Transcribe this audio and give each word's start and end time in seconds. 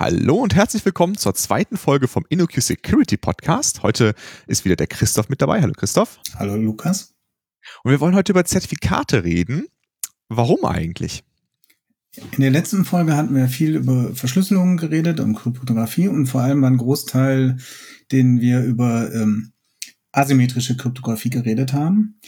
Hallo 0.00 0.36
und 0.36 0.54
herzlich 0.54 0.82
willkommen 0.86 1.18
zur 1.18 1.34
zweiten 1.34 1.76
Folge 1.76 2.08
vom 2.08 2.24
InnoQ 2.30 2.62
Security 2.62 3.18
Podcast. 3.18 3.82
Heute 3.82 4.14
ist 4.46 4.64
wieder 4.64 4.74
der 4.74 4.86
Christoph 4.86 5.28
mit 5.28 5.42
dabei. 5.42 5.60
Hallo 5.60 5.74
Christoph. 5.76 6.18
Hallo 6.36 6.56
Lukas. 6.56 7.12
Und 7.84 7.90
wir 7.90 8.00
wollen 8.00 8.14
heute 8.14 8.32
über 8.32 8.46
Zertifikate 8.46 9.24
reden. 9.24 9.66
Warum 10.30 10.64
eigentlich? 10.64 11.22
In 12.32 12.40
der 12.40 12.50
letzten 12.50 12.86
Folge 12.86 13.14
hatten 13.14 13.34
wir 13.34 13.48
viel 13.48 13.76
über 13.76 14.14
Verschlüsselungen 14.14 14.78
geredet 14.78 15.20
und 15.20 15.34
Kryptographie 15.34 16.08
und 16.08 16.28
vor 16.28 16.40
allem 16.40 16.62
war 16.62 16.70
ein 16.70 16.78
Großteil, 16.78 17.58
den 18.10 18.40
wir 18.40 18.64
über 18.64 19.12
ähm, 19.12 19.52
asymmetrische 20.12 20.78
Kryptographie 20.78 21.28
geredet 21.28 21.74
haben. 21.74 22.18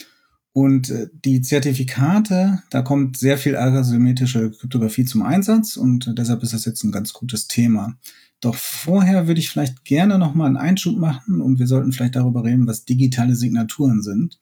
Und 0.52 0.91
äh, 0.91 1.09
die 1.24 1.41
Zertifikate, 1.41 2.62
da 2.70 2.83
kommt 2.83 3.16
sehr 3.16 3.38
viel 3.38 3.56
asymmetrische 3.56 4.51
Kryptographie 4.51 5.05
zum 5.05 5.23
Einsatz 5.23 5.77
und 5.77 6.12
deshalb 6.19 6.42
ist 6.42 6.52
das 6.52 6.66
jetzt 6.66 6.84
ein 6.84 6.92
ganz 6.92 7.12
gutes 7.12 7.48
Thema. 7.48 7.97
Doch 8.41 8.56
vorher 8.56 9.28
würde 9.28 9.41
ich 9.41 9.48
vielleicht 9.48 9.84
gerne 9.84 10.19
noch 10.19 10.34
mal 10.34 10.47
einen 10.47 10.56
Einschub 10.56 10.98
machen 10.98 11.41
und 11.41 11.59
wir 11.59 11.66
sollten 11.66 11.92
vielleicht 11.92 12.16
darüber 12.16 12.45
reden, 12.45 12.66
was 12.66 12.84
digitale 12.84 13.34
Signaturen 13.34 14.02
sind. 14.02 14.38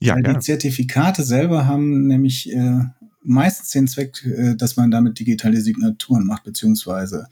Ja, 0.00 0.14
Weil 0.14 0.22
die 0.22 0.38
Zertifikate 0.38 1.22
selber 1.22 1.66
haben 1.66 2.06
nämlich 2.06 2.50
äh, 2.52 2.84
meistens 3.22 3.70
den 3.70 3.88
Zweck, 3.88 4.24
äh, 4.24 4.56
dass 4.56 4.76
man 4.76 4.90
damit 4.90 5.18
digitale 5.18 5.60
Signaturen 5.60 6.24
macht, 6.24 6.44
beziehungsweise 6.44 7.26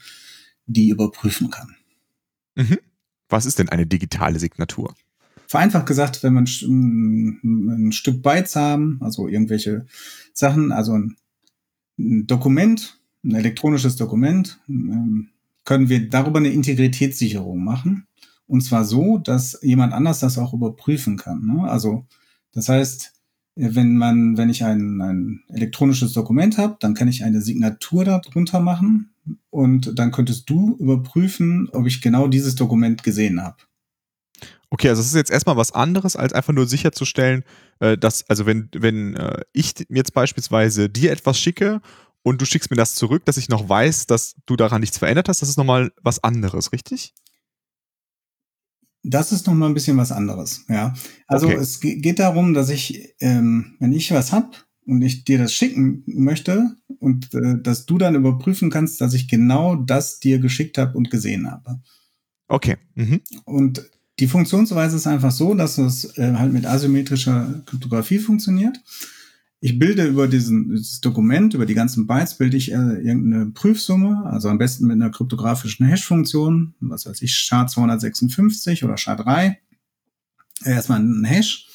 die 0.67 0.89
überprüfen 0.89 1.49
kann. 1.49 1.75
Mhm. 2.55 2.77
Was 3.29 3.45
ist 3.45 3.59
denn 3.59 3.69
eine 3.69 3.87
digitale 3.87 4.39
Signatur? 4.39 4.93
Vereinfacht 5.51 5.85
gesagt, 5.85 6.23
wenn 6.23 6.33
man 6.33 6.45
ein, 6.63 7.91
Stück 7.91 8.23
Bytes 8.23 8.55
haben, 8.55 8.99
also 9.01 9.27
irgendwelche 9.27 9.85
Sachen, 10.33 10.71
also 10.71 10.97
ein, 10.97 11.17
Dokument, 11.97 13.01
ein 13.25 13.35
elektronisches 13.35 13.97
Dokument, 13.97 14.61
ähm, 14.69 15.27
können 15.65 15.89
wir 15.89 16.09
darüber 16.09 16.39
eine 16.39 16.53
Integritätssicherung 16.53 17.61
machen. 17.63 18.07
Und 18.47 18.61
zwar 18.61 18.85
so, 18.85 19.17
dass 19.17 19.59
jemand 19.61 19.91
anders 19.93 20.19
das 20.19 20.37
auch 20.37 20.53
überprüfen 20.53 21.17
kann. 21.17 21.45
Ne? 21.45 21.69
Also 21.69 22.05
das 22.53 22.69
heißt, 22.69 23.11
wenn 23.55 23.97
man, 23.97 24.37
wenn 24.37 24.49
ich 24.49 24.63
ein, 24.63 25.01
ein 25.01 25.43
elektronisches 25.49 26.13
Dokument 26.13 26.57
habe, 26.57 26.77
dann 26.79 26.93
kann 26.93 27.09
ich 27.09 27.25
eine 27.25 27.41
Signatur 27.41 28.05
darunter 28.05 28.61
machen 28.61 29.11
und 29.49 29.99
dann 29.99 30.11
könntest 30.11 30.49
du 30.49 30.77
überprüfen, 30.77 31.67
ob 31.73 31.87
ich 31.87 32.01
genau 32.01 32.29
dieses 32.29 32.55
Dokument 32.55 33.03
gesehen 33.03 33.43
habe. 33.43 33.57
Okay, 34.73 34.87
also 34.87 35.01
es 35.01 35.07
ist 35.07 35.15
jetzt 35.15 35.31
erstmal 35.31 35.57
was 35.57 35.73
anderes, 35.73 36.15
als 36.15 36.31
einfach 36.31 36.53
nur 36.53 36.65
sicherzustellen, 36.65 37.43
äh, 37.81 37.97
dass, 37.97 38.27
also 38.29 38.45
wenn, 38.45 38.69
wenn 38.73 39.17
äh, 39.17 39.41
ich 39.51 39.73
jetzt 39.89 40.13
beispielsweise 40.13 40.89
dir 40.89 41.11
etwas 41.11 41.37
schicke 41.37 41.81
und 42.23 42.41
du 42.41 42.45
schickst 42.45 42.71
mir 42.71 42.77
das 42.77 42.95
zurück, 42.95 43.25
dass 43.25 43.35
ich 43.35 43.49
noch 43.49 43.67
weiß, 43.67 44.07
dass 44.07 44.35
du 44.45 44.55
daran 44.55 44.79
nichts 44.79 44.97
verändert 44.97 45.27
hast, 45.27 45.41
das 45.41 45.49
ist 45.49 45.57
nochmal 45.57 45.91
was 46.01 46.23
anderes, 46.23 46.71
richtig? 46.71 47.13
Das 49.03 49.33
ist 49.33 49.45
nochmal 49.45 49.69
ein 49.69 49.73
bisschen 49.73 49.97
was 49.97 50.13
anderes, 50.13 50.63
ja. 50.69 50.93
Also 51.27 51.47
okay. 51.47 51.57
es 51.57 51.81
geht 51.81 52.19
darum, 52.19 52.53
dass 52.53 52.69
ich, 52.69 53.13
ähm, 53.19 53.75
wenn 53.79 53.91
ich 53.91 54.11
was 54.11 54.31
hab 54.31 54.65
und 54.85 55.01
ich 55.01 55.25
dir 55.25 55.37
das 55.37 55.53
schicken 55.53 56.03
möchte 56.05 56.77
und 56.99 57.33
äh, 57.33 57.61
dass 57.61 57.85
du 57.85 57.97
dann 57.97 58.15
überprüfen 58.15 58.69
kannst, 58.69 59.01
dass 59.01 59.13
ich 59.15 59.27
genau 59.27 59.75
das 59.75 60.21
dir 60.21 60.39
geschickt 60.39 60.77
habe 60.77 60.97
und 60.97 61.09
gesehen 61.09 61.51
habe. 61.51 61.81
Okay. 62.47 62.77
Mhm. 62.95 63.21
Und 63.43 63.89
die 64.21 64.27
Funktionsweise 64.27 64.97
ist 64.97 65.07
einfach 65.07 65.31
so, 65.31 65.55
dass 65.55 65.79
es 65.79 66.15
äh, 66.17 66.33
halt 66.35 66.53
mit 66.53 66.67
asymmetrischer 66.67 67.63
Kryptographie 67.65 68.19
funktioniert. 68.19 68.79
Ich 69.59 69.79
bilde 69.79 70.05
über 70.05 70.27
diesen, 70.27 70.69
dieses 70.69 71.01
Dokument, 71.01 71.55
über 71.55 71.65
die 71.65 71.73
ganzen 71.73 72.05
Bytes, 72.05 72.37
bilde 72.37 72.55
ich 72.55 72.71
äh, 72.71 72.75
irgendeine 72.75 73.47
Prüfsumme, 73.47 74.23
also 74.25 74.49
am 74.49 74.59
besten 74.59 74.85
mit 74.85 74.95
einer 74.95 75.09
kryptografischen 75.09 75.87
Hash-Funktion, 75.87 76.75
was 76.81 77.07
weiß 77.07 77.21
ich, 77.23 77.31
SHA-256 77.31 78.85
oder 78.85 78.93
SHA-3. 78.95 79.55
Äh, 80.65 80.71
erstmal 80.71 80.99
einen 80.99 81.25
Hash. 81.25 81.67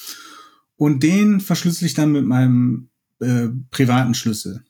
Und 0.76 1.02
den 1.02 1.40
verschlüssel 1.40 1.86
ich 1.86 1.94
dann 1.94 2.12
mit 2.12 2.26
meinem 2.26 2.90
äh, 3.18 3.48
privaten 3.72 4.14
Schlüssel. 4.14 4.62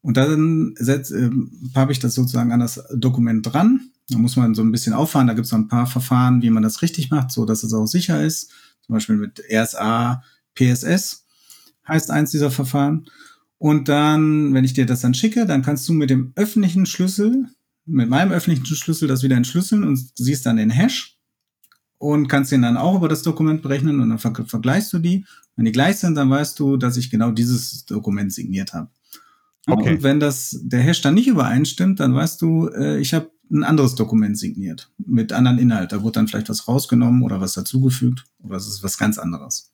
Und 0.00 0.16
dann 0.16 0.74
äh, 0.78 1.30
habe 1.76 1.92
ich 1.92 2.00
das 2.00 2.14
sozusagen 2.14 2.50
an 2.50 2.60
das 2.60 2.82
Dokument 2.92 3.46
dran 3.46 3.92
da 4.08 4.18
muss 4.18 4.36
man 4.36 4.54
so 4.54 4.62
ein 4.62 4.72
bisschen 4.72 4.94
auffahren. 4.94 5.26
Da 5.26 5.34
gibt 5.34 5.46
es 5.46 5.52
noch 5.52 5.58
ein 5.58 5.68
paar 5.68 5.86
Verfahren, 5.86 6.42
wie 6.42 6.50
man 6.50 6.62
das 6.62 6.82
richtig 6.82 7.10
macht, 7.10 7.30
so 7.30 7.44
dass 7.44 7.62
es 7.62 7.74
auch 7.74 7.86
sicher 7.86 8.22
ist. 8.22 8.50
Zum 8.82 8.94
Beispiel 8.94 9.16
mit 9.16 9.42
RSA, 9.52 10.22
PSS 10.54 11.26
heißt 11.86 12.10
eins 12.10 12.30
dieser 12.30 12.50
Verfahren. 12.50 13.06
Und 13.58 13.88
dann, 13.88 14.54
wenn 14.54 14.64
ich 14.64 14.72
dir 14.72 14.86
das 14.86 15.00
dann 15.00 15.14
schicke, 15.14 15.44
dann 15.44 15.62
kannst 15.62 15.88
du 15.88 15.92
mit 15.92 16.10
dem 16.10 16.32
öffentlichen 16.36 16.86
Schlüssel, 16.86 17.48
mit 17.86 18.08
meinem 18.08 18.32
öffentlichen 18.32 18.66
Schlüssel 18.66 19.08
das 19.08 19.22
wieder 19.22 19.36
entschlüsseln 19.36 19.84
und 19.84 19.98
siehst 20.14 20.46
dann 20.46 20.56
den 20.56 20.70
Hash 20.70 21.18
und 21.98 22.28
kannst 22.28 22.52
den 22.52 22.62
dann 22.62 22.76
auch 22.76 22.96
über 22.96 23.08
das 23.08 23.22
Dokument 23.22 23.62
berechnen 23.62 24.00
und 24.00 24.10
dann 24.10 24.18
ver 24.18 24.32
vergleichst 24.46 24.92
du 24.92 25.00
die. 25.00 25.24
Wenn 25.56 25.64
die 25.64 25.72
gleich 25.72 25.96
sind, 25.96 26.14
dann 26.14 26.30
weißt 26.30 26.58
du, 26.58 26.76
dass 26.76 26.96
ich 26.96 27.10
genau 27.10 27.32
dieses 27.32 27.84
Dokument 27.84 28.32
signiert 28.32 28.72
habe. 28.72 28.90
Okay. 29.66 29.94
Und 29.96 30.02
wenn 30.02 30.20
das 30.20 30.58
der 30.62 30.80
Hash 30.80 31.02
dann 31.02 31.14
nicht 31.14 31.26
übereinstimmt, 31.26 32.00
dann 32.00 32.14
weißt 32.14 32.40
du, 32.40 32.68
äh, 32.68 33.00
ich 33.00 33.12
habe 33.12 33.30
ein 33.50 33.64
anderes 33.64 33.94
Dokument 33.94 34.38
signiert 34.38 34.90
mit 34.98 35.32
anderen 35.32 35.58
Inhalt. 35.58 35.92
Da 35.92 36.02
wurde 36.02 36.12
dann 36.12 36.28
vielleicht 36.28 36.48
was 36.48 36.68
rausgenommen 36.68 37.22
oder 37.22 37.40
was 37.40 37.52
dazugefügt 37.52 38.24
oder 38.42 38.56
es 38.56 38.68
ist 38.68 38.82
was 38.82 38.98
ganz 38.98 39.18
anderes. 39.18 39.72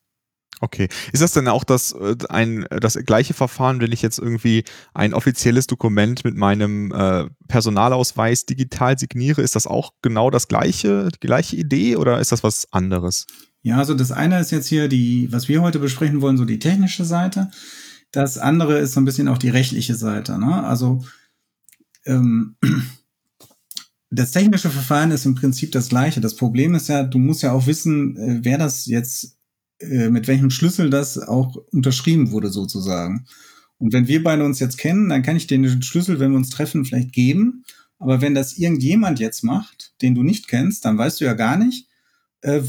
Okay. 0.61 0.89
Ist 1.13 1.23
das 1.23 1.33
denn 1.33 1.49
auch 1.49 1.65
das, 1.65 1.93
äh, 1.93 2.17
ein, 2.29 2.67
das 2.71 2.95
gleiche 3.05 3.35
Verfahren, 3.35 3.81
wenn 3.81 3.93
ich 3.93 4.03
jetzt 4.03 4.19
irgendwie 4.19 4.65
ein 4.95 5.13
offizielles 5.13 5.67
Dokument 5.67 6.25
mit 6.25 6.37
meinem 6.37 6.93
äh, 6.93 7.27
Personalausweis 7.49 8.47
digital 8.47 8.99
signiere? 8.99 9.43
Ist 9.43 9.57
das 9.57 9.67
auch 9.67 9.93
genau 10.01 10.31
das 10.31 10.49
gleiche, 10.49 11.11
die 11.11 11.27
gleiche 11.27 11.57
Idee 11.57 11.97
oder 11.97 12.21
ist 12.21 12.33
das 12.33 12.43
was 12.43 12.73
anderes? 12.73 13.27
Ja, 13.63 13.79
also 13.79 13.95
das 13.95 14.13
eine 14.13 14.41
ist 14.41 14.53
jetzt 14.53 14.69
hier 14.69 14.89
die, 14.89 15.31
was 15.33 15.49
wir 15.49 15.61
heute 15.61 15.79
besprechen 15.79 16.21
wollen, 16.21 16.37
so 16.37 16.45
die 16.45 16.59
technische 16.59 17.05
Seite. 17.05 17.51
Das 18.13 18.39
andere 18.39 18.79
ist 18.79 18.93
so 18.93 19.01
ein 19.01 19.05
bisschen 19.05 19.29
auch 19.29 19.39
die 19.39 19.49
rechtliche 19.49 19.95
Seite. 19.95 20.39
Ne? 20.39 20.65
Also 20.65 21.05
ähm, 22.07 22.57
das 24.15 24.33
technische 24.33 24.71
Verfahren 24.71 25.11
ist 25.11 25.27
im 25.27 25.35
Prinzip 25.35 25.73
das 25.73 25.89
gleiche. 25.89 26.21
Das 26.21 26.37
Problem 26.37 26.75
ist 26.75 26.89
ja, 26.89 27.03
du 27.03 27.19
musst 27.19 27.43
ja 27.43 27.53
auch 27.53 27.67
wissen, 27.67 28.17
äh, 28.17 28.39
wer 28.43 28.59
das 28.59 28.87
jetzt, 28.87 29.37
äh, 29.81 30.09
mit 30.09 30.29
welchem 30.29 30.51
Schlüssel 30.51 30.91
das 30.91 31.19
auch 31.19 31.57
unterschrieben 31.73 32.31
wurde 32.31 32.51
sozusagen. 32.51 33.27
Und 33.79 33.93
wenn 33.93 34.09
wir 34.09 34.23
beide 34.23 34.45
uns 34.45 34.61
jetzt 34.61 34.79
kennen, 34.79 35.09
dann 35.09 35.23
kann 35.23 35.37
ich 35.37 35.47
den 35.47 35.83
Schlüssel, 35.83 36.21
wenn 36.21 36.31
wir 36.31 36.39
uns 36.39 36.51
treffen, 36.51 36.85
vielleicht 36.85 37.13
geben. 37.13 37.65
Aber 37.99 38.21
wenn 38.21 38.35
das 38.35 38.57
irgendjemand 38.57 39.19
jetzt 39.19 39.43
macht, 39.43 39.95
den 40.03 40.15
du 40.15 40.23
nicht 40.23 40.49
kennst, 40.49 40.85
dann 40.85 40.99
weißt 40.99 41.21
du 41.21 41.25
ja 41.25 41.35
gar 41.35 41.57
nicht, 41.57 41.89
äh, 42.43 42.63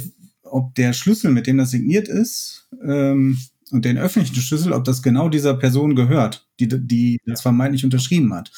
ob 0.44 0.76
der 0.76 0.94
Schlüssel, 0.94 1.32
mit 1.32 1.48
dem 1.48 1.58
das 1.58 1.72
signiert 1.72 2.08
ist, 2.08 2.68
ähm, 2.84 3.38
und 3.72 3.84
den 3.84 3.98
öffentlichen 3.98 4.36
Schlüssel, 4.36 4.74
ob 4.74 4.84
das 4.84 5.02
genau 5.02 5.30
dieser 5.30 5.56
Person 5.56 5.96
gehört, 5.96 6.48
die, 6.60 6.68
die 6.68 7.20
das 7.26 7.42
vermeintlich 7.42 7.84
unterschrieben 7.84 8.34
hat. 8.34 8.52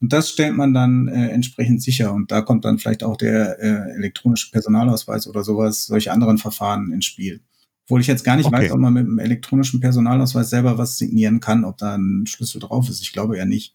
Und 0.00 0.12
das 0.12 0.30
stellt 0.30 0.54
man 0.54 0.74
dann 0.74 1.08
äh, 1.08 1.28
entsprechend 1.28 1.82
sicher. 1.82 2.12
Und 2.12 2.30
da 2.30 2.40
kommt 2.40 2.64
dann 2.64 2.78
vielleicht 2.78 3.02
auch 3.02 3.16
der 3.16 3.58
äh, 3.60 3.96
elektronische 3.96 4.50
Personalausweis 4.50 5.26
oder 5.26 5.42
sowas, 5.42 5.86
solche 5.86 6.12
anderen 6.12 6.38
Verfahren 6.38 6.92
ins 6.92 7.06
Spiel. 7.06 7.40
Obwohl 7.84 8.00
ich 8.00 8.06
jetzt 8.06 8.22
gar 8.22 8.36
nicht 8.36 8.46
okay. 8.46 8.56
weiß, 8.56 8.72
ob 8.72 8.78
man 8.80 8.92
mit 8.92 9.06
dem 9.06 9.18
elektronischen 9.18 9.80
Personalausweis 9.80 10.50
selber 10.50 10.78
was 10.78 10.98
signieren 10.98 11.40
kann, 11.40 11.64
ob 11.64 11.78
da 11.78 11.96
ein 11.96 12.26
Schlüssel 12.26 12.60
drauf 12.60 12.88
ist. 12.88 13.00
Ich 13.00 13.12
glaube 13.12 13.36
ja 13.36 13.44
nicht. 13.44 13.74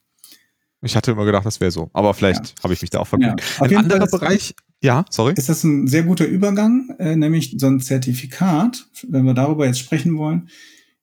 Ich 0.83 0.95
hatte 0.95 1.11
immer 1.11 1.25
gedacht, 1.25 1.45
das 1.45 1.59
wäre 1.59 1.71
so. 1.71 1.89
Aber 1.93 2.13
vielleicht 2.13 2.49
ja. 2.57 2.63
habe 2.63 2.73
ich 2.73 2.81
mich 2.81 2.91
da 2.91 2.99
auch 2.99 3.07
verguckt. 3.07 3.41
Ja. 3.41 3.63
Ein 3.65 3.75
anderer 3.77 4.05
Bereich, 4.05 4.53
ja, 4.83 5.05
sorry. 5.09 5.33
Ist 5.35 5.47
das 5.47 5.63
ein 5.63 5.87
sehr 5.87 6.03
guter 6.03 6.25
Übergang, 6.25 6.89
äh, 6.99 7.15
nämlich 7.15 7.55
so 7.57 7.67
ein 7.67 7.79
Zertifikat, 7.79 8.85
wenn 9.07 9.25
wir 9.25 9.33
darüber 9.33 9.65
jetzt 9.65 9.79
sprechen 9.79 10.17
wollen. 10.17 10.49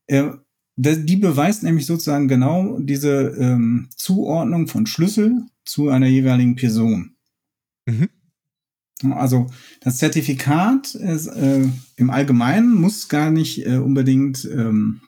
Äh, 0.07 0.33
die 0.81 1.17
beweist 1.17 1.63
nämlich 1.63 1.87
sozusagen 1.87 2.29
genau 2.29 2.79
diese 2.79 3.35
ähm, 3.39 3.89
Zuordnung 3.97 4.67
von 4.67 4.87
Schlüssel 4.87 5.43
zu 5.65 5.91
einer 5.91 6.07
jeweiligen 6.07 6.57
Person. 6.57 7.17
Mhm. 7.87 8.09
Also 9.13 9.47
das 9.81 9.99
Zertifikat 9.99 10.95
ist, 10.95 11.27
äh, 11.27 11.67
im 11.97 12.11
Allgemeinen 12.11 12.75
muss 12.75 13.09
gar 13.09 13.31
nicht 13.31 13.67
äh, 13.67 13.77
unbedingt 13.77 14.45
ähm, 14.45 15.01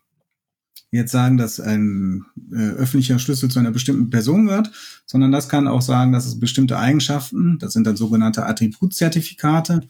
jetzt 0.90 1.12
sagen, 1.12 1.38
dass 1.38 1.58
ein 1.58 2.24
äh, 2.52 2.70
öffentlicher 2.72 3.18
Schlüssel 3.18 3.50
zu 3.50 3.58
einer 3.58 3.70
bestimmten 3.70 4.10
Person 4.10 4.46
gehört, 4.46 4.70
sondern 5.06 5.32
das 5.32 5.48
kann 5.48 5.68
auch 5.68 5.82
sagen, 5.82 6.12
dass 6.12 6.26
es 6.26 6.38
bestimmte 6.38 6.78
Eigenschaften, 6.78 7.58
das 7.58 7.72
sind 7.72 7.86
dann 7.86 7.96
sogenannte 7.96 8.46
Attributzertifikate, 8.46 9.88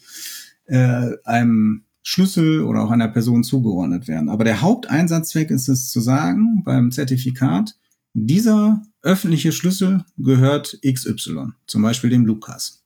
äh, 0.66 1.10
einem 1.24 1.84
Schlüssel 2.02 2.62
oder 2.62 2.82
auch 2.82 2.90
einer 2.90 3.08
Person 3.08 3.44
zugeordnet 3.44 4.08
werden. 4.08 4.28
Aber 4.28 4.44
der 4.44 4.60
Haupteinsatzzweck 4.60 5.50
ist 5.50 5.68
es 5.68 5.90
zu 5.90 6.00
sagen 6.00 6.62
beim 6.64 6.90
Zertifikat, 6.90 7.76
dieser 8.14 8.82
öffentliche 9.02 9.52
Schlüssel 9.52 10.04
gehört 10.18 10.78
XY, 10.84 11.52
zum 11.66 11.82
Beispiel 11.82 12.10
dem 12.10 12.26
Lukas. 12.26 12.84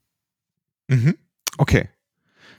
Mhm. 0.88 1.14
Okay. 1.58 1.88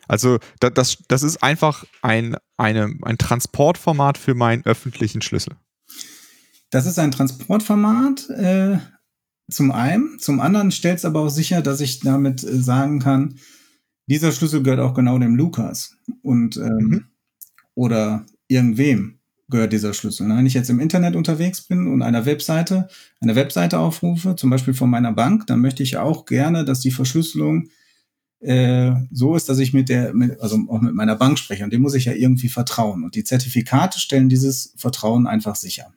Also 0.07 0.39
das, 0.59 0.98
das 1.07 1.24
ist 1.24 1.44
einfach 1.44 1.86
ein, 2.01 2.38
eine, 2.56 2.95
ein 3.01 3.18
Transportformat 3.18 4.18
für 4.18 4.36
meinen 4.36 4.65
öffentlichen 4.65 5.21
Schlüssel. 5.21 5.56
Das 6.69 6.86
ist 6.86 7.00
ein 7.00 7.12
Transportformat, 7.12 8.30
äh, 8.30 8.80
zum 9.50 9.71
einen. 9.71 10.19
Zum 10.19 10.39
anderen 10.39 10.71
stellt 10.71 10.98
es 10.98 11.06
aber 11.06 11.21
auch 11.21 11.30
sicher, 11.30 11.62
dass 11.62 11.81
ich 11.81 12.00
damit 12.00 12.44
äh, 12.44 12.57
sagen 12.57 13.00
kann, 13.00 13.36
dieser 14.07 14.31
Schlüssel 14.31 14.63
gehört 14.63 14.80
auch 14.80 14.94
genau 14.94 15.19
dem 15.19 15.36
Lukas. 15.36 15.98
Und 16.21 16.57
ähm, 16.57 16.77
mhm. 16.77 17.06
oder 17.75 18.25
irgendwem 18.48 19.19
gehört 19.50 19.74
dieser 19.74 19.94
Schlüssel. 19.94 20.27
Wenn 20.27 20.45
ich 20.45 20.54
jetzt 20.54 20.69
im 20.69 20.80
Internet 20.80 21.15
unterwegs 21.15 21.62
bin 21.62 21.88
und 21.88 22.01
einer 22.01 22.25
Webseite, 22.25 22.89
eine 23.21 23.36
Webseite 23.36 23.80
aufrufe, 23.80 24.36
zum 24.36 24.50
Beispiel 24.50 24.74
von 24.74 24.89
meiner 24.89 25.13
Bank, 25.13 25.48
dann 25.48 25.62
möchte 25.62 25.83
ich 25.83 25.98
auch 25.98 26.25
gerne, 26.25 26.65
dass 26.65 26.81
die 26.81 26.92
Verschlüsselung 26.92 27.69
äh, 28.39 28.92
so 29.12 29.36
ist, 29.36 29.50
dass 29.50 29.59
ich 29.59 29.74
mit 29.74 29.89
der, 29.89 30.13
mit, 30.13 30.39
also 30.42 30.60
auch 30.69 30.81
mit 30.81 30.94
meiner 30.94 31.15
Bank 31.15 31.39
spreche. 31.39 31.63
Und 31.63 31.71
dem 31.71 31.81
muss 31.81 31.95
ich 31.95 32.06
ja 32.06 32.13
irgendwie 32.13 32.50
vertrauen. 32.50 33.03
Und 33.03 33.15
die 33.15 33.24
Zertifikate 33.24 34.00
stellen 34.00 34.30
dieses 34.30 34.74
Vertrauen 34.75 35.27
einfach 35.27 35.56
sicher. 35.56 35.94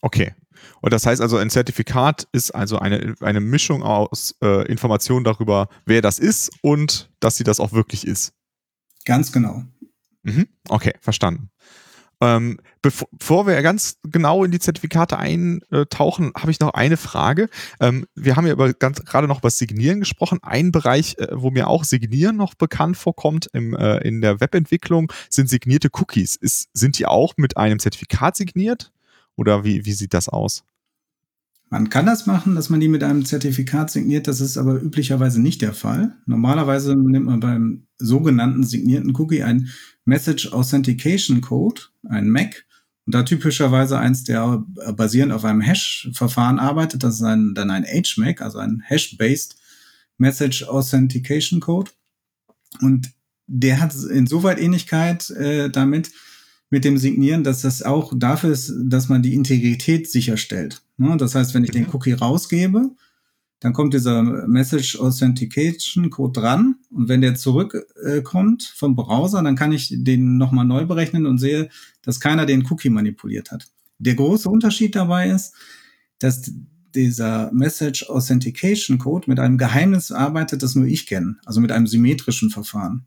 Okay. 0.00 0.34
Und 0.80 0.92
das 0.92 1.06
heißt 1.06 1.20
also, 1.20 1.36
ein 1.36 1.50
Zertifikat 1.50 2.28
ist 2.32 2.50
also 2.50 2.78
eine, 2.78 3.14
eine 3.20 3.40
Mischung 3.40 3.82
aus 3.82 4.34
äh, 4.42 4.66
Informationen 4.66 5.24
darüber, 5.24 5.68
wer 5.84 6.02
das 6.02 6.18
ist 6.18 6.50
und 6.62 7.10
dass 7.20 7.36
sie 7.36 7.44
das 7.44 7.60
auch 7.60 7.72
wirklich 7.72 8.06
ist. 8.06 8.32
Ganz 9.04 9.32
genau. 9.32 9.64
Mhm. 10.22 10.48
Okay, 10.68 10.94
verstanden. 11.00 11.50
Ähm, 12.20 12.58
bevor 12.80 13.46
wir 13.46 13.60
ganz 13.60 13.98
genau 14.02 14.42
in 14.42 14.50
die 14.50 14.58
Zertifikate 14.58 15.18
eintauchen, 15.18 16.32
habe 16.34 16.50
ich 16.50 16.60
noch 16.60 16.72
eine 16.72 16.96
Frage. 16.96 17.50
Ähm, 17.78 18.06
wir 18.14 18.36
haben 18.36 18.46
ja 18.46 18.54
über, 18.54 18.72
ganz, 18.72 19.04
gerade 19.04 19.28
noch 19.28 19.40
über 19.40 19.50
Signieren 19.50 20.00
gesprochen. 20.00 20.38
Ein 20.42 20.72
Bereich, 20.72 21.18
äh, 21.18 21.28
wo 21.32 21.50
mir 21.50 21.68
auch 21.68 21.84
Signieren 21.84 22.36
noch 22.36 22.54
bekannt 22.54 22.96
vorkommt 22.96 23.50
im, 23.52 23.76
äh, 23.76 23.98
in 23.98 24.22
der 24.22 24.40
Webentwicklung, 24.40 25.12
sind 25.28 25.50
signierte 25.50 25.90
Cookies. 25.92 26.36
Ist, 26.36 26.70
sind 26.72 26.98
die 26.98 27.06
auch 27.06 27.34
mit 27.36 27.58
einem 27.58 27.78
Zertifikat 27.78 28.34
signiert? 28.36 28.92
Oder 29.36 29.64
wie, 29.64 29.84
wie 29.84 29.92
sieht 29.92 30.14
das 30.14 30.28
aus? 30.28 30.64
Man 31.68 31.90
kann 31.90 32.06
das 32.06 32.26
machen, 32.26 32.54
dass 32.54 32.70
man 32.70 32.80
die 32.80 32.88
mit 32.88 33.02
einem 33.02 33.24
Zertifikat 33.24 33.90
signiert, 33.90 34.28
das 34.28 34.40
ist 34.40 34.56
aber 34.56 34.80
üblicherweise 34.80 35.40
nicht 35.40 35.62
der 35.62 35.72
Fall. 35.72 36.16
Normalerweise 36.26 36.94
nimmt 36.94 37.26
man 37.26 37.40
beim 37.40 37.86
sogenannten 37.98 38.62
signierten 38.62 39.16
Cookie 39.16 39.42
ein 39.42 39.68
Message 40.04 40.52
Authentication 40.52 41.40
Code, 41.40 41.82
ein 42.08 42.30
MAC, 42.30 42.66
und 43.06 43.14
da 43.14 43.22
typischerweise 43.22 43.98
eins, 43.98 44.24
der 44.24 44.64
basierend 44.96 45.32
auf 45.32 45.44
einem 45.44 45.60
Hash-Verfahren 45.60 46.58
arbeitet, 46.58 47.04
das 47.04 47.16
ist 47.16 47.22
ein, 47.22 47.54
dann 47.54 47.70
ein 47.70 47.84
HMAC, 47.84 48.42
also 48.42 48.58
ein 48.58 48.82
Hash-based 48.84 49.56
Message 50.18 50.64
Authentication 50.64 51.60
Code. 51.60 51.92
Und 52.80 53.12
der 53.46 53.80
hat 53.80 53.94
insoweit 53.94 54.58
Ähnlichkeit 54.58 55.30
äh, 55.30 55.70
damit, 55.70 56.10
mit 56.70 56.84
dem 56.84 56.98
Signieren, 56.98 57.44
dass 57.44 57.62
das 57.62 57.82
auch 57.82 58.12
dafür 58.16 58.50
ist, 58.50 58.72
dass 58.84 59.08
man 59.08 59.22
die 59.22 59.34
Integrität 59.34 60.10
sicherstellt. 60.10 60.82
Ne? 60.96 61.16
Das 61.16 61.34
heißt, 61.34 61.54
wenn 61.54 61.64
ich 61.64 61.70
den 61.70 61.84
mhm. 61.84 61.90
Cookie 61.94 62.12
rausgebe, 62.12 62.90
dann 63.60 63.72
kommt 63.72 63.94
dieser 63.94 64.22
Message 64.22 64.98
Authentication 64.98 66.10
Code 66.10 66.40
dran 66.40 66.76
und 66.90 67.08
wenn 67.08 67.22
der 67.22 67.36
zurückkommt 67.36 68.62
äh, 68.62 68.76
vom 68.76 68.96
Browser, 68.96 69.42
dann 69.42 69.56
kann 69.56 69.72
ich 69.72 69.94
den 69.96 70.36
nochmal 70.36 70.66
neu 70.66 70.84
berechnen 70.84 71.26
und 71.26 71.38
sehe, 71.38 71.70
dass 72.02 72.20
keiner 72.20 72.44
den 72.44 72.66
Cookie 72.66 72.90
manipuliert 72.90 73.50
hat. 73.50 73.66
Der 73.98 74.14
große 74.14 74.48
Unterschied 74.48 74.94
dabei 74.94 75.30
ist, 75.30 75.54
dass 76.18 76.52
dieser 76.94 77.50
Message 77.52 78.08
Authentication 78.08 78.98
Code 78.98 79.28
mit 79.28 79.38
einem 79.38 79.58
Geheimnis 79.58 80.12
arbeitet, 80.12 80.62
das 80.62 80.74
nur 80.74 80.86
ich 80.86 81.06
kenne, 81.06 81.36
also 81.44 81.60
mit 81.60 81.72
einem 81.72 81.86
symmetrischen 81.86 82.50
Verfahren. 82.50 83.06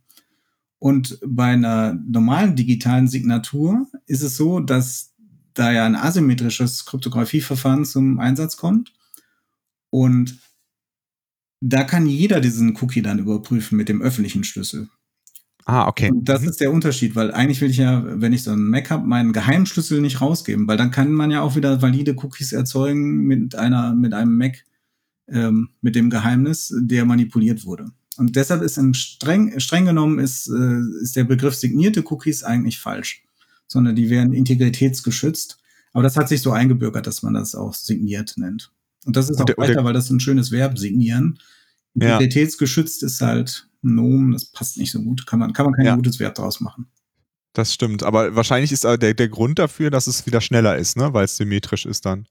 Und 0.79 1.19
bei 1.25 1.47
einer 1.47 1.93
normalen 2.07 2.55
digitalen 2.55 3.07
Signatur 3.07 3.87
ist 4.07 4.21
es 4.21 4.37
so, 4.37 4.61
dass 4.61 5.13
da 5.53 5.71
ja 5.71 5.85
ein 5.85 5.95
asymmetrisches 5.95 6.85
Kryptografieverfahren 6.85 7.83
zum 7.83 8.19
Einsatz 8.19 8.55
kommt. 8.55 8.93
Und 9.89 10.39
da 11.61 11.83
kann 11.83 12.05
jeder 12.05 12.39
diesen 12.39 12.77
Cookie 12.77 13.01
dann 13.01 13.19
überprüfen 13.19 13.77
mit 13.77 13.89
dem 13.89 14.01
öffentlichen 14.01 14.45
Schlüssel. 14.45 14.89
Ah, 15.65 15.87
okay. 15.87 16.09
Und 16.09 16.27
das 16.27 16.41
mhm. 16.41 16.49
ist 16.49 16.61
der 16.61 16.71
Unterschied, 16.71 17.15
weil 17.15 17.31
eigentlich 17.31 17.61
will 17.61 17.69
ich 17.69 17.77
ja, 17.77 18.03
wenn 18.05 18.33
ich 18.33 18.43
so 18.43 18.51
einen 18.51 18.69
Mac 18.69 18.89
habe, 18.89 19.05
meinen 19.05 19.33
Geheimschlüssel 19.33 20.01
nicht 20.01 20.21
rausgeben, 20.21 20.67
weil 20.67 20.77
dann 20.77 20.89
kann 20.91 21.11
man 21.11 21.29
ja 21.29 21.41
auch 21.41 21.55
wieder 21.55 21.81
valide 21.81 22.15
Cookies 22.15 22.53
erzeugen 22.53 23.25
mit 23.25 23.55
einer, 23.55 23.93
mit 23.93 24.13
einem 24.13 24.35
Mac, 24.37 24.63
ähm, 25.27 25.69
mit 25.81 25.95
dem 25.95 26.09
Geheimnis, 26.09 26.73
der 26.75 27.05
manipuliert 27.05 27.65
wurde. 27.65 27.91
Und 28.19 28.35
deshalb 28.35 28.61
ist 28.61 28.77
in 28.77 28.93
streng, 28.93 29.59
streng 29.59 29.85
genommen 29.85 30.19
ist, 30.19 30.47
äh, 30.47 31.01
ist 31.01 31.15
der 31.15 31.23
Begriff 31.23 31.55
signierte 31.55 32.03
Cookies 32.05 32.43
eigentlich 32.43 32.79
falsch, 32.79 33.23
sondern 33.67 33.95
die 33.95 34.09
werden 34.09 34.33
integritätsgeschützt. 34.33 35.57
Aber 35.93 36.03
das 36.03 36.17
hat 36.17 36.29
sich 36.29 36.41
so 36.41 36.51
eingebürgert, 36.51 37.07
dass 37.07 37.23
man 37.23 37.33
das 37.33 37.55
auch 37.55 37.73
signiert 37.73 38.33
nennt. 38.37 38.71
Und 39.05 39.15
das 39.15 39.29
ist 39.29 39.41
auch 39.41 39.57
weiter, 39.57 39.83
weil 39.83 39.93
das 39.93 40.09
ein 40.09 40.19
schönes 40.19 40.51
Verb, 40.51 40.77
signieren. 40.77 41.39
Integritätsgeschützt 41.95 43.01
ja. 43.01 43.07
ist 43.07 43.21
halt 43.21 43.67
ein 43.83 43.95
Nomen, 43.95 44.33
das 44.33 44.45
passt 44.45 44.77
nicht 44.77 44.91
so 44.91 45.01
gut. 45.01 45.25
Kann 45.25 45.39
man, 45.39 45.53
kann 45.53 45.65
man 45.65 45.73
kein 45.73 45.85
ja. 45.85 45.95
gutes 45.95 46.19
Verb 46.19 46.35
draus 46.35 46.59
machen. 46.59 46.87
Das 47.53 47.73
stimmt. 47.73 48.03
Aber 48.03 48.35
wahrscheinlich 48.35 48.71
ist 48.71 48.83
der, 48.83 48.97
der 48.97 49.29
Grund 49.29 49.57
dafür, 49.57 49.89
dass 49.89 50.07
es 50.07 50.25
wieder 50.25 50.41
schneller 50.41 50.77
ist, 50.77 50.97
ne? 50.97 51.13
weil 51.13 51.25
es 51.25 51.37
symmetrisch 51.37 51.85
ist 51.85 52.05
dann. 52.05 52.27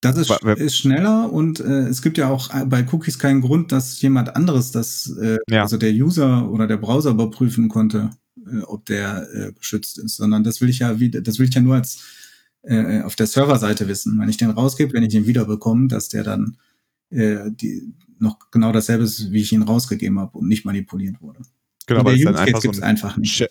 Das 0.00 0.16
ist, 0.16 0.30
ist 0.30 0.76
schneller 0.76 1.32
und 1.32 1.58
äh, 1.58 1.88
es 1.88 2.02
gibt 2.02 2.18
ja 2.18 2.28
auch 2.28 2.54
äh, 2.54 2.64
bei 2.64 2.86
Cookies 2.92 3.18
keinen 3.18 3.40
Grund, 3.40 3.72
dass 3.72 4.00
jemand 4.00 4.36
anderes 4.36 4.70
das, 4.70 5.12
äh, 5.20 5.38
ja. 5.50 5.62
also 5.62 5.76
der 5.76 5.92
User 5.92 6.48
oder 6.50 6.68
der 6.68 6.76
Browser 6.76 7.10
überprüfen 7.10 7.68
konnte, 7.68 8.10
äh, 8.36 8.60
ob 8.60 8.86
der 8.86 9.28
äh, 9.34 9.52
geschützt 9.52 9.98
ist, 9.98 10.16
sondern 10.16 10.44
das 10.44 10.60
will 10.60 10.68
ich 10.68 10.78
ja 10.78 11.00
wieder, 11.00 11.20
das 11.20 11.40
will 11.40 11.48
ich 11.48 11.54
ja 11.54 11.60
nur 11.60 11.74
als 11.74 12.00
äh, 12.62 13.00
auf 13.02 13.16
der 13.16 13.26
Serverseite 13.26 13.88
wissen. 13.88 14.20
Wenn 14.20 14.28
ich 14.28 14.36
den 14.36 14.50
rausgebe, 14.50 14.92
wenn 14.92 15.02
ich 15.02 15.12
den 15.12 15.26
wiederbekomme, 15.26 15.88
dass 15.88 16.08
der 16.08 16.22
dann 16.22 16.58
äh, 17.10 17.50
die, 17.50 17.92
noch 18.20 18.38
genau 18.50 18.70
dasselbe 18.70 19.04
ist, 19.04 19.32
wie 19.32 19.40
ich 19.40 19.52
ihn 19.52 19.62
rausgegeben 19.62 20.18
habe 20.20 20.38
und 20.38 20.46
nicht 20.46 20.64
manipuliert 20.64 21.20
wurde. 21.20 21.40
Genau, 21.86 22.04
weil 22.04 22.16
es 22.16 22.24
dann 22.24 22.36
einfach 22.36 22.62
so 22.62 22.70
ein 22.70 22.82
einfach 22.82 23.16
nicht. 23.16 23.48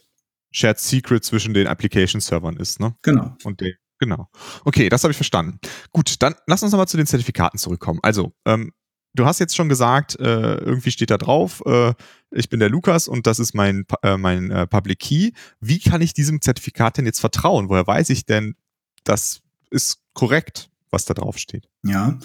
Shared 0.51 0.79
Secret 0.79 1.25
zwischen 1.25 1.53
den 1.53 1.67
Application-Servern 1.67 2.57
ist, 2.57 2.79
ne? 2.79 2.95
Genau. 3.01 3.35
Und 3.43 3.59
den 3.59 3.73
Genau. 3.99 4.29
Okay, 4.63 4.89
das 4.89 5.03
habe 5.03 5.11
ich 5.11 5.17
verstanden. 5.17 5.59
Gut, 5.91 6.15
dann 6.19 6.35
lass 6.45 6.63
uns 6.63 6.71
nochmal 6.71 6.87
zu 6.87 6.97
den 6.97 7.07
Zertifikaten 7.07 7.57
zurückkommen. 7.57 7.99
Also, 8.03 8.33
ähm, 8.45 8.71
du 9.15 9.25
hast 9.25 9.39
jetzt 9.39 9.55
schon 9.55 9.69
gesagt, 9.69 10.19
äh, 10.19 10.55
irgendwie 10.55 10.91
steht 10.91 11.09
da 11.09 11.17
drauf, 11.17 11.63
äh, 11.65 11.93
ich 12.31 12.49
bin 12.49 12.59
der 12.59 12.69
Lukas 12.69 13.07
und 13.07 13.25
das 13.25 13.39
ist 13.39 13.55
mein, 13.55 13.85
äh, 14.03 14.17
mein 14.17 14.51
äh, 14.51 14.67
Public 14.67 14.99
Key. 14.99 15.31
Wie 15.59 15.79
kann 15.79 16.01
ich 16.01 16.13
diesem 16.13 16.41
Zertifikat 16.41 16.97
denn 16.97 17.05
jetzt 17.05 17.19
vertrauen? 17.19 17.69
Woher 17.69 17.87
weiß 17.87 18.09
ich 18.11 18.25
denn, 18.25 18.55
das 19.03 19.41
ist 19.71 19.99
korrekt, 20.13 20.69
was 20.91 21.05
da 21.05 21.13
drauf 21.13 21.37
steht? 21.37 21.67
Ja. 21.83 22.19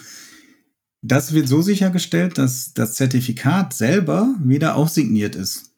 Das 1.01 1.33
wird 1.33 1.49
so 1.49 1.61
sichergestellt, 1.61 2.37
dass 2.37 2.73
das 2.73 2.93
Zertifikat 2.93 3.73
selber 3.73 4.33
wieder 4.39 4.75
auch 4.75 4.87
signiert 4.87 5.35
ist 5.35 5.73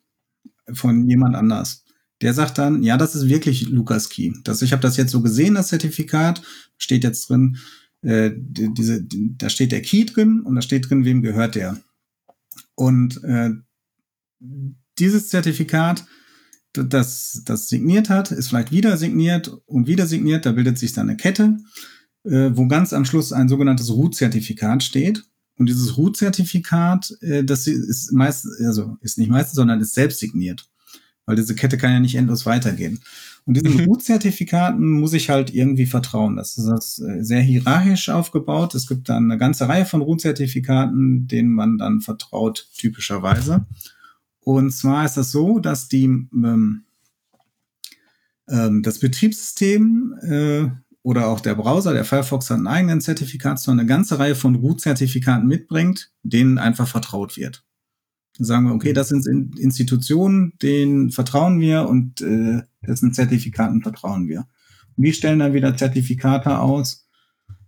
von 0.73 1.07
jemand 1.07 1.35
anders 1.35 1.84
der 2.25 2.33
sagt 2.33 2.57
dann, 2.57 2.81
ja, 2.81 2.97
das 2.97 3.13
ist 3.13 3.29
wirklich 3.29 3.69
Lukas 3.69 4.09
Key. 4.09 4.33
Das, 4.43 4.63
ich 4.63 4.71
habe 4.71 4.81
das 4.81 4.97
jetzt 4.97 5.11
so 5.11 5.21
gesehen, 5.21 5.53
das 5.53 5.67
Zertifikat, 5.67 6.41
steht 6.75 7.03
jetzt 7.03 7.29
drin, 7.29 7.57
äh, 8.01 8.31
die, 8.35 8.73
diese, 8.73 9.03
die, 9.03 9.37
da 9.37 9.47
steht 9.47 9.71
der 9.71 9.83
Key 9.83 10.05
drin 10.05 10.39
und 10.39 10.55
da 10.55 10.63
steht 10.63 10.89
drin, 10.89 11.05
wem 11.05 11.21
gehört 11.21 11.53
der. 11.53 11.77
Und 12.73 13.23
äh, 13.23 13.51
dieses 14.97 15.29
Zertifikat, 15.29 16.03
das 16.73 17.43
das 17.45 17.69
signiert 17.69 18.09
hat, 18.09 18.31
ist 18.31 18.47
vielleicht 18.47 18.71
wieder 18.71 18.97
signiert 18.97 19.55
und 19.67 19.85
wieder 19.85 20.07
signiert, 20.07 20.47
da 20.47 20.53
bildet 20.53 20.79
sich 20.79 20.93
dann 20.93 21.07
eine 21.07 21.17
Kette, 21.17 21.57
äh, 22.23 22.49
wo 22.55 22.67
ganz 22.67 22.91
am 22.91 23.05
Schluss 23.05 23.33
ein 23.33 23.49
sogenanntes 23.49 23.91
Root-Zertifikat 23.91 24.81
steht. 24.81 25.23
Und 25.59 25.69
dieses 25.69 25.95
Root-Zertifikat, 25.95 27.15
äh, 27.21 27.43
das 27.43 27.67
ist 27.67 28.13
meist, 28.13 28.47
also 28.65 28.97
ist 29.01 29.19
nicht 29.19 29.29
meistens, 29.29 29.57
sondern 29.57 29.79
ist 29.79 29.93
selbst 29.93 30.17
signiert 30.17 30.67
weil 31.25 31.35
diese 31.35 31.55
Kette 31.55 31.77
kann 31.77 31.91
ja 31.91 31.99
nicht 31.99 32.15
endlos 32.15 32.45
weitergehen. 32.45 32.99
Und 33.45 33.55
diesen 33.57 33.81
mhm. 33.81 33.85
Root-Zertifikaten 33.85 34.89
muss 34.89 35.13
ich 35.13 35.29
halt 35.29 35.53
irgendwie 35.53 35.85
vertrauen. 35.85 36.35
Das 36.35 36.57
ist 36.57 36.65
das 36.65 36.99
äh, 36.99 37.23
sehr 37.23 37.41
hierarchisch 37.41 38.09
aufgebaut. 38.09 38.73
Es 38.73 38.87
gibt 38.87 39.09
dann 39.09 39.25
eine 39.25 39.37
ganze 39.37 39.67
Reihe 39.67 39.85
von 39.85 40.01
Root-Zertifikaten, 40.01 41.27
denen 41.27 41.51
man 41.51 41.77
dann 41.77 42.01
vertraut, 42.01 42.67
typischerweise. 42.75 43.65
Und 44.39 44.71
zwar 44.71 45.05
ist 45.05 45.17
das 45.17 45.31
so, 45.31 45.59
dass 45.59 45.87
die 45.87 46.05
ähm, 46.05 46.83
ähm, 48.47 48.83
das 48.83 48.99
Betriebssystem 48.99 50.15
äh, 50.21 50.69
oder 51.01 51.27
auch 51.27 51.39
der 51.39 51.55
Browser, 51.55 51.93
der 51.93 52.05
Firefox 52.05 52.49
hat 52.49 52.57
einen 52.57 52.67
eigenen 52.67 53.01
Zertifikat, 53.01 53.59
sondern 53.59 53.81
eine 53.81 53.89
ganze 53.89 54.17
Reihe 54.17 54.35
von 54.35 54.55
Root-Zertifikaten 54.55 55.47
mitbringt, 55.47 56.11
denen 56.23 56.57
einfach 56.57 56.87
vertraut 56.87 57.37
wird 57.37 57.64
sagen 58.37 58.67
wir, 58.67 58.73
okay, 58.73 58.93
das 58.93 59.09
sind 59.09 59.57
Institutionen, 59.59 60.53
denen 60.61 61.11
vertrauen 61.11 61.59
wir 61.59 61.87
und 61.87 62.21
äh, 62.21 62.61
dessen 62.85 63.13
Zertifikaten 63.13 63.81
vertrauen 63.81 64.27
wir. 64.27 64.47
Und 64.95 65.03
wir 65.03 65.13
stellen 65.13 65.39
dann 65.39 65.53
wieder 65.53 65.75
Zertifikate 65.77 66.59
aus, 66.59 67.07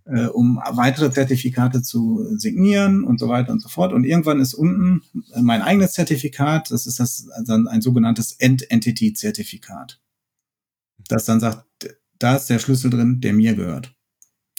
äh, 0.04 0.26
um 0.26 0.60
weitere 0.72 1.10
Zertifikate 1.10 1.82
zu 1.82 2.24
signieren 2.36 3.04
und 3.04 3.18
so 3.18 3.28
weiter 3.28 3.52
und 3.52 3.60
so 3.60 3.68
fort. 3.68 3.92
Und 3.92 4.04
irgendwann 4.04 4.40
ist 4.40 4.54
unten 4.54 5.02
mein 5.40 5.62
eigenes 5.62 5.92
Zertifikat, 5.92 6.70
das 6.70 6.86
ist 6.86 7.00
das 7.00 7.28
also 7.30 7.54
ein 7.54 7.82
sogenanntes 7.82 8.32
End-Entity-Zertifikat. 8.32 10.00
Das 11.08 11.24
dann 11.24 11.40
sagt, 11.40 11.64
da 12.18 12.36
ist 12.36 12.50
der 12.50 12.58
Schlüssel 12.58 12.90
drin, 12.90 13.20
der 13.20 13.32
mir 13.32 13.54
gehört. 13.54 13.94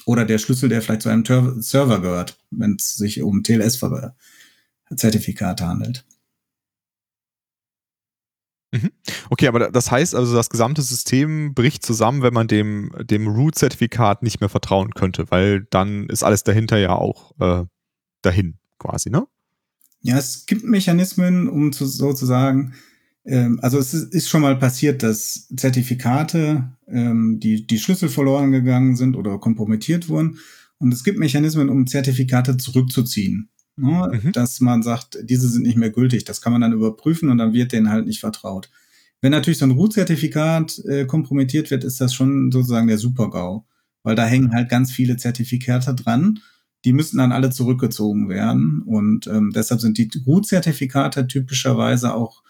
Oder 0.06 0.26
der 0.26 0.38
Schlüssel, 0.38 0.70
der 0.70 0.82
vielleicht 0.82 1.04
zu 1.04 1.10
einem 1.10 1.62
Server 1.62 2.02
gehört, 2.02 2.40
wenn 2.50 2.78
es 2.80 2.96
sich 2.96 3.22
um 3.22 3.44
TLS-Zertifikate 4.90 5.68
handelt. 5.68 6.06
Mhm. 8.72 8.92
Okay, 9.30 9.48
aber 9.48 9.72
das 9.72 9.90
heißt 9.90 10.14
also, 10.14 10.36
das 10.36 10.50
gesamte 10.50 10.82
System 10.82 11.54
bricht 11.56 11.84
zusammen, 11.84 12.22
wenn 12.22 12.34
man 12.34 12.48
dem, 12.48 12.92
dem 13.02 13.28
Root-Zertifikat 13.28 14.22
nicht 14.22 14.42
mehr 14.42 14.50
vertrauen 14.50 14.92
könnte, 14.92 15.32
weil 15.32 15.66
dann 15.72 16.08
ist 16.08 16.24
alles 16.24 16.44
dahinter 16.44 16.78
ja 16.78 16.94
auch 16.94 17.34
äh, 17.40 17.66
dahin 18.22 18.60
quasi, 18.78 19.10
ne? 19.10 19.28
Ja, 20.02 20.18
es 20.18 20.46
gibt 20.46 20.64
Mechanismen, 20.64 21.50
um 21.50 21.74
zu, 21.74 21.86
sozusagen, 21.86 22.74
ähm, 23.26 23.60
also 23.62 23.80
es 23.80 23.94
ist, 23.94 24.14
ist, 24.14 24.30
schon 24.30 24.42
mal 24.42 24.56
passiert, 24.56 25.04
dass 25.04 25.48
Zertifikate, 25.58 26.72
ähm, 26.88 27.40
die, 27.42 27.66
die 27.68 27.80
Schlüssel 27.80 28.08
verloren 28.08 28.52
gegangen 28.52 28.96
sind 28.96 29.18
oder 29.18 29.40
kompromittiert 29.40 30.08
wurden. 30.08 30.40
Und 30.78 30.94
es 30.94 31.04
gibt 31.04 31.20
Mechanismen, 31.20 31.70
um 31.70 31.88
Zertifikate 31.88 32.56
zurückzuziehen. 32.56 33.50
Ne? 33.80 34.22
Mhm. 34.24 34.32
Dass 34.32 34.60
man 34.60 34.84
sagt, 34.84 35.18
diese 35.24 35.48
sind 35.48 35.64
nicht 35.64 35.78
mehr 35.78 35.90
gültig. 35.90 36.26
Das 36.26 36.42
kann 36.42 36.52
man 36.52 36.62
dann 36.62 36.74
überprüfen 36.74 37.30
und 37.30 37.38
dann 37.38 37.54
wird 37.54 37.72
denen 37.72 37.90
halt 37.90 38.06
nicht 38.06 38.20
vertraut. 38.20 38.70
Wenn 39.22 39.32
natürlich 39.32 39.58
so 39.60 39.66
ein 39.66 39.72
Root-Zertifikat 39.72 40.80
äh, 40.86 41.06
kompromittiert 41.06 41.72
wird, 41.72 41.84
ist 41.84 42.00
das 42.00 42.14
schon 42.14 42.52
sozusagen 42.52 42.88
der 42.88 42.98
Super-GAU. 42.98 43.66
Weil 44.04 44.16
da 44.16 44.26
hängen 44.26 44.54
halt 44.54 44.70
ganz 44.70 44.92
viele 44.92 45.18
Zertifikate 45.18 45.94
dran. 45.94 46.40
Die 46.86 46.94
müssen 46.94 47.18
dann 47.18 47.34
alle 47.34 47.50
zurückgezogen 47.50 48.30
werden. 48.30 48.82
Und 48.84 49.28
ähm, 49.28 49.52
deshalb 49.54 49.82
sind 49.82 49.98
die 49.98 50.10
Root-Zertifikate 50.26 51.28
typischerweise 51.28 52.14
auch, 52.14 52.42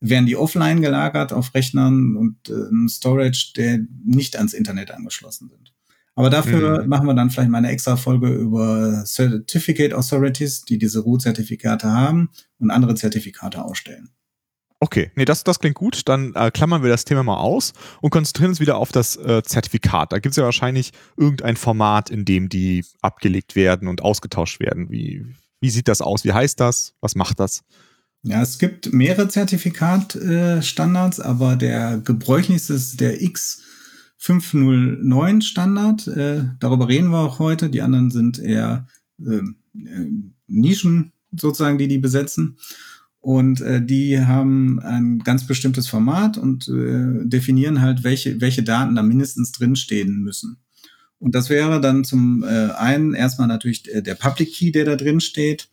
werden 0.00 0.26
die 0.26 0.36
offline 0.36 0.82
gelagert 0.82 1.32
auf 1.32 1.54
Rechnern 1.54 2.14
und 2.16 2.36
äh, 2.50 2.88
Storage, 2.88 3.52
der 3.56 3.80
nicht 4.04 4.36
ans 4.36 4.52
Internet 4.52 4.90
angeschlossen 4.90 5.48
sind. 5.48 5.72
Aber 6.18 6.30
dafür 6.30 6.82
mhm. 6.82 6.88
machen 6.88 7.06
wir 7.06 7.14
dann 7.14 7.30
vielleicht 7.30 7.48
mal 7.48 7.58
eine 7.58 7.70
extra 7.70 7.96
Folge 7.96 8.28
über 8.28 9.04
Certificate 9.06 9.94
Authorities, 9.94 10.64
die 10.64 10.76
diese 10.76 10.98
Root-Zertifikate 10.98 11.92
haben 11.92 12.30
und 12.58 12.72
andere 12.72 12.96
Zertifikate 12.96 13.64
ausstellen. 13.64 14.10
Okay, 14.80 15.12
nee, 15.14 15.24
das, 15.24 15.44
das 15.44 15.60
klingt 15.60 15.76
gut. 15.76 16.08
Dann 16.08 16.34
äh, 16.34 16.50
klammern 16.50 16.82
wir 16.82 16.90
das 16.90 17.04
Thema 17.04 17.22
mal 17.22 17.36
aus 17.36 17.72
und 18.00 18.10
konzentrieren 18.10 18.50
uns 18.50 18.58
wieder 18.58 18.78
auf 18.78 18.90
das 18.90 19.14
äh, 19.14 19.44
Zertifikat. 19.44 20.12
Da 20.12 20.18
gibt 20.18 20.32
es 20.32 20.36
ja 20.36 20.42
wahrscheinlich 20.42 20.90
irgendein 21.16 21.54
Format, 21.54 22.10
in 22.10 22.24
dem 22.24 22.48
die 22.48 22.84
abgelegt 23.00 23.54
werden 23.54 23.86
und 23.86 24.02
ausgetauscht 24.02 24.58
werden. 24.58 24.90
Wie, 24.90 25.24
wie 25.60 25.70
sieht 25.70 25.86
das 25.86 26.00
aus? 26.00 26.24
Wie 26.24 26.32
heißt 26.32 26.58
das? 26.58 26.94
Was 27.00 27.14
macht 27.14 27.38
das? 27.38 27.62
Ja, 28.24 28.42
es 28.42 28.58
gibt 28.58 28.92
mehrere 28.92 29.28
Zertifikatstandards, 29.28 31.20
äh, 31.20 31.22
aber 31.22 31.54
der 31.54 31.98
gebräuchlichste 31.98 32.74
ist 32.74 32.98
der 32.98 33.22
X 33.22 33.62
509 34.18 35.42
Standard. 35.42 36.06
Äh, 36.08 36.44
darüber 36.60 36.88
reden 36.88 37.10
wir 37.10 37.18
auch 37.18 37.38
heute. 37.38 37.70
Die 37.70 37.82
anderen 37.82 38.10
sind 38.10 38.38
eher 38.38 38.86
ähm, 39.20 39.56
äh, 39.74 40.06
Nischen 40.48 41.12
sozusagen, 41.32 41.78
die 41.78 41.88
die 41.88 41.98
besetzen. 41.98 42.58
Und 43.20 43.60
äh, 43.60 43.84
die 43.84 44.20
haben 44.20 44.80
ein 44.80 45.20
ganz 45.20 45.46
bestimmtes 45.46 45.88
Format 45.88 46.36
und 46.36 46.68
äh, 46.68 47.26
definieren 47.26 47.80
halt, 47.80 48.04
welche, 48.04 48.40
welche 48.40 48.62
Daten 48.62 48.94
da 48.94 49.02
mindestens 49.02 49.52
drinstehen 49.52 50.22
müssen. 50.22 50.58
Und 51.18 51.34
das 51.34 51.50
wäre 51.50 51.80
dann 51.80 52.04
zum 52.04 52.44
äh, 52.44 52.70
einen 52.72 53.14
erstmal 53.14 53.48
natürlich 53.48 53.82
der 53.82 54.14
Public 54.14 54.52
Key, 54.52 54.70
der 54.70 54.84
da 54.84 54.96
drin 54.96 55.20
steht. 55.20 55.68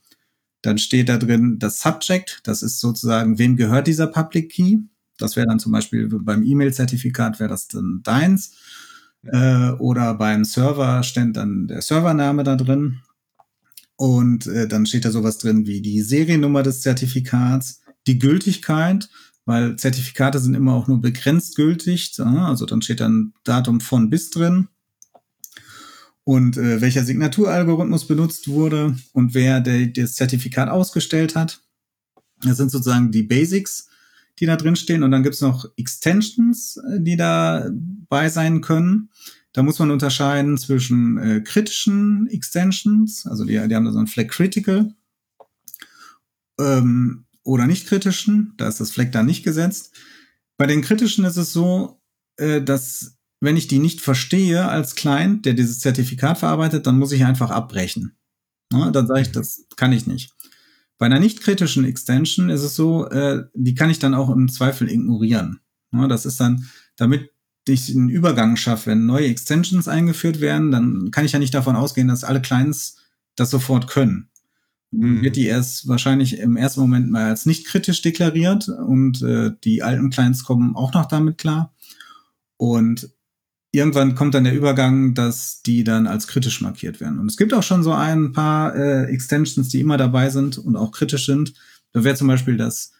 Dann 0.61 0.79
steht 0.79 1.09
da 1.09 1.17
drin 1.17 1.57
das 1.59 1.79
Subject, 1.79 2.41
das 2.43 2.63
ist 2.63 2.79
sozusagen, 2.79 3.37
wem 3.37 3.55
gehört 3.55 3.85
dieser 3.85 4.07
Public 4.07 4.51
Key? 4.51 4.77
Das 5.17 5.35
wäre 5.35 5.47
dann 5.47 5.59
zum 5.59 5.71
Beispiel 5.71 6.07
beim 6.07 6.43
E-Mail-Zertifikat 6.43 7.39
wäre 7.39 7.49
das 7.49 7.67
dann 7.67 8.01
deins. 8.03 8.55
Äh, 9.23 9.71
oder 9.79 10.13
beim 10.15 10.45
Server 10.45 11.03
steht 11.03 11.35
dann 11.35 11.67
der 11.67 11.81
Servername 11.81 12.43
da 12.43 12.55
drin. 12.55 13.01
Und 13.97 14.47
äh, 14.47 14.67
dann 14.67 14.85
steht 14.85 15.05
da 15.05 15.11
sowas 15.11 15.37
drin 15.37 15.65
wie 15.65 15.81
die 15.81 16.01
Seriennummer 16.01 16.63
des 16.63 16.81
Zertifikats, 16.81 17.81
die 18.07 18.19
Gültigkeit, 18.19 19.09
weil 19.45 19.77
Zertifikate 19.77 20.39
sind 20.39 20.53
immer 20.53 20.73
auch 20.73 20.87
nur 20.87 21.01
begrenzt 21.01 21.55
gültig. 21.55 22.13
Also 22.19 22.65
dann 22.65 22.81
steht 22.81 22.99
dann 22.99 23.33
Datum 23.43 23.79
von 23.79 24.09
bis 24.09 24.31
drin 24.31 24.67
und 26.25 26.57
äh, 26.57 26.81
welcher 26.81 27.03
Signaturalgorithmus 27.03 28.05
benutzt 28.07 28.47
wurde 28.47 28.97
und 29.13 29.33
wer 29.33 29.61
der, 29.61 29.87
das 29.87 30.15
Zertifikat 30.15 30.69
ausgestellt 30.69 31.35
hat. 31.35 31.61
Das 32.43 32.57
sind 32.57 32.71
sozusagen 32.71 33.11
die 33.11 33.23
Basics 33.23 33.87
die 34.39 34.45
da 34.45 34.55
drin 34.55 34.75
stehen. 34.75 35.03
Und 35.03 35.11
dann 35.11 35.23
gibt's 35.23 35.41
noch 35.41 35.65
Extensions, 35.77 36.77
äh, 36.77 36.99
die 36.99 37.17
dabei 37.17 38.29
sein 38.29 38.61
können. 38.61 39.09
Da 39.53 39.63
muss 39.63 39.79
man 39.79 39.91
unterscheiden 39.91 40.57
zwischen 40.57 41.17
äh, 41.17 41.41
kritischen 41.41 42.27
Extensions, 42.27 43.25
also 43.25 43.45
die, 43.45 43.53
die 43.53 43.75
haben 43.75 43.85
da 43.85 43.91
so 43.91 43.99
ein 43.99 44.07
Flag 44.07 44.27
Critical, 44.27 44.93
ähm, 46.59 47.25
oder 47.43 47.67
nicht 47.67 47.87
kritischen. 47.87 48.53
Da 48.57 48.67
ist 48.67 48.79
das 48.79 48.91
Flag 48.91 49.11
da 49.11 49.23
nicht 49.23 49.43
gesetzt. 49.43 49.93
Bei 50.57 50.67
den 50.67 50.81
kritischen 50.81 51.25
ist 51.25 51.37
es 51.37 51.53
so, 51.53 52.01
äh, 52.37 52.61
dass 52.61 53.17
wenn 53.39 53.57
ich 53.57 53.67
die 53.67 53.79
nicht 53.79 54.01
verstehe 54.01 54.67
als 54.67 54.95
Client, 54.95 55.45
der 55.45 55.53
dieses 55.53 55.79
Zertifikat 55.79 56.39
verarbeitet, 56.39 56.87
dann 56.87 56.97
muss 56.97 57.11
ich 57.11 57.25
einfach 57.25 57.51
abbrechen. 57.51 58.17
Ja, 58.73 58.89
dann 58.91 59.07
sage 59.07 59.21
ich, 59.21 59.31
das 59.31 59.65
kann 59.75 59.93
ich 59.93 60.07
nicht. 60.07 60.34
Bei 60.97 61.07
einer 61.07 61.19
nicht 61.19 61.41
kritischen 61.41 61.85
Extension 61.85 62.49
ist 62.49 62.63
es 62.63 62.75
so, 62.75 63.09
äh, 63.09 63.43
die 63.53 63.75
kann 63.75 63.89
ich 63.89 63.99
dann 63.99 64.13
auch 64.13 64.29
im 64.29 64.47
Zweifel 64.47 64.89
ignorieren. 64.89 65.59
Ja, 65.91 66.07
das 66.07 66.25
ist 66.25 66.39
dann, 66.39 66.65
damit 66.95 67.31
ich 67.67 67.93
einen 67.93 68.09
Übergang 68.09 68.57
schaffe, 68.57 68.91
wenn 68.91 69.05
neue 69.05 69.27
Extensions 69.27 69.87
eingeführt 69.87 70.39
werden, 70.39 70.71
dann 70.71 71.11
kann 71.11 71.25
ich 71.25 71.31
ja 71.31 71.39
nicht 71.39 71.53
davon 71.53 71.75
ausgehen, 71.75 72.07
dass 72.07 72.23
alle 72.23 72.41
Clients 72.41 72.97
das 73.35 73.49
sofort 73.49 73.87
können. 73.87 74.29
Mhm. 74.91 75.21
Wird 75.21 75.35
die 75.35 75.47
erst 75.47 75.87
wahrscheinlich 75.87 76.39
im 76.39 76.57
ersten 76.57 76.81
Moment 76.81 77.09
mal 77.09 77.25
als 77.25 77.45
nicht 77.45 77.65
kritisch 77.65 78.01
deklariert 78.01 78.69
und 78.69 79.21
äh, 79.21 79.51
die 79.63 79.83
alten 79.83 80.09
Clients 80.09 80.43
kommen 80.43 80.75
auch 80.75 80.93
noch 80.93 81.07
damit 81.07 81.37
klar. 81.37 81.73
Und 82.57 83.09
irgendwann 83.75 84.15
kommt 84.15 84.33
dann 84.33 84.43
der 84.43 84.55
Übergang, 84.55 85.13
dass 85.13 85.61
die 85.61 85.83
dann 85.83 86.07
als 86.07 86.27
kritisch 86.27 86.61
markiert 86.61 86.99
werden. 86.99 87.19
Und 87.19 87.29
es 87.29 87.37
gibt 87.37 87.53
auch 87.53 87.63
schon 87.63 87.83
so 87.83 87.93
ein 87.93 88.31
paar 88.31 88.75
äh, 88.75 89.05
Extensions, 89.05 89.69
die 89.69 89.79
immer 89.79 89.97
dabei 89.97 90.29
sind 90.29 90.57
und 90.57 90.75
auch 90.75 90.91
kritisch 90.91 91.25
sind. 91.25 91.53
Da 91.91 92.03
wäre 92.03 92.15
zum 92.15 92.27
Beispiel 92.27 92.57
das 92.57 92.91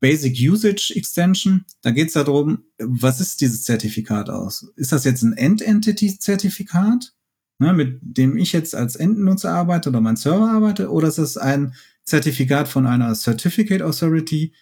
Basic 0.00 0.36
Usage 0.50 0.92
Extension. 0.96 1.64
Da 1.80 1.92
geht 1.92 2.08
es 2.08 2.14
darum, 2.14 2.64
was 2.78 3.20
ist 3.20 3.40
dieses 3.40 3.62
Zertifikat 3.62 4.30
aus? 4.30 4.72
Ist 4.76 4.92
das 4.92 5.04
jetzt 5.04 5.22
ein 5.22 5.32
End-Entity-Zertifikat, 5.32 7.14
ne, 7.58 7.72
mit 7.72 8.00
dem 8.02 8.36
ich 8.36 8.52
jetzt 8.52 8.74
als 8.74 8.96
Endnutzer 8.96 9.52
arbeite 9.52 9.88
oder 9.88 10.00
mein 10.00 10.16
Server 10.16 10.50
arbeite? 10.50 10.90
Oder 10.90 11.08
ist 11.08 11.18
es 11.18 11.36
ein 11.36 11.74
Zertifikat 12.04 12.68
von 12.68 12.86
einer 12.86 13.14
Certificate 13.14 13.82
Authority, 13.82 14.52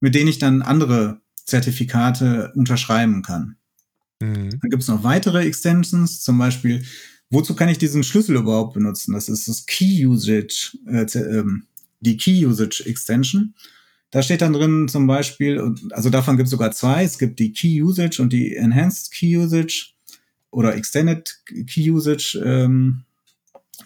mit 0.00 0.14
dem 0.14 0.28
ich 0.28 0.38
dann 0.38 0.60
andere 0.60 1.22
Zertifikate 1.46 2.52
unterschreiben 2.54 3.22
kann? 3.22 3.56
Mhm. 4.22 4.50
Dann 4.60 4.70
gibt 4.70 4.82
es 4.82 4.88
noch 4.88 5.02
weitere 5.02 5.44
Extensions, 5.44 6.20
zum 6.20 6.38
Beispiel, 6.38 6.84
wozu 7.30 7.54
kann 7.54 7.68
ich 7.68 7.78
diesen 7.78 8.04
Schlüssel 8.04 8.36
überhaupt 8.36 8.74
benutzen? 8.74 9.14
Das 9.14 9.28
ist 9.28 9.48
das 9.48 9.66
Key 9.66 10.06
Usage, 10.06 10.78
äh, 10.86 11.06
ähm, 11.18 11.64
die 12.00 12.16
Key 12.16 12.46
Usage 12.46 12.84
Extension. 12.86 13.54
Da 14.10 14.22
steht 14.22 14.42
dann 14.42 14.52
drin 14.52 14.88
zum 14.88 15.06
Beispiel, 15.06 15.74
also 15.90 16.10
davon 16.10 16.36
gibt 16.36 16.46
es 16.46 16.50
sogar 16.50 16.70
zwei. 16.72 17.02
Es 17.02 17.18
gibt 17.18 17.38
die 17.38 17.52
Key 17.52 17.82
Usage 17.82 18.20
und 18.20 18.32
die 18.32 18.54
Enhanced 18.54 19.10
Key 19.12 19.36
Usage 19.36 19.92
oder 20.50 20.76
Extended 20.76 21.42
Key 21.66 21.90
Usage 21.90 22.40
ähm, 22.44 23.04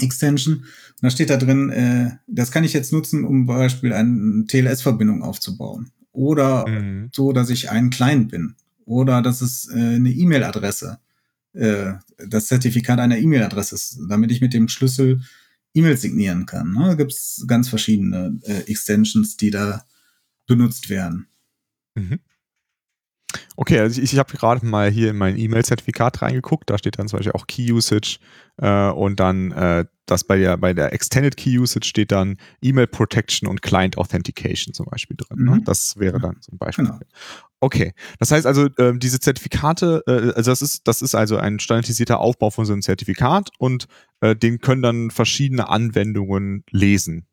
Extension. 0.00 0.56
Und 0.56 1.02
da 1.02 1.10
steht 1.10 1.30
da 1.30 1.36
drin, 1.36 1.70
äh, 1.70 2.10
das 2.26 2.50
kann 2.50 2.64
ich 2.64 2.72
jetzt 2.72 2.92
nutzen, 2.92 3.24
um 3.24 3.46
Beispiel 3.46 3.92
eine 3.92 4.44
TLS-Verbindung 4.46 5.22
aufzubauen. 5.22 5.92
Oder 6.10 6.66
mhm. 6.66 7.10
so, 7.12 7.32
dass 7.32 7.50
ich 7.50 7.70
ein 7.70 7.90
Client 7.90 8.30
bin 8.30 8.56
oder 8.86 9.20
dass 9.20 9.42
es 9.42 9.68
äh, 9.68 9.96
eine 9.96 10.10
E-Mail-Adresse, 10.10 10.98
äh, 11.52 11.92
das 12.26 12.46
Zertifikat 12.46 12.98
einer 12.98 13.18
E-Mail-Adresse 13.18 13.74
ist, 13.74 13.98
damit 14.08 14.30
ich 14.30 14.40
mit 14.40 14.54
dem 14.54 14.68
Schlüssel 14.68 15.20
E-Mail 15.74 15.96
signieren 15.98 16.46
kann. 16.46 16.72
Ne? 16.72 16.88
Da 16.88 16.94
gibt 16.94 17.12
es 17.12 17.44
ganz 17.46 17.68
verschiedene 17.68 18.40
äh, 18.44 18.62
Extensions, 18.70 19.36
die 19.36 19.50
da 19.50 19.84
benutzt 20.46 20.88
werden. 20.88 21.26
Mhm. 21.94 22.20
Okay, 23.56 23.80
also 23.80 24.00
ich, 24.00 24.12
ich 24.12 24.18
habe 24.18 24.36
gerade 24.36 24.64
mal 24.64 24.90
hier 24.90 25.10
in 25.10 25.16
mein 25.16 25.36
E-Mail-Zertifikat 25.36 26.22
reingeguckt. 26.22 26.70
Da 26.70 26.78
steht 26.78 26.98
dann 26.98 27.08
zum 27.08 27.18
Beispiel 27.18 27.32
auch 27.32 27.46
Key 27.46 27.72
Usage 27.72 28.18
äh, 28.58 28.88
und 28.90 29.20
dann 29.20 29.50
äh, 29.52 29.84
das 30.06 30.24
bei 30.24 30.38
der, 30.38 30.56
bei 30.56 30.72
der 30.72 30.92
Extended 30.92 31.36
Key 31.36 31.58
Usage 31.58 31.86
steht 31.86 32.12
dann 32.12 32.38
E-Mail 32.62 32.86
Protection 32.86 33.48
und 33.48 33.62
Client 33.62 33.98
Authentication 33.98 34.72
zum 34.72 34.86
Beispiel 34.86 35.16
drin. 35.16 35.44
Ne? 35.44 35.50
Mhm. 35.50 35.56
Ne? 35.58 35.62
Das 35.64 35.98
wäre 35.98 36.20
dann 36.20 36.40
zum 36.40 36.58
Beispiel. 36.58 36.84
Genau. 36.86 37.00
Okay, 37.60 37.92
das 38.18 38.30
heißt 38.30 38.46
also, 38.46 38.66
äh, 38.76 38.98
diese 38.98 39.18
Zertifikate, 39.18 40.02
äh, 40.06 40.32
also 40.36 40.50
das 40.50 40.60
ist, 40.60 40.82
das 40.86 41.00
ist 41.00 41.14
also 41.14 41.38
ein 41.38 41.58
standardisierter 41.58 42.20
Aufbau 42.20 42.50
von 42.50 42.66
so 42.66 42.72
einem 42.72 42.82
Zertifikat 42.82 43.50
und 43.58 43.86
äh, 44.20 44.36
den 44.36 44.58
können 44.58 44.82
dann 44.82 45.10
verschiedene 45.10 45.68
Anwendungen 45.68 46.64
lesen. 46.70 47.26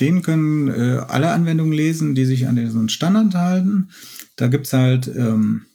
Den 0.00 0.22
können 0.22 0.68
äh, 0.68 1.02
alle 1.06 1.30
Anwendungen 1.32 1.72
lesen, 1.72 2.14
die 2.14 2.24
sich 2.24 2.48
an 2.48 2.56
diesen 2.56 2.88
Standard 2.88 3.34
halten. 3.34 3.90
Da 4.36 4.48
gibt's 4.48 4.72
halt 4.72 5.06
ähm, 5.06 5.66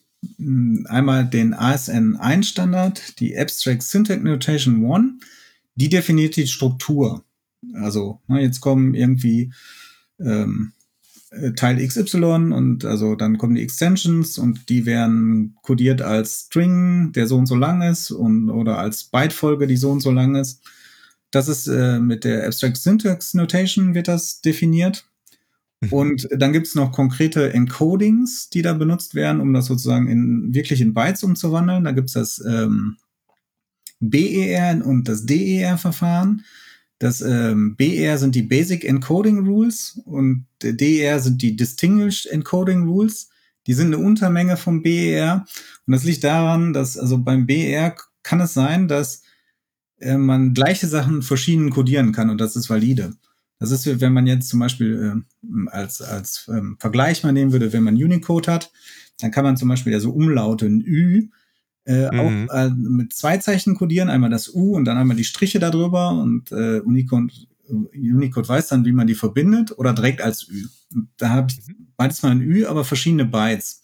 einmal 0.85 1.25
den 1.25 1.53
ASN1-Standard, 1.53 3.19
die 3.19 3.37
Abstract 3.37 3.83
Syntax 3.83 4.23
Notation 4.23 4.91
1, 4.91 5.23
die 5.75 5.89
definiert 5.89 6.35
die 6.35 6.47
Struktur. 6.47 7.23
Also 7.73 8.21
ne, 8.27 8.41
jetzt 8.41 8.59
kommen 8.59 8.95
irgendwie 8.95 9.53
ähm, 10.19 10.73
äh, 10.76 10.76
Teil 11.55 11.85
XY 11.85 12.53
und 12.53 12.85
also 12.85 13.15
dann 13.15 13.37
kommen 13.37 13.55
die 13.55 13.61
Extensions 13.61 14.37
und 14.37 14.69
die 14.69 14.85
werden 14.85 15.57
kodiert 15.61 16.01
als 16.01 16.45
String, 16.45 17.11
der 17.11 17.27
so 17.27 17.37
und 17.37 17.47
so 17.47 17.55
lang 17.55 17.81
ist 17.81 18.11
und 18.11 18.49
oder 18.49 18.77
als 18.77 19.03
Bytefolge, 19.05 19.67
die 19.67 19.75
so 19.75 19.91
und 19.91 19.99
so 19.99 20.11
lang 20.11 20.35
ist. 20.35 20.61
Das 21.31 21.49
ist 21.49 21.67
äh, 21.67 21.99
mit 21.99 22.23
der 22.23 22.45
Abstract 22.47 22.77
Syntax 22.77 23.33
Notation 23.33 23.93
wird 23.93 24.07
das 24.07 24.39
definiert. 24.39 25.05
Mhm. 25.81 25.93
Und 25.93 26.29
dann 26.31 26.53
gibt's 26.53 26.75
noch 26.75 26.93
konkrete 26.93 27.53
Encodings, 27.53 28.49
die 28.49 28.61
da 28.61 28.73
benutzt 28.73 29.13
werden, 29.13 29.41
um 29.41 29.53
das 29.53 29.65
sozusagen 29.65 30.07
in 30.07 30.53
wirklich 30.53 30.79
in 30.79 30.93
Bytes 30.93 31.23
umzuwandeln. 31.23 31.83
Da 31.83 31.91
gibt's 31.91 32.13
das 32.13 32.41
ähm, 32.47 32.97
BER 33.99 34.81
und 34.85 35.09
das 35.09 35.25
DER-Verfahren. 35.25 36.45
Das 36.99 37.21
ähm, 37.21 37.75
BER 37.75 38.17
sind 38.17 38.33
die 38.33 38.41
Basic 38.41 38.83
Encoding 38.83 39.45
Rules 39.45 40.01
und 40.05 40.47
DER 40.63 41.19
sind 41.19 41.41
die 41.41 41.55
Distinguished 41.55 42.25
Encoding 42.25 42.87
Rules. 42.87 43.29
Die 43.67 43.73
sind 43.73 43.87
eine 43.87 43.99
Untermenge 43.99 44.57
vom 44.57 44.81
BER. 44.81 45.45
Und 45.85 45.93
das 45.93 46.03
liegt 46.03 46.23
daran, 46.23 46.73
dass 46.73 46.97
also 46.97 47.19
beim 47.19 47.45
BER 47.45 47.95
kann 48.23 48.41
es 48.41 48.53
sein, 48.53 48.87
dass 48.87 49.21
äh, 49.99 50.17
man 50.17 50.53
gleiche 50.53 50.87
Sachen 50.87 51.21
verschieden 51.21 51.69
codieren 51.69 52.11
kann 52.11 52.29
und 52.29 52.39
das 52.39 52.55
ist 52.55 52.69
valide. 52.69 53.13
Das 53.59 53.71
ist, 53.71 54.01
wenn 54.01 54.13
man 54.13 54.27
jetzt 54.27 54.49
zum 54.49 54.59
Beispiel 54.59 55.23
äh, 55.43 55.69
als, 55.69 56.01
als 56.01 56.47
ähm, 56.49 56.77
Vergleich 56.79 57.23
mal 57.23 57.31
nehmen 57.31 57.51
würde, 57.51 57.73
wenn 57.73 57.83
man 57.83 57.95
Unicode 57.95 58.51
hat, 58.51 58.71
dann 59.19 59.31
kann 59.31 59.43
man 59.43 59.57
zum 59.57 59.69
Beispiel 59.69 59.93
ja 59.93 59.99
so 59.99 60.11
Umlaute 60.11 60.65
ein 60.65 60.81
Ü 60.81 61.29
äh, 61.87 62.11
mhm. 62.11 62.49
auch 62.49 62.53
äh, 62.53 62.69
mit 62.69 63.13
zwei 63.13 63.37
Zeichen 63.37 63.75
codieren, 63.75 64.09
einmal 64.09 64.29
das 64.29 64.53
U 64.53 64.75
und 64.75 64.85
dann 64.85 64.97
einmal 64.97 65.15
die 65.15 65.23
Striche 65.23 65.59
darüber 65.59 66.11
und 66.11 66.51
äh, 66.51 66.81
Unicode, 66.81 67.33
Unicode 67.69 68.47
weiß 68.47 68.67
dann, 68.67 68.85
wie 68.85 68.91
man 68.91 69.07
die 69.07 69.15
verbindet 69.15 69.77
oder 69.77 69.93
direkt 69.93 70.21
als 70.21 70.47
Ü. 70.49 70.67
Und 70.93 71.09
da 71.17 71.29
habe 71.29 71.47
ich 71.49 71.65
mhm. 71.65 71.87
beides 71.95 72.21
mal 72.21 72.31
ein 72.31 72.41
Ü, 72.41 72.65
aber 72.65 72.83
verschiedene 72.83 73.25
Bytes. 73.25 73.83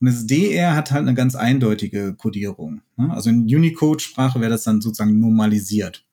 Und 0.00 0.08
das 0.08 0.26
DR 0.26 0.74
hat 0.74 0.90
halt 0.90 1.02
eine 1.02 1.14
ganz 1.14 1.36
eindeutige 1.36 2.14
Codierung. 2.14 2.82
Ne? 2.96 3.14
Also 3.14 3.30
in 3.30 3.42
Unicode-Sprache 3.42 4.40
wäre 4.40 4.50
das 4.50 4.64
dann 4.64 4.80
sozusagen 4.80 5.18
normalisiert. 5.20 6.04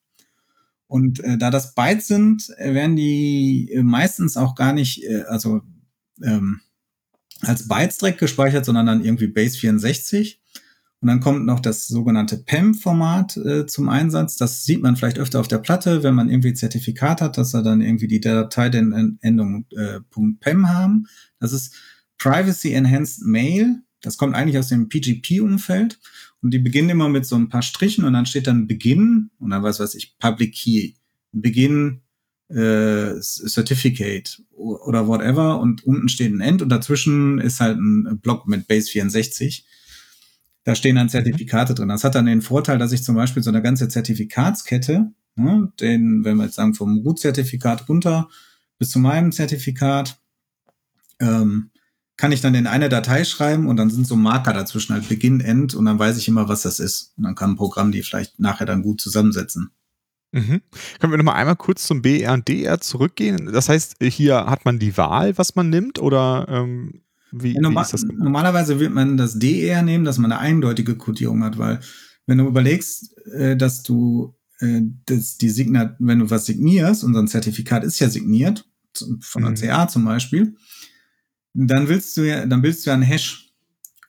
Und 0.86 1.20
äh, 1.22 1.40
da 1.40 1.50
das 1.50 1.74
Bytes 1.74 2.08
sind, 2.08 2.54
äh, 2.58 2.76
werden 2.76 2.96
die 2.96 3.72
äh, 3.74 3.82
meistens 3.82 4.38
auch 4.38 4.54
gar 4.54 4.74
nicht, 4.74 5.04
äh, 5.04 5.24
also 5.24 5.62
ähm, 6.22 6.62
als 7.42 7.68
Bytes 7.68 7.98
direkt 7.98 8.20
gespeichert, 8.20 8.66
sondern 8.66 8.86
dann 8.86 9.04
irgendwie 9.04 9.28
Base 9.28 9.58
64. 9.58 10.43
Und 11.04 11.08
dann 11.08 11.20
kommt 11.20 11.46
noch 11.46 11.60
das 11.60 11.90
sogenannte 11.90 12.38
PEM-Format 12.38 13.36
äh, 13.36 13.66
zum 13.66 13.90
Einsatz. 13.90 14.38
Das 14.38 14.64
sieht 14.64 14.82
man 14.82 14.96
vielleicht 14.96 15.20
öfter 15.20 15.42
auf 15.42 15.50
der 15.50 15.58
Platte, 15.58 16.02
wenn 16.02 16.16
man 16.16 16.30
irgendwie 16.30 16.54
Zertifikat 16.54 17.20
hat, 17.20 17.38
dass 17.38 17.54
er 17.54 17.62
dann 17.62 17.82
irgendwie 17.82 18.08
die 18.08 18.22
Datei 18.22 18.70
den 18.70 19.20
Endung 19.20 19.66
äh, 19.72 20.00
.pem 20.40 20.70
haben. 20.70 21.08
Das 21.42 21.52
ist 21.52 21.76
Privacy 22.18 22.72
Enhanced 22.72 23.26
Mail. 23.26 23.82
Das 24.00 24.18
kommt 24.18 24.34
eigentlich 24.34 24.58
aus 24.58 24.70
dem 24.70 24.88
PGP-Umfeld. 24.88 26.00
Und 26.42 26.54
die 26.54 26.60
beginnen 26.60 26.92
immer 26.92 27.10
mit 27.10 27.26
so 27.26 27.36
ein 27.36 27.50
paar 27.50 27.64
Strichen 27.64 28.06
und 28.06 28.14
dann 28.14 28.26
steht 28.26 28.48
dann 28.48 28.68
Beginn 28.68 29.30
und 29.40 29.50
dann 29.50 29.62
was 29.62 29.82
weiß 29.82 29.96
ich, 29.96 30.18
Public 30.20 30.54
Key. 30.54 30.94
Beginn 31.34 32.00
äh, 32.48 33.20
Certificate 33.20 34.42
oder 34.56 35.06
whatever 35.10 35.60
und 35.60 35.84
unten 35.84 36.08
steht 36.08 36.32
ein 36.32 36.40
End 36.40 36.62
und 36.62 36.70
dazwischen 36.70 37.40
ist 37.40 37.60
halt 37.60 37.78
ein 37.78 38.22
Block 38.22 38.48
mit 38.48 38.70
Base 38.70 38.90
64. 38.90 39.66
Da 40.64 40.76
stehen 40.76 40.96
dann 40.96 41.10
Zertifikate 41.10 41.74
drin. 41.74 41.90
Das 41.90 42.04
hat 42.04 42.16
dann 42.16 42.26
den 42.26 42.42
Vorteil, 42.42 42.78
dass 42.78 42.92
ich 42.92 43.04
zum 43.04 43.16
Beispiel 43.16 43.44
so 43.44 43.50
eine 43.50 43.62
ganze 43.62 43.90
Zertifikatskette, 43.90 45.12
ne, 45.36 45.74
den, 45.80 46.24
wenn 46.24 46.38
wir 46.38 46.46
jetzt 46.46 46.56
sagen, 46.56 46.74
vom 46.74 47.00
Root-Zertifikat 47.00 47.90
runter 47.90 48.30
bis 48.80 48.92
zu 48.92 49.00
meinem 49.00 49.32
Zertifikat, 49.32 50.20
ähm, 51.20 51.72
kann 52.16 52.32
ich 52.32 52.42
dann 52.42 52.56
in 52.56 52.68
eine 52.68 52.90
Datei 52.90 53.24
schreiben 53.24 53.68
und 53.68 53.78
dann 53.78 53.90
sind 53.90 54.08
so 54.08 54.16
Marker 54.16 54.54
dazwischen, 54.54 54.94
halt 54.94 55.10
Beginn, 55.10 55.42
End 55.42 55.74
und 55.74 55.86
dann 55.86 56.00
weiß 56.00 56.18
ich 56.18 56.28
immer, 56.28 56.48
was 56.48 56.62
das 56.62 56.80
ist. 56.80 57.14
Und 57.18 57.24
dann 57.24 57.36
kann 57.36 57.52
ein 57.52 57.56
Programm 57.56 57.92
die 57.92 58.04
vielleicht 58.04 58.40
nachher 58.40 58.66
dann 58.66 58.84
gut 58.84 59.02
zusammensetzen. 59.02 59.72
Mhm. 60.32 60.62
Können 61.00 61.14
wir 61.14 61.18
noch 61.18 61.26
mal 61.26 61.34
einmal 61.34 61.56
kurz 61.56 61.86
zum 61.86 62.02
BR 62.02 62.34
und 62.34 62.48
DR 62.48 62.80
zurückgehen? 62.80 63.52
Das 63.52 63.70
heißt, 63.70 63.98
hier 64.02 64.46
hat 64.46 64.66
man 64.66 64.80
die 64.80 64.98
Wahl, 64.98 65.38
was 65.38 65.56
man 65.56 65.70
nimmt 65.70 66.00
oder 66.00 66.48
ähm, 66.50 67.04
wie, 67.34 67.54
ja, 67.54 67.62
normal, 67.62 67.84
wie 67.84 67.86
ist 67.86 67.94
das? 67.94 68.04
Normalerweise 68.04 68.80
wird 68.80 68.94
man 68.94 69.18
das 69.18 69.40
DR 69.40 69.82
nehmen, 69.82 70.06
dass 70.06 70.20
man 70.20 70.32
eine 70.32 70.40
eindeutige 70.40 70.96
Codierung 70.96 71.44
hat, 71.44 71.58
weil 71.58 71.80
wenn 72.28 72.38
du 72.38 72.48
überlegst, 72.48 73.18
äh, 73.28 73.58
dass 73.58 73.84
du 73.84 74.36
äh, 74.60 74.82
dass 75.06 75.38
die 75.38 75.50
Signat, 75.50 75.96
wenn 76.00 76.20
du 76.20 76.30
was 76.30 76.46
signierst, 76.46 77.04
unser 77.04 77.26
Zertifikat 77.26 77.84
ist 77.84 78.00
ja 78.00 78.10
signiert, 78.10 78.66
von 79.22 79.42
der 79.42 79.52
mhm. 79.52 79.56
CA 79.56 79.88
zum 79.88 80.06
Beispiel, 80.06 80.56
dann 81.54 81.88
willst 81.88 82.16
du 82.18 82.22
ja, 82.22 82.46
dann 82.46 82.62
willst 82.64 82.86
du 82.86 82.92
ja 82.92 82.94
einen 82.94 83.04
Hash. 83.04 83.52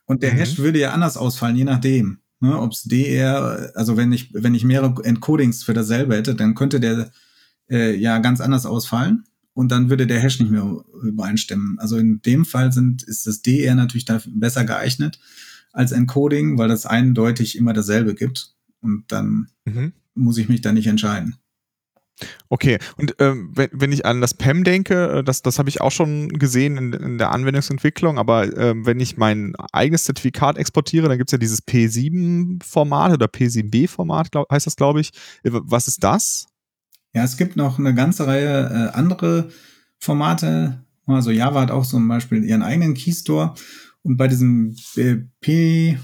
Und 0.05 0.21
der 0.21 0.33
mhm. 0.33 0.37
Hash 0.37 0.57
würde 0.59 0.79
ja 0.79 0.91
anders 0.91 1.17
ausfallen, 1.17 1.55
je 1.55 1.63
nachdem. 1.63 2.19
Ne, 2.41 2.59
Ob 2.59 2.73
es 2.73 2.83
DR, 2.83 3.71
also 3.75 3.97
wenn 3.97 4.11
ich, 4.11 4.33
wenn 4.33 4.53
ich 4.53 4.63
mehrere 4.63 5.03
Encodings 5.03 5.63
für 5.63 5.73
dasselbe 5.73 6.15
hätte, 6.15 6.35
dann 6.35 6.53
könnte 6.53 6.79
der 6.79 7.11
äh, 7.69 7.95
ja 7.95 8.19
ganz 8.19 8.39
anders 8.41 8.65
ausfallen 8.65 9.23
und 9.55 9.71
dann 9.71 9.89
würde 9.89 10.05
der 10.05 10.19
Hash 10.19 10.39
nicht 10.39 10.51
mehr 10.51 10.83
übereinstimmen. 11.01 11.79
Also 11.79 11.97
in 11.97 12.21
dem 12.21 12.45
Fall 12.45 12.73
sind, 12.73 13.03
ist 13.03 13.25
das 13.25 13.41
DR 13.41 13.73
natürlich 13.73 14.05
da 14.05 14.21
besser 14.27 14.65
geeignet 14.65 15.19
als 15.71 15.93
Encoding, 15.93 16.57
weil 16.57 16.67
das 16.67 16.85
eindeutig 16.85 17.57
immer 17.57 17.71
dasselbe 17.71 18.15
gibt. 18.15 18.53
Und 18.81 19.05
dann 19.07 19.47
mhm. 19.63 19.93
muss 20.13 20.37
ich 20.37 20.49
mich 20.49 20.61
da 20.61 20.73
nicht 20.73 20.87
entscheiden. 20.87 21.37
Okay, 22.49 22.79
und 22.97 23.15
ähm, 23.19 23.51
wenn, 23.53 23.69
wenn 23.73 23.91
ich 23.91 24.05
an 24.05 24.21
das 24.21 24.33
PEM 24.33 24.63
denke, 24.63 25.19
äh, 25.19 25.23
das, 25.23 25.41
das 25.41 25.57
habe 25.57 25.69
ich 25.69 25.81
auch 25.81 25.91
schon 25.91 26.29
gesehen 26.29 26.77
in, 26.77 26.93
in 26.93 27.17
der 27.17 27.31
Anwendungsentwicklung, 27.31 28.17
aber 28.17 28.57
ähm, 28.57 28.85
wenn 28.85 28.99
ich 29.01 29.17
mein 29.17 29.53
eigenes 29.73 30.05
Zertifikat 30.05 30.57
exportiere, 30.57 31.09
dann 31.09 31.17
gibt 31.17 31.29
es 31.29 31.33
ja 31.33 31.37
dieses 31.37 31.65
P7-Format 31.65 33.13
oder 33.13 33.25
P7B-Format, 33.25 34.29
heißt 34.49 34.67
das, 34.67 34.75
glaube 34.75 35.01
ich. 35.01 35.09
Äh, 35.43 35.51
was 35.51 35.87
ist 35.87 36.03
das? 36.03 36.47
Ja, 37.15 37.23
es 37.23 37.37
gibt 37.37 37.55
noch 37.55 37.79
eine 37.79 37.95
ganze 37.95 38.27
Reihe 38.27 38.91
äh, 38.91 38.95
andere 38.95 39.49
Formate. 39.99 40.83
Also 41.05 41.31
Java 41.31 41.61
hat 41.61 41.71
auch 41.71 41.85
zum 41.85 42.05
Beispiel 42.09 42.43
ihren 42.43 42.61
eigenen 42.61 42.93
Keystore. 42.93 43.55
Und 44.03 44.17
bei 44.17 44.27
diesem 44.27 44.75
äh, 44.97 45.15
P 45.39 45.97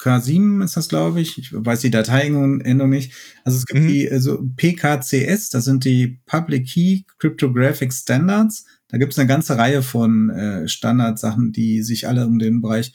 K7 0.00 0.64
ist 0.64 0.76
das, 0.76 0.88
glaube 0.88 1.20
ich. 1.20 1.36
Ich 1.36 1.52
weiß 1.52 1.80
die 1.80 1.90
Dateiendung 1.90 2.88
nicht. 2.88 3.12
Also 3.44 3.58
es 3.58 3.66
gibt 3.66 3.82
mhm. 3.82 3.88
die 3.88 4.10
also 4.10 4.42
PKCS, 4.56 5.50
das 5.50 5.66
sind 5.66 5.84
die 5.84 6.20
Public 6.24 6.66
Key 6.66 7.02
Cryptographic 7.18 7.92
Standards. 7.92 8.64
Da 8.88 8.96
gibt 8.96 9.12
es 9.12 9.18
eine 9.18 9.28
ganze 9.28 9.58
Reihe 9.58 9.82
von 9.82 10.30
äh, 10.30 10.66
Standardsachen, 10.66 11.52
die 11.52 11.82
sich 11.82 12.08
alle 12.08 12.26
um 12.26 12.38
den 12.38 12.62
Bereich 12.62 12.94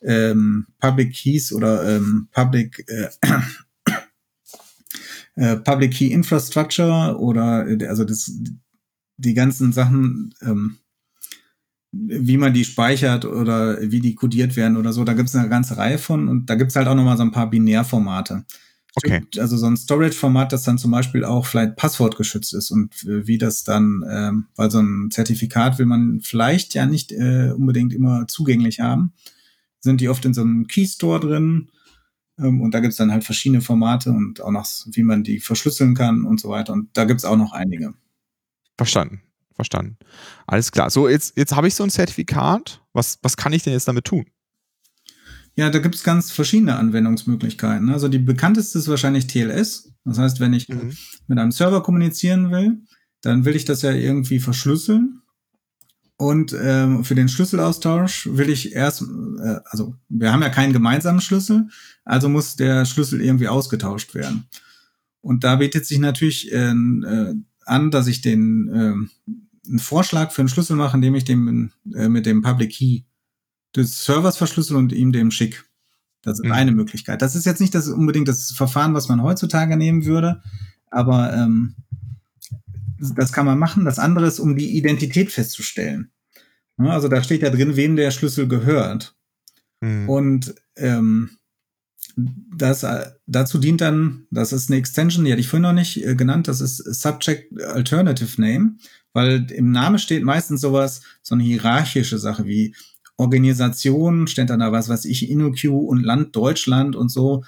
ähm, 0.00 0.66
Public 0.80 1.14
Keys 1.14 1.52
oder 1.52 1.96
ähm, 1.96 2.28
Public 2.32 2.84
äh, 2.88 3.08
äh, 5.36 5.56
Public 5.56 5.92
Key 5.92 6.08
Infrastructure 6.08 7.16
oder 7.18 7.66
äh, 7.68 7.86
also 7.86 8.04
das 8.04 8.32
die 9.18 9.34
ganzen 9.34 9.72
Sachen 9.72 10.34
ähm, 10.42 10.78
wie 11.92 12.36
man 12.36 12.52
die 12.52 12.64
speichert 12.64 13.24
oder 13.24 13.80
wie 13.80 14.00
die 14.00 14.14
codiert 14.14 14.56
werden 14.56 14.76
oder 14.76 14.92
so. 14.92 15.04
Da 15.04 15.14
gibt 15.14 15.28
es 15.28 15.36
eine 15.36 15.48
ganze 15.48 15.76
Reihe 15.76 15.98
von 15.98 16.28
und 16.28 16.50
da 16.50 16.54
gibt 16.54 16.70
es 16.70 16.76
halt 16.76 16.88
auch 16.88 16.94
nochmal 16.94 17.16
so 17.16 17.22
ein 17.22 17.30
paar 17.30 17.48
Binärformate. 17.48 18.44
Okay. 18.96 19.22
Also 19.38 19.58
so 19.58 19.66
ein 19.66 19.76
Storage-Format, 19.76 20.52
das 20.52 20.62
dann 20.62 20.78
zum 20.78 20.90
Beispiel 20.90 21.24
auch 21.24 21.44
vielleicht 21.44 21.76
passwortgeschützt 21.76 22.54
ist 22.54 22.70
und 22.70 22.94
wie 23.04 23.36
das 23.36 23.62
dann, 23.62 24.02
ähm, 24.08 24.46
weil 24.56 24.70
so 24.70 24.80
ein 24.80 25.10
Zertifikat 25.10 25.78
will 25.78 25.84
man 25.84 26.20
vielleicht 26.22 26.72
ja 26.74 26.86
nicht 26.86 27.12
äh, 27.12 27.52
unbedingt 27.54 27.92
immer 27.92 28.26
zugänglich 28.26 28.80
haben, 28.80 29.12
sind 29.80 30.00
die 30.00 30.08
oft 30.08 30.24
in 30.24 30.32
so 30.32 30.40
einem 30.40 30.66
Keystore 30.66 31.20
drin 31.20 31.68
und 32.36 32.72
da 32.72 32.80
gibt 32.80 32.92
es 32.92 32.98
dann 32.98 33.12
halt 33.12 33.24
verschiedene 33.24 33.60
Formate 33.60 34.10
und 34.10 34.40
auch 34.42 34.50
noch, 34.50 34.66
wie 34.92 35.02
man 35.02 35.24
die 35.24 35.40
verschlüsseln 35.40 35.94
kann 35.94 36.24
und 36.24 36.40
so 36.40 36.48
weiter 36.48 36.72
und 36.72 36.96
da 36.96 37.04
gibt 37.04 37.20
es 37.20 37.24
auch 37.24 37.36
noch 37.36 37.52
einige. 37.52 37.94
Verstanden. 38.76 39.22
Verstanden. 39.54 39.96
Alles 40.46 40.70
klar. 40.70 40.90
So, 40.90 41.08
jetzt, 41.08 41.36
jetzt 41.36 41.56
habe 41.56 41.66
ich 41.66 41.74
so 41.74 41.82
ein 41.82 41.88
Zertifikat. 41.88 42.82
Was, 42.92 43.18
was 43.22 43.38
kann 43.38 43.54
ich 43.54 43.62
denn 43.62 43.72
jetzt 43.72 43.88
damit 43.88 44.04
tun? 44.04 44.26
Ja, 45.54 45.70
da 45.70 45.78
gibt 45.78 45.94
es 45.94 46.04
ganz 46.04 46.30
verschiedene 46.30 46.76
Anwendungsmöglichkeiten. 46.76 47.88
Also 47.88 48.08
die 48.08 48.18
bekannteste 48.18 48.78
ist 48.78 48.88
wahrscheinlich 48.88 49.26
TLS. 49.26 49.94
Das 50.04 50.18
heißt, 50.18 50.40
wenn 50.40 50.52
ich 50.52 50.68
mhm. 50.68 50.94
mit 51.26 51.38
einem 51.38 51.52
Server 51.52 51.82
kommunizieren 51.82 52.50
will, 52.50 52.82
dann 53.22 53.46
will 53.46 53.56
ich 53.56 53.64
das 53.64 53.80
ja 53.80 53.92
irgendwie 53.92 54.38
verschlüsseln. 54.38 55.22
Und 56.18 56.56
ähm, 56.58 57.04
für 57.04 57.14
den 57.14 57.28
Schlüsselaustausch 57.28 58.28
will 58.32 58.48
ich 58.48 58.74
erst, 58.74 59.02
äh, 59.02 59.56
also 59.66 59.94
wir 60.08 60.32
haben 60.32 60.42
ja 60.42 60.48
keinen 60.48 60.72
gemeinsamen 60.72 61.20
Schlüssel, 61.20 61.68
also 62.04 62.28
muss 62.28 62.56
der 62.56 62.86
Schlüssel 62.86 63.20
irgendwie 63.20 63.48
ausgetauscht 63.48 64.14
werden. 64.14 64.46
Und 65.20 65.44
da 65.44 65.56
bietet 65.56 65.84
sich 65.84 65.98
natürlich 65.98 66.52
äh, 66.52 66.70
äh, 66.70 67.34
an, 67.66 67.90
dass 67.90 68.06
ich 68.06 68.22
den 68.22 68.68
äh, 68.68 69.28
einen 69.68 69.78
Vorschlag 69.78 70.30
für 70.30 70.42
einen 70.42 70.48
Schlüssel 70.48 70.76
mache, 70.76 70.96
indem 70.96 71.14
ich 71.14 71.24
den 71.24 71.72
äh, 71.94 72.08
mit 72.08 72.24
dem 72.24 72.42
Public 72.42 72.70
Key 72.70 73.02
des 73.74 74.04
Servers 74.04 74.36
verschlüssel 74.36 74.76
und 74.76 74.92
ihm 74.92 75.12
dem 75.12 75.30
schick. 75.30 75.64
Das 76.22 76.38
ist 76.38 76.46
mhm. 76.46 76.52
eine 76.52 76.72
Möglichkeit. 76.72 77.22
Das 77.22 77.36
ist 77.36 77.44
jetzt 77.44 77.60
nicht 77.60 77.74
das 77.74 77.88
unbedingt 77.88 78.28
das 78.28 78.52
Verfahren, 78.52 78.94
was 78.94 79.08
man 79.08 79.22
heutzutage 79.22 79.76
nehmen 79.76 80.06
würde, 80.06 80.42
aber 80.90 81.34
ähm, 81.34 81.74
das 82.98 83.32
kann 83.32 83.46
man 83.46 83.58
machen. 83.58 83.84
Das 83.84 83.98
andere 83.98 84.26
ist, 84.26 84.38
um 84.38 84.56
die 84.56 84.76
Identität 84.76 85.30
festzustellen. 85.30 86.10
Also 86.78 87.08
da 87.08 87.22
steht 87.22 87.42
ja 87.42 87.50
drin, 87.50 87.76
wem 87.76 87.96
der 87.96 88.10
Schlüssel 88.10 88.48
gehört. 88.48 89.16
Mhm. 89.80 90.08
Und 90.08 90.54
ähm, 90.76 91.30
das, 92.16 92.82
äh, 92.82 93.10
dazu 93.26 93.58
dient 93.58 93.80
dann, 93.80 94.26
das 94.30 94.52
ist 94.52 94.70
eine 94.70 94.78
Extension, 94.78 95.24
die 95.24 95.32
hatte 95.32 95.40
ich 95.40 95.48
vorhin 95.48 95.62
noch 95.62 95.72
nicht 95.72 96.04
äh, 96.04 96.14
genannt, 96.14 96.48
das 96.48 96.60
ist 96.60 96.78
Subject 96.78 97.60
Alternative 97.62 98.40
Name, 98.40 98.76
weil 99.12 99.50
im 99.50 99.70
Namen 99.70 99.98
steht 99.98 100.24
meistens 100.24 100.62
sowas, 100.62 101.02
so 101.22 101.34
eine 101.34 101.44
hierarchische 101.44 102.18
Sache 102.18 102.46
wie 102.46 102.74
Organisation, 103.18 104.26
steht 104.26 104.50
dann 104.50 104.60
da 104.60 104.72
was, 104.72 104.88
was 104.88 105.04
ich, 105.04 105.30
InnoQ 105.30 105.64
und 105.64 106.02
Land 106.02 106.36
Deutschland 106.36 106.96
und 106.96 107.10
so. 107.10 107.44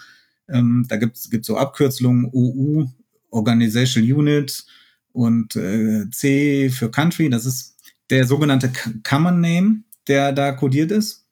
Ähm, 0.49 0.87
da 0.89 0.97
gibt's 0.97 1.29
gibt's 1.29 1.47
so 1.47 1.57
Abkürzungen 1.59 2.31
OU, 2.33 2.91
Organizational 3.31 4.11
Unit 4.11 4.65
und 5.13 5.57
äh, 5.57 6.09
C 6.11 6.71
für 6.71 6.91
Country, 6.91 7.31
das 7.31 7.47
ist 7.47 7.77
der 8.11 8.27
sogenannte 8.27 8.73
Common 9.03 9.41
Name, 9.41 9.83
der 10.07 10.33
da 10.33 10.53
kodiert 10.53 10.91
ist. 10.91 11.27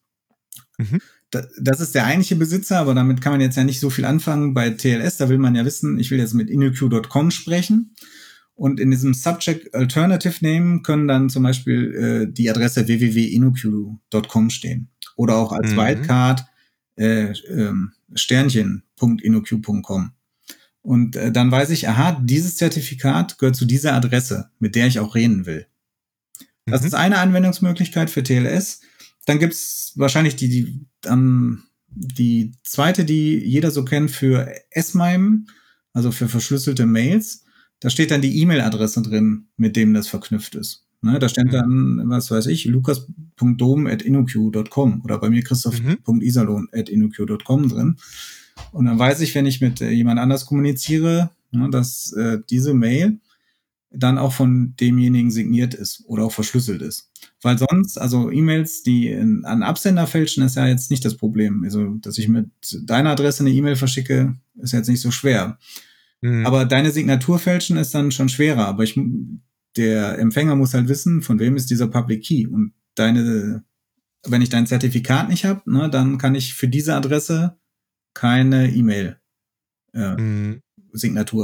Mhm. 0.77 1.01
Das 1.59 1.81
ist 1.81 1.93
der 1.93 2.05
eigentliche 2.05 2.37
Besitzer, 2.37 2.79
aber 2.79 2.93
damit 2.93 3.19
kann 3.21 3.33
man 3.33 3.41
jetzt 3.41 3.57
ja 3.57 3.65
nicht 3.65 3.81
so 3.81 3.89
viel 3.89 4.05
anfangen. 4.05 4.53
Bei 4.53 4.69
TLS, 4.69 5.17
da 5.17 5.27
will 5.27 5.39
man 5.39 5.55
ja 5.55 5.65
wissen, 5.65 5.99
ich 5.99 6.09
will 6.09 6.19
jetzt 6.19 6.33
mit 6.33 6.49
inuq.com 6.49 7.31
sprechen. 7.31 7.93
Und 8.55 8.79
in 8.79 8.91
diesem 8.91 9.13
Subject 9.13 9.75
Alternative 9.75 10.43
Name 10.43 10.81
können 10.81 11.07
dann 11.07 11.29
zum 11.29 11.43
Beispiel 11.43 11.93
äh, 11.93 12.31
die 12.31 12.49
Adresse 12.49 12.87
www.inuq.com 12.87 14.49
stehen. 14.49 14.89
Oder 15.15 15.35
auch 15.35 15.51
als 15.51 15.73
mhm. 15.73 15.77
Wildcard 15.77 16.45
äh, 16.95 17.31
äh, 17.31 17.73
Sternchen.inuq.com. 18.15 20.11
Und 20.87 21.17
äh, 21.17 21.33
dann 21.33 21.51
weiß 21.51 21.71
ich, 21.71 21.89
aha, 21.89 22.17
dieses 22.23 22.55
Zertifikat 22.55 23.39
gehört 23.39 23.57
zu 23.57 23.65
dieser 23.65 23.93
Adresse, 23.93 24.51
mit 24.57 24.73
der 24.73 24.87
ich 24.87 24.99
auch 24.99 25.15
reden 25.15 25.45
will. 25.45 25.65
Das 26.65 26.79
mhm. 26.79 26.87
ist 26.87 26.93
eine 26.93 27.17
Anwendungsmöglichkeit 27.17 28.09
für 28.09 28.23
TLS. 28.23 28.79
Dann 29.25 29.37
gibt's 29.37 29.91
wahrscheinlich 29.97 30.37
die, 30.37 30.47
die, 30.47 30.87
ähm, 31.05 31.63
die 31.89 32.53
zweite, 32.63 33.03
die 33.03 33.37
jeder 33.37 33.71
so 33.71 33.83
kennt 33.83 34.11
für 34.11 34.49
S-MIME, 34.69 35.43
also 35.91 36.13
für 36.13 36.29
verschlüsselte 36.29 36.85
Mails. 36.85 37.43
Da 37.81 37.89
steht 37.89 38.11
dann 38.11 38.21
die 38.21 38.39
E-Mail-Adresse 38.39 39.01
drin, 39.01 39.49
mit 39.57 39.75
dem 39.75 39.93
das 39.93 40.07
verknüpft 40.07 40.55
ist. 40.55 40.85
Ne, 41.01 41.19
da 41.19 41.27
steht 41.27 41.47
mhm. 41.47 41.51
dann, 41.51 42.03
was 42.05 42.31
weiß 42.31 42.45
ich, 42.45 42.63
lukas.dom.inuq.com 42.63 45.01
oder 45.03 45.19
bei 45.19 45.29
mir 45.29 45.43
christoph.isalon.inuq.com 45.43 47.61
mhm. 47.61 47.67
drin. 47.67 47.97
Und 48.71 48.85
dann 48.85 48.99
weiß 48.99 49.21
ich, 49.21 49.33
wenn 49.35 49.45
ich 49.45 49.61
mit 49.61 49.81
äh, 49.81 49.89
jemand 49.91 50.19
anders 50.19 50.45
kommuniziere, 50.45 51.31
ne, 51.51 51.69
dass 51.69 52.11
äh, 52.13 52.39
diese 52.49 52.73
Mail 52.73 53.19
dann 53.89 54.17
auch 54.17 54.33
von 54.33 54.75
demjenigen 54.79 55.31
signiert 55.31 55.73
ist 55.73 56.03
oder 56.07 56.23
auch 56.23 56.31
verschlüsselt 56.31 56.81
ist. 56.81 57.09
Weil 57.41 57.57
sonst, 57.57 57.97
also 57.97 58.31
E-Mails, 58.31 58.83
die 58.83 59.09
in, 59.09 59.45
an 59.45 59.63
Absender 59.63 60.07
fälschen, 60.07 60.43
ist 60.43 60.55
ja 60.55 60.67
jetzt 60.67 60.91
nicht 60.91 61.05
das 61.05 61.15
Problem. 61.15 61.63
Also, 61.63 61.95
dass 61.95 62.17
ich 62.17 62.27
mit 62.27 62.49
deiner 62.83 63.11
Adresse 63.11 63.43
eine 63.43 63.51
E-Mail 63.51 63.75
verschicke, 63.75 64.35
ist 64.55 64.73
jetzt 64.73 64.89
nicht 64.89 65.01
so 65.01 65.11
schwer. 65.11 65.57
Mhm. 66.21 66.45
Aber 66.45 66.65
deine 66.65 66.91
Signatur 66.91 67.39
fälschen 67.39 67.77
ist 67.77 67.93
dann 67.93 68.11
schon 68.11 68.29
schwerer. 68.29 68.67
Aber 68.67 68.83
ich, 68.83 68.99
der 69.77 70.19
Empfänger 70.19 70.55
muss 70.55 70.73
halt 70.73 70.89
wissen, 70.89 71.21
von 71.21 71.39
wem 71.39 71.55
ist 71.55 71.69
dieser 71.69 71.87
Public 71.87 72.23
Key. 72.23 72.47
Und 72.47 72.73
deine, 72.95 73.63
wenn 74.25 74.41
ich 74.41 74.49
dein 74.49 74.67
Zertifikat 74.67 75.29
nicht 75.29 75.45
habe, 75.45 75.61
ne, 75.71 75.89
dann 75.89 76.17
kann 76.17 76.35
ich 76.35 76.53
für 76.55 76.67
diese 76.67 76.95
Adresse 76.95 77.56
keine 78.17 78.71
E-Mail 78.71 79.19
äh, 79.93 80.15
mhm. 80.15 80.61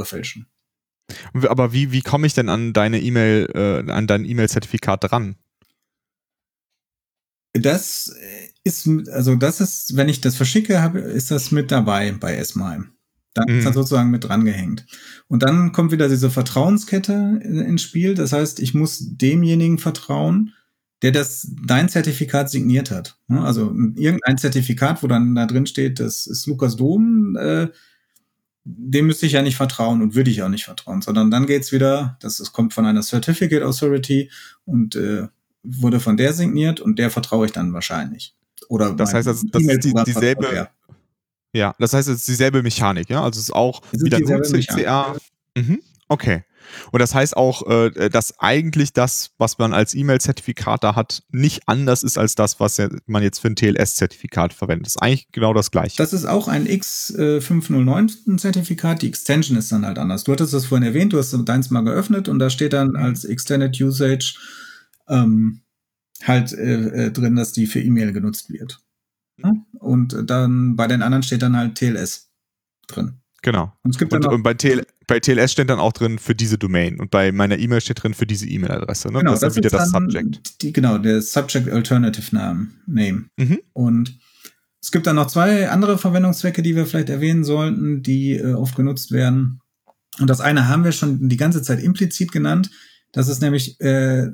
Fälschen. 0.04 0.46
Aber 1.44 1.72
wie, 1.72 1.92
wie 1.92 2.02
komme 2.02 2.26
ich 2.26 2.34
denn 2.34 2.48
an 2.48 2.72
deine 2.72 3.00
E-Mail, 3.00 3.48
äh, 3.54 3.90
an 3.92 4.08
dein 4.08 4.24
E-Mail-Zertifikat 4.24 5.04
dran? 5.04 5.36
Das 7.52 8.12
ist, 8.64 8.88
also 9.12 9.36
das 9.36 9.60
ist, 9.60 9.96
wenn 9.96 10.08
ich 10.08 10.20
das 10.20 10.34
verschicke, 10.34 10.82
habe, 10.82 10.98
ist 10.98 11.30
das 11.30 11.52
mit 11.52 11.70
dabei 11.70 12.10
bei 12.10 12.34
S-MIME. 12.34 12.88
Dann 13.34 13.44
mhm. 13.48 13.58
ist 13.58 13.66
das 13.66 13.74
sozusagen 13.74 14.10
mit 14.10 14.24
drangehängt. 14.24 14.86
Und 15.28 15.44
dann 15.44 15.70
kommt 15.70 15.92
wieder 15.92 16.08
diese 16.08 16.30
Vertrauenskette 16.30 17.40
ins 17.44 17.82
Spiel. 17.82 18.14
Das 18.14 18.32
heißt, 18.32 18.58
ich 18.58 18.74
muss 18.74 18.98
demjenigen 19.16 19.78
vertrauen, 19.78 20.54
der 21.04 21.12
das 21.12 21.46
dein 21.66 21.90
Zertifikat 21.90 22.48
signiert 22.48 22.90
hat. 22.90 23.18
Also 23.28 23.66
irgendein 23.94 24.38
Zertifikat, 24.38 25.02
wo 25.02 25.06
dann 25.06 25.34
da 25.34 25.44
drin 25.44 25.66
steht, 25.66 26.00
das 26.00 26.26
ist 26.26 26.46
Lukas 26.46 26.76
Dom, 26.76 27.36
äh, 27.36 27.68
dem 28.64 29.06
müsste 29.06 29.26
ich 29.26 29.32
ja 29.32 29.42
nicht 29.42 29.56
vertrauen 29.56 30.00
und 30.00 30.14
würde 30.14 30.30
ich 30.30 30.42
auch 30.42 30.48
nicht 30.48 30.64
vertrauen, 30.64 31.02
sondern 31.02 31.30
dann 31.30 31.44
geht's 31.44 31.72
wieder, 31.72 32.16
das, 32.20 32.38
das 32.38 32.54
kommt 32.54 32.72
von 32.72 32.86
einer 32.86 33.02
Certificate 33.02 33.62
Authority 33.62 34.30
und 34.64 34.96
äh, 34.96 35.28
wurde 35.62 36.00
von 36.00 36.16
der 36.16 36.32
signiert 36.32 36.80
und 36.80 36.98
der 36.98 37.10
vertraue 37.10 37.44
ich 37.44 37.52
dann 37.52 37.74
wahrscheinlich. 37.74 38.34
Oder 38.70 38.94
das 38.94 39.12
heißt, 39.12 39.28
also, 39.28 39.46
das 39.52 39.62
ist 39.62 39.84
die, 39.84 39.92
dieselbe. 40.06 40.68
Ja, 41.52 41.74
das 41.78 41.92
heißt, 41.92 42.08
es 42.08 42.20
ist 42.20 42.28
dieselbe 42.28 42.62
Mechanik, 42.62 43.10
ja. 43.10 43.22
Also 43.22 43.40
es 43.40 43.48
ist 43.48 43.54
auch 43.54 43.82
es 43.92 44.00
ist 44.00 44.06
wieder 44.06 44.38
UCCA. 44.38 45.16
Mhm. 45.54 45.82
Okay. 46.08 46.44
Und 46.92 47.00
das 47.00 47.14
heißt 47.14 47.36
auch, 47.36 47.68
äh, 47.68 48.08
dass 48.10 48.38
eigentlich 48.38 48.92
das, 48.92 49.30
was 49.38 49.56
man 49.58 49.72
als 49.72 49.94
E-Mail-Zertifikat 49.94 50.84
da 50.84 50.94
hat, 50.94 51.22
nicht 51.30 51.62
anders 51.66 52.02
ist 52.02 52.18
als 52.18 52.34
das, 52.34 52.60
was 52.60 52.82
man 53.06 53.22
jetzt 53.22 53.38
für 53.40 53.48
ein 53.48 53.56
TLS-Zertifikat 53.56 54.52
verwendet. 54.52 54.86
Das 54.86 54.96
ist 54.96 55.02
eigentlich 55.02 55.28
genau 55.32 55.54
das 55.54 55.70
gleiche. 55.70 55.96
Das 55.96 56.12
ist 56.12 56.26
auch 56.26 56.48
ein 56.48 56.66
X509-Zertifikat. 56.66 59.00
Die 59.02 59.08
Extension 59.08 59.56
ist 59.56 59.72
dann 59.72 59.86
halt 59.86 59.98
anders. 59.98 60.24
Du 60.24 60.32
hattest 60.32 60.52
das 60.52 60.66
vorhin 60.66 60.86
erwähnt, 60.86 61.12
du 61.12 61.18
hast 61.18 61.34
deins 61.46 61.70
mal 61.70 61.82
geöffnet 61.82 62.28
und 62.28 62.38
da 62.38 62.50
steht 62.50 62.72
dann 62.72 62.96
als 62.96 63.24
Extended 63.24 63.80
Usage 63.80 64.36
ähm, 65.08 65.60
halt 66.22 66.52
äh, 66.52 67.06
äh 67.06 67.10
drin, 67.10 67.36
dass 67.36 67.52
die 67.52 67.66
für 67.66 67.80
E-Mail 67.80 68.12
genutzt 68.12 68.50
wird. 68.50 68.84
Und 69.78 70.30
dann 70.30 70.76
bei 70.76 70.86
den 70.86 71.02
anderen 71.02 71.22
steht 71.22 71.42
dann 71.42 71.56
halt 71.56 71.74
TLS 71.74 72.30
drin. 72.86 73.20
Genau. 73.42 73.72
Und, 73.82 73.90
es 73.90 73.98
gibt 73.98 74.12
und, 74.12 74.24
und 74.26 74.42
bei, 74.42 74.54
TL, 74.54 74.86
bei, 75.06 75.20
TLS 75.20 75.52
steht 75.52 75.70
dann 75.70 75.78
auch 75.78 75.92
drin 75.92 76.18
für 76.18 76.34
diese 76.34 76.58
Domain 76.58 77.00
und 77.00 77.10
bei 77.10 77.32
meiner 77.32 77.58
E-Mail 77.58 77.80
steht 77.80 78.02
drin 78.02 78.14
für 78.14 78.26
diese 78.26 78.46
E-Mail-Adresse. 78.46 79.08
Ne? 79.08 79.20
Genau, 79.20 79.32
das, 79.32 79.40
das 79.40 79.52
ist 79.52 79.56
wieder 79.56 79.70
das 79.70 79.90
Subject. 79.90 80.62
Die, 80.62 80.72
genau, 80.72 80.98
der 80.98 81.22
Subject 81.22 81.68
Alternative 81.68 82.34
Name. 82.34 82.68
Mhm. 82.86 83.60
Und 83.72 84.18
es 84.80 84.90
gibt 84.90 85.06
dann 85.06 85.16
noch 85.16 85.28
zwei 85.28 85.70
andere 85.70 85.96
Verwendungszwecke, 85.96 86.62
die 86.62 86.76
wir 86.76 86.86
vielleicht 86.86 87.08
erwähnen 87.08 87.44
sollten, 87.44 88.02
die 88.02 88.34
äh, 88.34 88.52
oft 88.52 88.76
genutzt 88.76 89.12
werden. 89.12 89.60
Und 90.18 90.28
das 90.28 90.40
eine 90.40 90.68
haben 90.68 90.84
wir 90.84 90.92
schon 90.92 91.28
die 91.28 91.36
ganze 91.36 91.62
Zeit 91.62 91.82
implizit 91.82 92.32
genannt. 92.32 92.70
Das 93.10 93.28
ist 93.28 93.40
nämlich 93.40 93.80
äh, 93.80 94.28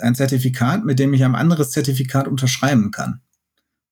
ein 0.00 0.14
Zertifikat, 0.14 0.84
mit 0.84 0.98
dem 0.98 1.14
ich 1.14 1.24
ein 1.24 1.34
anderes 1.34 1.70
Zertifikat 1.70 2.28
unterschreiben 2.28 2.90
kann. 2.90 3.22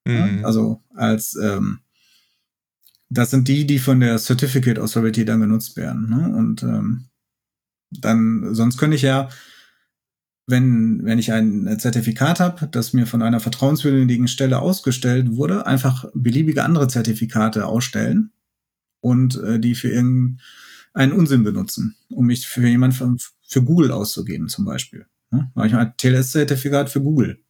Mhm. 0.04 0.14
Ja? 0.14 0.44
Also 0.44 0.82
als 0.94 1.36
ähm, 1.42 1.80
das 3.08 3.30
sind 3.30 3.48
die, 3.48 3.66
die 3.66 3.78
von 3.78 4.00
der 4.00 4.18
Certificate 4.18 4.78
Authority 4.78 5.24
dann 5.24 5.40
genutzt 5.40 5.76
werden. 5.76 6.08
Ne? 6.08 6.36
Und 6.36 6.62
ähm, 6.62 7.06
dann, 7.90 8.54
sonst 8.54 8.78
könnte 8.78 8.96
ich 8.96 9.02
ja, 9.02 9.28
wenn, 10.48 11.04
wenn 11.04 11.18
ich 11.18 11.32
ein 11.32 11.78
Zertifikat 11.78 12.40
habe, 12.40 12.68
das 12.68 12.92
mir 12.92 13.06
von 13.06 13.22
einer 13.22 13.40
vertrauenswürdigen 13.40 14.28
Stelle 14.28 14.60
ausgestellt 14.60 15.36
wurde, 15.36 15.66
einfach 15.66 16.04
beliebige 16.14 16.62
andere 16.62 16.88
Zertifikate 16.88 17.66
ausstellen 17.66 18.30
und 19.00 19.36
äh, 19.42 19.58
die 19.58 19.74
für 19.74 19.88
irgendeinen 19.88 21.12
Unsinn 21.12 21.42
benutzen, 21.42 21.96
um 22.10 22.26
mich 22.26 22.46
für 22.46 22.66
jemanden 22.66 23.18
für, 23.42 23.62
Google 23.62 23.90
auszugeben, 23.90 24.48
zum 24.48 24.64
Beispiel. 24.64 25.06
Ne? 25.30 25.50
ich 25.64 25.74
ein 25.74 25.94
TLS-Zertifikat 25.96 26.90
für 26.90 27.00
Google. 27.00 27.40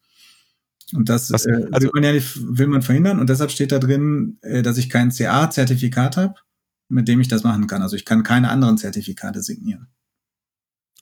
Und 0.92 1.08
das 1.08 1.32
Was, 1.32 1.46
äh, 1.46 1.66
also, 1.72 1.86
will, 1.86 1.90
man 1.94 2.04
ja 2.04 2.12
nicht, 2.12 2.38
will 2.40 2.68
man 2.68 2.82
verhindern. 2.82 3.18
Und 3.18 3.28
deshalb 3.28 3.50
steht 3.50 3.72
da 3.72 3.78
drin, 3.78 4.38
äh, 4.42 4.62
dass 4.62 4.78
ich 4.78 4.88
kein 4.88 5.10
CA-Zertifikat 5.10 6.16
habe, 6.16 6.34
mit 6.88 7.08
dem 7.08 7.20
ich 7.20 7.28
das 7.28 7.42
machen 7.42 7.66
kann. 7.66 7.82
Also 7.82 7.96
ich 7.96 8.04
kann 8.04 8.22
keine 8.22 8.50
anderen 8.50 8.78
Zertifikate 8.78 9.42
signieren. 9.42 9.88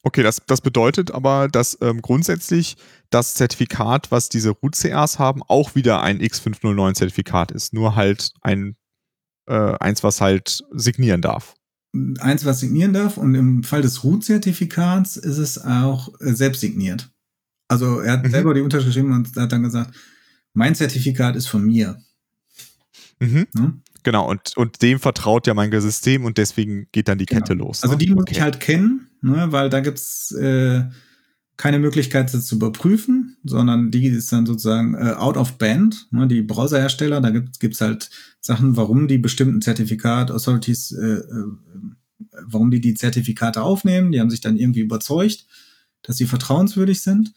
Okay, 0.02 0.22
das, 0.22 0.42
das 0.46 0.60
bedeutet 0.60 1.10
aber, 1.12 1.48
dass 1.48 1.78
ähm, 1.80 2.02
grundsätzlich 2.02 2.76
das 3.08 3.34
Zertifikat, 3.34 4.10
was 4.10 4.28
diese 4.28 4.50
Root-CAs 4.50 5.18
haben, 5.18 5.42
auch 5.42 5.74
wieder 5.74 6.02
ein 6.02 6.20
X509-Zertifikat 6.20 7.52
ist. 7.52 7.72
Nur 7.72 7.96
halt 7.96 8.32
ein 8.42 8.76
äh, 9.46 9.76
eins, 9.78 10.02
was 10.02 10.20
halt 10.20 10.62
signieren 10.72 11.22
darf. 11.22 11.54
Eins, 12.18 12.44
was 12.44 12.60
signieren 12.60 12.92
darf. 12.92 13.16
Und 13.16 13.34
im 13.34 13.62
Fall 13.62 13.82
des 13.82 14.04
Root-Zertifikats 14.04 15.16
ist 15.16 15.38
es 15.38 15.64
auch 15.64 16.08
äh, 16.20 16.34
selbst 16.34 16.60
signiert. 16.60 17.13
Also 17.68 18.00
er 18.00 18.12
hat 18.12 18.24
mhm. 18.24 18.30
selber 18.30 18.54
die 18.54 18.60
Unterschrift 18.60 18.94
geschrieben 18.94 19.12
und 19.12 19.36
hat 19.36 19.52
dann 19.52 19.62
gesagt, 19.62 19.94
mein 20.52 20.74
Zertifikat 20.74 21.36
ist 21.36 21.46
von 21.46 21.64
mir. 21.64 21.98
Mhm. 23.20 23.46
Hm? 23.56 23.82
Genau, 24.02 24.28
und, 24.28 24.56
und 24.56 24.82
dem 24.82 25.00
vertraut 25.00 25.46
ja 25.46 25.54
mein 25.54 25.72
System 25.80 26.24
und 26.24 26.36
deswegen 26.36 26.88
geht 26.92 27.08
dann 27.08 27.18
die 27.18 27.26
genau. 27.26 27.40
Kette 27.40 27.54
los. 27.54 27.82
Also 27.82 27.94
ne? 27.94 27.94
Also 27.94 28.06
die 28.06 28.12
muss 28.12 28.22
okay. 28.22 28.32
ich 28.32 28.40
halt 28.40 28.60
kennen, 28.60 29.08
ne, 29.22 29.46
weil 29.50 29.70
da 29.70 29.80
gibt's 29.80 30.30
äh, 30.32 30.84
keine 31.56 31.78
Möglichkeit, 31.78 32.32
das 32.34 32.46
zu 32.46 32.56
überprüfen, 32.56 33.38
sondern 33.44 33.90
die 33.90 34.06
ist 34.06 34.30
dann 34.30 34.44
sozusagen 34.44 34.94
äh, 34.94 35.14
out 35.16 35.38
of 35.38 35.56
band. 35.56 36.08
Ne, 36.10 36.28
die 36.28 36.42
Browserhersteller, 36.42 37.20
da 37.20 37.30
gibt 37.30 37.74
es 37.74 37.80
halt 37.80 38.10
Sachen, 38.40 38.76
warum 38.76 39.08
die 39.08 39.18
bestimmten 39.18 39.62
Zertifikat 39.62 40.30
Authorities, 40.30 40.92
äh, 40.92 41.20
äh, 41.20 41.46
warum 42.46 42.70
die 42.70 42.82
die 42.82 42.94
Zertifikate 42.94 43.62
aufnehmen. 43.62 44.12
Die 44.12 44.20
haben 44.20 44.30
sich 44.30 44.42
dann 44.42 44.58
irgendwie 44.58 44.80
überzeugt, 44.80 45.46
dass 46.02 46.18
sie 46.18 46.26
vertrauenswürdig 46.26 47.00
sind. 47.00 47.32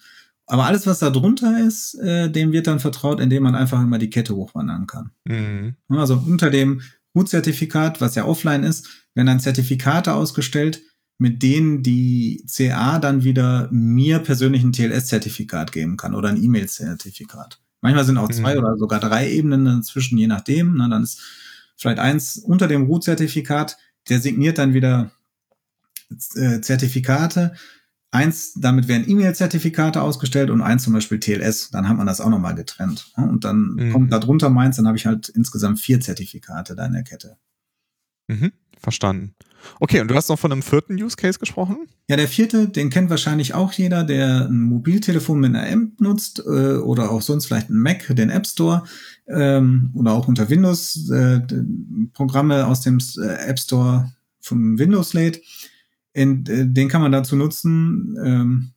Aber 0.47 0.65
alles, 0.65 0.87
was 0.87 0.99
da 0.99 1.09
drunter 1.09 1.59
ist, 1.59 1.95
äh, 1.95 2.31
dem 2.31 2.53
wird 2.53 2.67
dann 2.67 2.79
vertraut, 2.79 3.19
indem 3.19 3.43
man 3.43 3.55
einfach 3.55 3.81
immer 3.81 3.97
die 3.97 4.09
Kette 4.09 4.35
hochwandern 4.35 4.87
kann. 4.87 5.11
Mhm. 5.25 5.75
Also 5.89 6.23
unter 6.25 6.49
dem 6.49 6.81
Root-Zertifikat, 7.13 7.99
was 7.99 8.15
ja 8.15 8.25
offline 8.25 8.63
ist, 8.63 8.87
werden 9.13 9.27
dann 9.27 9.39
Zertifikate 9.41 10.13
ausgestellt, 10.13 10.81
mit 11.17 11.43
denen 11.43 11.83
die 11.83 12.45
CA 12.49 12.99
dann 12.99 13.23
wieder 13.23 13.67
mir 13.71 14.19
persönlich 14.19 14.63
ein 14.63 14.71
TLS-Zertifikat 14.71 15.71
geben 15.71 15.97
kann 15.97 16.15
oder 16.15 16.29
ein 16.29 16.41
E-Mail-Zertifikat. 16.41 17.59
Manchmal 17.81 18.05
sind 18.05 18.17
auch 18.17 18.29
zwei 18.29 18.53
mhm. 18.53 18.59
oder 18.59 18.77
sogar 18.77 18.99
drei 18.99 19.29
Ebenen 19.31 19.65
dazwischen, 19.65 20.17
je 20.17 20.27
nachdem. 20.27 20.75
Na, 20.77 20.87
dann 20.87 21.03
ist 21.03 21.21
vielleicht 21.75 21.99
eins 21.99 22.37
unter 22.37 22.67
dem 22.67 22.83
Root-Zertifikat, 22.83 23.77
der 24.09 24.19
signiert 24.19 24.57
dann 24.59 24.73
wieder 24.73 25.11
äh, 26.35 26.61
Zertifikate. 26.61 27.53
Eins, 28.11 28.53
damit 28.53 28.87
werden 28.87 29.09
E-Mail-Zertifikate 29.09 30.01
ausgestellt 30.01 30.49
und 30.49 30.61
eins 30.61 30.83
zum 30.83 30.93
Beispiel 30.93 31.19
TLS. 31.19 31.71
Dann 31.71 31.89
hat 31.89 31.97
man 31.97 32.07
das 32.07 32.21
auch 32.21 32.29
nochmal 32.29 32.55
getrennt. 32.55 33.11
Und 33.17 33.43
dann 33.43 33.75
mhm. 33.75 33.91
kommt 33.91 34.13
da 34.13 34.19
drunter 34.19 34.49
meins, 34.49 34.77
dann 34.77 34.87
habe 34.87 34.97
ich 34.97 35.05
halt 35.05 35.29
insgesamt 35.29 35.79
vier 35.79 35.99
Zertifikate 35.99 36.75
da 36.75 36.85
in 36.85 36.93
der 36.93 37.03
Kette. 37.03 37.37
Mhm. 38.27 38.51
Verstanden. 38.79 39.33
Okay, 39.79 40.01
und 40.01 40.09
du 40.09 40.15
hast 40.15 40.29
noch 40.29 40.39
von 40.39 40.51
einem 40.51 40.61
vierten 40.61 41.01
Use 41.01 41.15
Case 41.15 41.39
gesprochen? 41.39 41.87
Ja, 42.07 42.15
der 42.15 42.27
vierte, 42.27 42.69
den 42.69 42.89
kennt 42.89 43.09
wahrscheinlich 43.09 43.53
auch 43.53 43.73
jeder, 43.73 44.03
der 44.03 44.45
ein 44.45 44.61
Mobiltelefon 44.61 45.39
mit 45.39 45.55
einer 45.55 45.69
App 45.69 45.99
nutzt 45.99 46.39
äh, 46.39 46.77
oder 46.77 47.11
auch 47.11 47.21
sonst 47.21 47.47
vielleicht 47.47 47.69
ein 47.69 47.79
Mac, 47.79 48.05
den 48.15 48.29
App 48.29 48.47
Store 48.47 48.83
ähm, 49.27 49.91
oder 49.95 50.13
auch 50.13 50.27
unter 50.27 50.49
Windows 50.49 51.09
äh, 51.09 51.41
Programme 52.13 52.67
aus 52.67 52.81
dem 52.81 52.99
äh, 53.17 53.49
App 53.49 53.59
Store 53.59 54.11
vom 54.39 54.77
Windows 54.79 55.13
lädt. 55.13 55.41
In, 56.17 56.47
äh, 56.47 56.65
den 56.65 56.89
kann 56.89 57.01
man 57.01 57.11
dazu 57.11 57.35
nutzen, 57.35 58.17
ähm, 58.23 58.71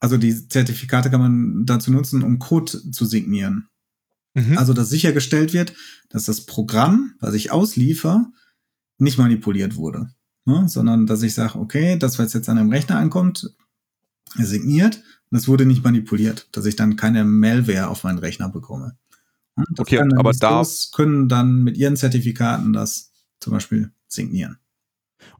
also 0.00 0.16
die 0.16 0.48
Zertifikate 0.48 1.08
kann 1.08 1.20
man 1.20 1.64
dazu 1.64 1.92
nutzen, 1.92 2.24
um 2.24 2.40
Code 2.40 2.90
zu 2.90 3.04
signieren. 3.04 3.68
Mhm. 4.34 4.58
Also, 4.58 4.72
dass 4.72 4.90
sichergestellt 4.90 5.52
wird, 5.52 5.74
dass 6.08 6.24
das 6.24 6.46
Programm, 6.46 7.14
was 7.20 7.34
ich 7.34 7.52
ausliefer, 7.52 8.32
nicht 8.98 9.16
manipuliert 9.16 9.76
wurde, 9.76 10.12
ne? 10.44 10.68
sondern 10.68 11.06
dass 11.06 11.22
ich 11.22 11.34
sage, 11.34 11.56
okay, 11.56 11.96
das, 11.98 12.18
was 12.18 12.32
jetzt 12.32 12.48
an 12.48 12.58
einem 12.58 12.70
Rechner 12.70 12.96
ankommt, 12.96 13.54
signiert, 14.34 15.02
das 15.30 15.46
wurde 15.46 15.66
nicht 15.66 15.84
manipuliert, 15.84 16.48
dass 16.52 16.66
ich 16.66 16.74
dann 16.74 16.96
keine 16.96 17.24
Malware 17.24 17.88
auf 17.88 18.02
meinen 18.02 18.18
Rechner 18.18 18.48
bekomme. 18.48 18.96
Das 19.54 19.78
okay, 19.78 20.00
aber 20.16 20.32
da 20.32 20.64
können 20.92 21.28
dann 21.28 21.62
mit 21.62 21.76
ihren 21.76 21.96
Zertifikaten 21.96 22.72
das 22.72 23.12
zum 23.38 23.52
Beispiel 23.52 23.92
signieren. 24.08 24.59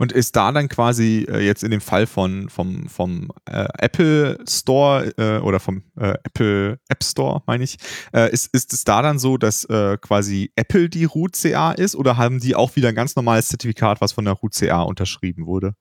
Und 0.00 0.12
ist 0.12 0.34
da 0.34 0.50
dann 0.50 0.70
quasi 0.70 1.26
äh, 1.28 1.44
jetzt 1.44 1.62
in 1.62 1.70
dem 1.70 1.82
Fall 1.82 2.06
von, 2.06 2.48
vom, 2.48 2.88
vom 2.88 3.30
äh, 3.44 3.68
Apple 3.80 4.38
Store 4.48 5.12
äh, 5.18 5.40
oder 5.40 5.60
vom 5.60 5.82
äh, 5.96 6.14
Apple 6.24 6.80
App 6.88 7.04
Store, 7.04 7.42
meine 7.46 7.64
ich, 7.64 7.76
äh, 8.14 8.32
ist, 8.32 8.48
ist 8.54 8.72
es 8.72 8.84
da 8.84 9.02
dann 9.02 9.18
so, 9.18 9.36
dass 9.36 9.66
äh, 9.66 9.98
quasi 10.00 10.52
Apple 10.56 10.88
die 10.88 11.04
Root 11.04 11.36
CA 11.36 11.72
ist 11.72 11.94
oder 11.94 12.16
haben 12.16 12.40
die 12.40 12.54
auch 12.54 12.76
wieder 12.76 12.88
ein 12.88 12.94
ganz 12.94 13.14
normales 13.14 13.48
Zertifikat, 13.48 14.00
was 14.00 14.12
von 14.12 14.24
der 14.24 14.32
Root 14.32 14.54
CA 14.54 14.80
unterschrieben 14.80 15.44
wurde? 15.44 15.74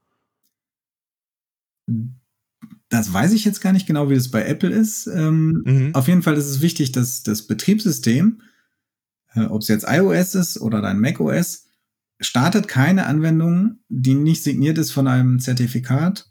Das 2.90 3.14
weiß 3.14 3.32
ich 3.32 3.46
jetzt 3.46 3.62
gar 3.62 3.72
nicht 3.72 3.88
genau, 3.88 4.10
wie 4.10 4.16
das 4.16 4.32
bei 4.32 4.44
Apple 4.44 4.72
ist. 4.72 5.08
Ähm, 5.08 5.64
mhm. 5.66 5.96
Auf 5.96 6.10
jeden 6.10 6.24
Fall 6.24 6.36
ist 6.36 6.50
es 6.50 6.60
wichtig, 6.60 6.92
dass 6.92 7.24
das 7.24 7.48
Betriebssystem, 7.48 8.42
ob 9.48 9.62
es 9.62 9.70
jetzt 9.70 9.86
iOS 9.88 10.36
ist 10.36 10.60
oder 10.60 10.82
dein 10.82 11.00
macOS, 11.00 11.69
startet 12.20 12.68
keine 12.68 13.06
Anwendung, 13.06 13.80
die 13.88 14.14
nicht 14.14 14.44
signiert 14.44 14.78
ist 14.78 14.92
von 14.92 15.08
einem 15.08 15.40
Zertifikat, 15.40 16.30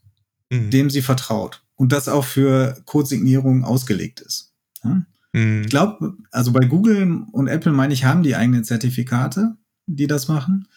mhm. 0.50 0.70
dem 0.70 0.90
sie 0.90 1.02
vertraut. 1.02 1.62
Und 1.76 1.92
das 1.92 2.08
auch 2.08 2.24
für 2.24 2.80
Codesignierung 2.84 3.64
ausgelegt 3.64 4.20
ist. 4.20 4.52
Ja? 4.84 5.02
Mhm. 5.32 5.62
Ich 5.62 5.68
glaube, 5.68 6.14
also 6.30 6.52
bei 6.52 6.66
Google 6.66 7.22
und 7.32 7.48
Apple 7.48 7.72
meine 7.72 7.94
ich, 7.94 8.04
haben 8.04 8.22
die 8.22 8.36
eigene 8.36 8.62
Zertifikate, 8.62 9.56
die 9.86 10.06
das 10.06 10.28
machen. 10.28 10.68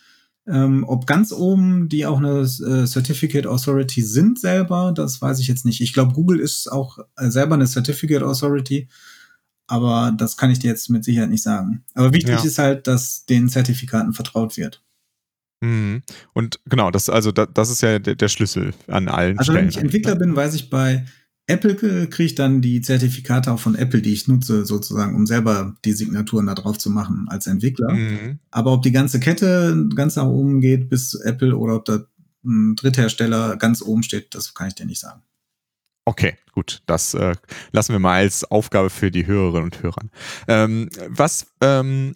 Ähm, 0.48 0.86
ob 0.88 1.06
ganz 1.06 1.32
oben 1.32 1.88
die 1.88 2.06
auch 2.06 2.18
eine 2.18 2.42
äh, 2.42 2.88
Certificate 2.88 3.46
Authority 3.46 4.02
sind 4.02 4.40
selber, 4.40 4.92
das 4.92 5.22
weiß 5.22 5.40
ich 5.40 5.48
jetzt 5.48 5.66
nicht. 5.66 5.82
Ich 5.82 5.94
glaube, 5.94 6.14
Google 6.14 6.40
ist 6.40 6.72
auch 6.72 6.98
äh, 7.16 7.30
selber 7.30 7.56
eine 7.56 7.68
Certificate 7.68 8.24
Authority, 8.24 8.88
aber 9.68 10.14
das 10.18 10.38
kann 10.38 10.50
ich 10.50 10.58
dir 10.58 10.70
jetzt 10.70 10.90
mit 10.90 11.04
Sicherheit 11.04 11.30
nicht 11.30 11.44
sagen. 11.44 11.84
Aber 11.94 12.12
wichtig 12.12 12.36
ja. 12.36 12.44
ist 12.44 12.58
halt, 12.58 12.88
dass 12.88 13.26
den 13.26 13.50
Zertifikaten 13.50 14.14
vertraut 14.14 14.58
wird. 14.58 14.82
Mhm. 15.62 16.02
Und 16.34 16.60
genau, 16.66 16.92
das, 16.92 17.10
also 17.10 17.32
da, 17.32 17.46
das 17.46 17.70
ist 17.70 17.82
ja 17.82 18.00
der, 18.00 18.16
der, 18.16 18.28
Schlüssel 18.28 18.74
an 18.88 19.08
allen 19.08 19.38
also 19.38 19.52
Stellen. 19.52 19.68
Also 19.68 19.80
wenn 19.80 19.88
ich 19.88 19.96
Entwickler 19.96 20.16
bin, 20.16 20.36
weiß 20.36 20.56
ich 20.56 20.70
bei 20.70 21.06
Apple 21.48 21.76
kriege 21.76 22.24
ich 22.24 22.36
dann 22.36 22.62
die 22.62 22.82
Zertifikate 22.82 23.52
auch 23.52 23.60
von 23.60 23.76
Apple, 23.76 24.02
die 24.02 24.14
ich 24.14 24.28
nutze, 24.28 24.66
sozusagen, 24.66 25.16
um 25.16 25.26
selber 25.26 25.76
die 25.84 25.92
Signaturen 25.92 26.46
da 26.46 26.56
drauf 26.56 26.78
zu 26.78 26.90
machen 26.90 27.28
als 27.30 27.48
Entwickler. 27.48 27.94
Mhm. 27.94 28.40
Aber 28.52 28.72
ob 28.72 28.84
die 28.84 28.92
ganze 28.92 29.20
Kette 29.20 29.88
ganz 29.94 30.16
nach 30.16 30.26
oben 30.26 30.62
geht 30.62 30.90
bis 30.90 31.14
Apple 31.16 31.58
oder 31.58 31.76
ob 31.76 31.86
da 31.86 32.06
ein 32.46 32.76
Dritthersteller 32.76 33.58
ganz 33.58 33.82
oben 33.82 34.04
steht, 34.04 34.34
das 34.34 34.54
kann 34.54 34.70
ich 34.70 34.76
dir 34.76 34.86
nicht 34.86 35.00
sagen. 35.00 35.22
Okay, 36.06 36.36
gut, 36.54 36.82
das 36.88 37.14
äh, 37.14 37.36
lassen 37.72 37.94
wir 37.94 38.00
mal 38.00 38.16
als 38.16 38.44
Aufgabe 38.50 38.90
für 38.90 39.12
die 39.12 39.28
Hörerinnen 39.28 39.66
und 39.66 39.84
Hörer. 39.84 40.02
Ähm, 40.48 40.90
was 41.08 41.48
ähm, 41.62 42.16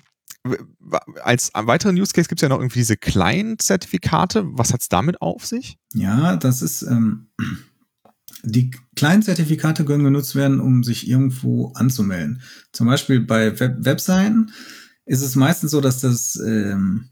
als 1.24 1.52
weiteren 1.54 2.00
Use 2.00 2.14
Case 2.14 2.28
gibt 2.28 2.40
es 2.40 2.44
ja 2.44 2.50
noch 2.50 2.60
irgendwie 2.60 2.80
diese 2.80 2.98
Client-Zertifikate. 2.98 4.46
Was 4.48 4.74
hat 4.74 4.82
es 4.82 4.90
damit 4.90 5.22
auf 5.22 5.46
sich? 5.46 5.78
Ja, 5.94 6.36
das 6.36 6.62
ist, 6.62 6.84
ähm, 6.84 7.28
die 8.44 8.72
Client-Zertifikate 8.96 9.86
können 9.86 10.04
genutzt 10.04 10.36
werden, 10.36 10.60
um 10.60 10.84
sich 10.84 11.08
irgendwo 11.08 11.72
anzumelden. 11.74 12.42
Zum 12.72 12.88
Beispiel 12.88 13.22
bei 13.22 13.60
Web 13.60 13.78
Webseiten 13.80 14.52
ist 15.06 15.22
es 15.22 15.36
meistens 15.36 15.72
so, 15.72 15.82
dass 15.82 16.02
das 16.02 16.36
ähm, 16.36 17.10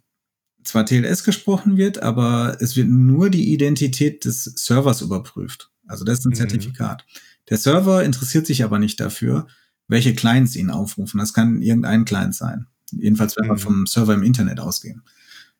zwar 0.64 0.86
TLS 0.86 1.24
gesprochen 1.24 1.78
wird, 1.78 2.02
aber 2.02 2.58
es 2.60 2.76
wird 2.76 2.88
nur 2.88 3.30
die 3.30 3.52
Identität 3.52 4.26
des 4.26 4.44
Servers 4.44 5.02
überprüft. 5.02 5.72
Also 5.88 6.06
das 6.06 6.20
ist 6.20 6.26
ein 6.26 6.30
mhm. 6.30 6.36
Zertifikat. 6.36 7.06
Der 7.50 7.58
Server 7.58 8.04
interessiert 8.04 8.48
sich 8.48 8.64
aber 8.64 8.80
nicht 8.80 9.00
dafür, 9.00 9.48
welche 9.88 10.16
Clients 10.16 10.56
ihn 10.56 10.70
aufrufen. 10.70 11.20
Das 11.20 11.34
kann 11.34 11.62
irgendein 11.62 12.06
Client 12.06 12.36
sein. 12.36 12.68
Jedenfalls, 13.00 13.36
wenn 13.38 13.46
wir 13.46 13.54
mhm. 13.54 13.60
vom 13.60 13.86
Server 13.88 14.14
im 14.14 14.24
Internet 14.24 14.60
ausgehen. 14.60 15.04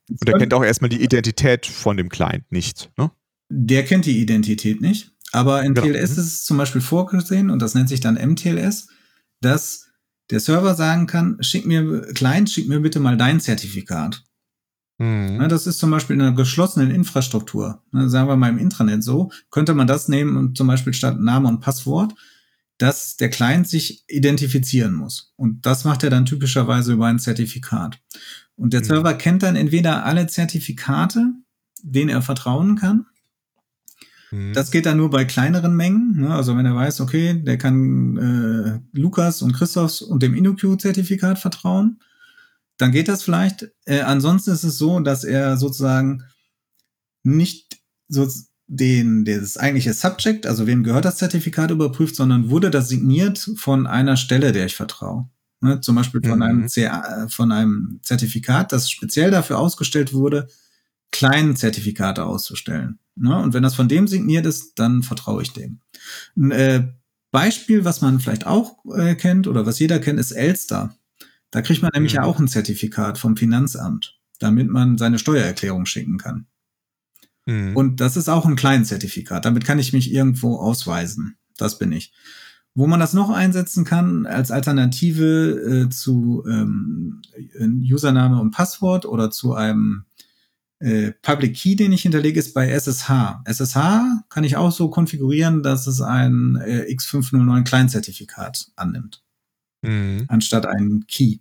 Und 0.10 0.28
der 0.28 0.38
kennt 0.38 0.54
auch 0.54 0.64
erstmal 0.64 0.90
die 0.90 1.02
Identität 1.02 1.66
von 1.66 1.98
dem 1.98 2.10
Client 2.10 2.52
nicht, 2.52 2.92
ne? 2.98 3.12
Der 3.50 3.86
kennt 3.86 4.06
die 4.06 4.20
Identität 4.20 4.82
nicht. 4.82 5.12
Aber 5.32 5.64
in 5.64 5.74
genau. 5.74 5.88
TLS 5.88 6.12
mhm. 6.12 6.22
ist 6.22 6.28
es 6.28 6.44
zum 6.46 6.58
Beispiel 6.58 6.82
vorgesehen, 6.82 7.50
und 7.50 7.62
das 7.62 7.76
nennt 7.76 7.90
sich 7.90 8.00
dann 8.00 8.16
MTLS, 8.16 8.88
dass 9.42 9.90
der 10.30 10.40
Server 10.40 10.76
sagen 10.76 11.08
kann, 11.08 11.38
schick 11.42 11.66
mir, 11.66 12.02
Client, 12.14 12.50
schick 12.50 12.68
mir 12.68 12.80
bitte 12.80 13.00
mal 13.00 13.18
dein 13.18 13.40
Zertifikat. 13.40 14.24
Mhm. 15.00 15.40
Ja, 15.42 15.48
das 15.48 15.68
ist 15.68 15.80
zum 15.80 15.92
Beispiel 15.92 16.16
in 16.16 16.22
einer 16.22 16.36
geschlossenen 16.36 16.92
Infrastruktur. 16.92 17.84
Ne, 17.92 18.10
sagen 18.10 18.28
wir 18.28 18.36
mal 18.36 18.50
im 18.50 18.60
Intranet 18.60 19.04
so, 19.04 19.32
könnte 19.50 19.74
man 19.74 19.88
das 19.88 20.08
nehmen 20.08 20.38
und 20.38 20.58
zum 20.58 20.68
Beispiel 20.68 20.94
statt 20.94 21.20
Name 21.20 21.48
und 21.48 21.60
Passwort 21.60 22.14
dass 22.78 23.18
der 23.18 23.30
Client 23.30 23.68
sich 23.68 24.04
identifizieren 24.08 24.94
muss. 24.94 25.34
Und 25.36 25.66
das 25.66 25.84
macht 25.84 26.04
er 26.04 26.10
dann 26.10 26.26
typischerweise 26.26 26.94
über 26.94 27.08
ein 27.08 27.20
Zertifikat. 27.20 28.00
Und 28.56 28.74
der 28.74 28.82
mhm. 28.82 28.86
Server 28.86 29.14
kennt 29.14 29.44
dann 29.44 29.56
entweder 29.56 30.06
alle 30.06 30.28
Zertifikate, 30.28 31.34
denen 31.82 32.10
er 32.10 32.22
vertrauen 32.22 32.76
kann. 32.76 33.06
Mhm. 34.32 34.54
Das 34.54 34.72
geht 34.72 34.86
dann 34.86 34.98
nur 34.98 35.10
bei 35.10 35.26
kleineren 35.26 35.76
Mengen. 35.76 36.20
Ne? 36.20 36.34
Also 36.34 36.58
wenn 36.58 36.66
er 36.66 36.76
weiß, 36.76 37.02
okay, 37.02 37.42
der 37.42 37.58
kann 37.58 38.18
äh, 38.18 38.98
Lukas 38.98 39.42
und 39.42 39.54
Christophs 39.54 40.02
und 40.02 40.24
dem 40.24 40.34
InnoQ-Zertifikat 40.34 41.38
vertrauen, 41.38 42.00
dann 42.78 42.92
geht 42.92 43.08
das 43.08 43.24
vielleicht. 43.24 43.70
Äh, 43.86 44.02
ansonsten 44.02 44.52
ist 44.52 44.64
es 44.64 44.78
so, 44.78 45.00
dass 45.00 45.24
er 45.24 45.58
sozusagen 45.58 46.24
nicht 47.24 47.80
so 48.08 48.28
den, 48.76 49.26
das 49.26 49.58
eigentliche 49.58 49.94
Subject, 49.94 50.46
also 50.46 50.66
wem 50.68 50.84
gehört 50.84 51.06
das 51.06 51.18
Zertifikat 51.18 51.72
überprüft, 51.72 52.16
sondern 52.16 52.50
wurde 52.50 52.72
das 52.72 52.90
signiert 52.90 53.50
von 53.56 53.88
einer 53.88 54.18
Stelle, 54.18 54.52
der 54.52 54.66
ich 54.66 54.76
vertraue. 54.76 55.30
Ne, 55.62 55.80
zum 55.80 55.96
Beispiel 55.96 56.22
von, 56.22 56.40
mhm. 56.40 56.42
einem 56.42 56.68
CA, 56.68 57.28
von 57.30 57.52
einem 57.52 58.00
Zertifikat, 58.02 58.74
das 58.74 58.90
speziell 58.90 59.32
dafür 59.32 59.60
ausgestellt 59.60 60.12
wurde, 60.12 60.48
kleinen 61.12 61.56
Zertifikate 61.56 62.26
auszustellen. 62.26 63.00
Ne? 63.16 63.38
Und 63.38 63.54
wenn 63.54 63.64
das 63.64 63.76
von 63.76 63.88
dem 63.88 64.08
signiert 64.08 64.46
ist, 64.46 64.78
dann 64.80 65.04
vertraue 65.04 65.42
ich 65.42 65.54
dem. 65.54 65.80
Ein 66.36 66.52
äh, 66.52 66.88
Beispiel, 67.32 67.86
was 67.86 68.02
man 68.02 68.20
vielleicht 68.20 68.46
auch 68.46 68.84
äh, 68.94 69.16
kennt 69.16 69.48
oder 69.48 69.66
was 69.66 69.80
jeder 69.80 70.00
kennt, 70.00 70.20
ist 70.20 70.32
Elster. 70.32 70.96
Da 71.52 71.62
kriegt 71.62 71.82
man 71.82 71.92
nämlich 71.94 72.14
mhm. 72.14 72.18
ja 72.18 72.24
auch 72.24 72.40
ein 72.40 72.48
Zertifikat 72.48 73.18
vom 73.18 73.38
Finanzamt, 73.38 74.20
damit 74.40 74.70
man 74.70 74.98
seine 74.98 75.20
Steuererklärung 75.20 75.86
schicken 75.86 76.18
kann. 76.18 76.48
Mhm. 77.46 77.76
Und 77.76 78.00
das 78.02 78.18
ist 78.18 78.30
auch 78.30 78.46
ein 78.46 78.56
Client-Zertifikat. 78.56 79.46
Damit 79.46 79.66
kann 79.66 79.80
ich 79.80 79.94
mich 79.94 80.12
irgendwo 80.12 80.58
ausweisen. 80.58 81.38
Das 81.58 81.78
bin 81.78 81.92
ich. 81.92 82.14
Wo 82.76 82.88
man 82.88 83.00
das 83.00 83.14
noch 83.14 83.30
einsetzen 83.30 83.86
kann 83.86 84.26
als 84.26 84.50
Alternative 84.50 85.86
äh, 85.86 85.90
zu 85.90 86.44
ähm, 86.48 87.22
Username 87.60 88.42
und 88.42 88.52
Passwort 88.52 89.06
oder 89.06 89.30
zu 89.30 89.54
einem 89.54 90.06
äh, 90.80 91.12
Public 91.22 91.56
Key, 91.56 91.76
den 91.76 91.94
ich 91.94 92.02
hinterlege, 92.02 92.40
ist 92.40 92.54
bei 92.54 92.68
SSH. 92.68 93.42
SSH 93.46 94.26
kann 94.30 94.44
ich 94.44 94.58
auch 94.58 94.72
so 94.72 94.90
konfigurieren, 94.90 95.62
dass 95.62 95.88
es 95.88 96.02
ein 96.02 96.58
äh, 96.58 96.86
X509 96.92 97.64
Client-Zertifikat 97.64 98.72
annimmt, 98.76 99.24
mhm. 99.82 100.26
anstatt 100.28 100.66
ein 100.66 101.06
Key. 101.08 101.38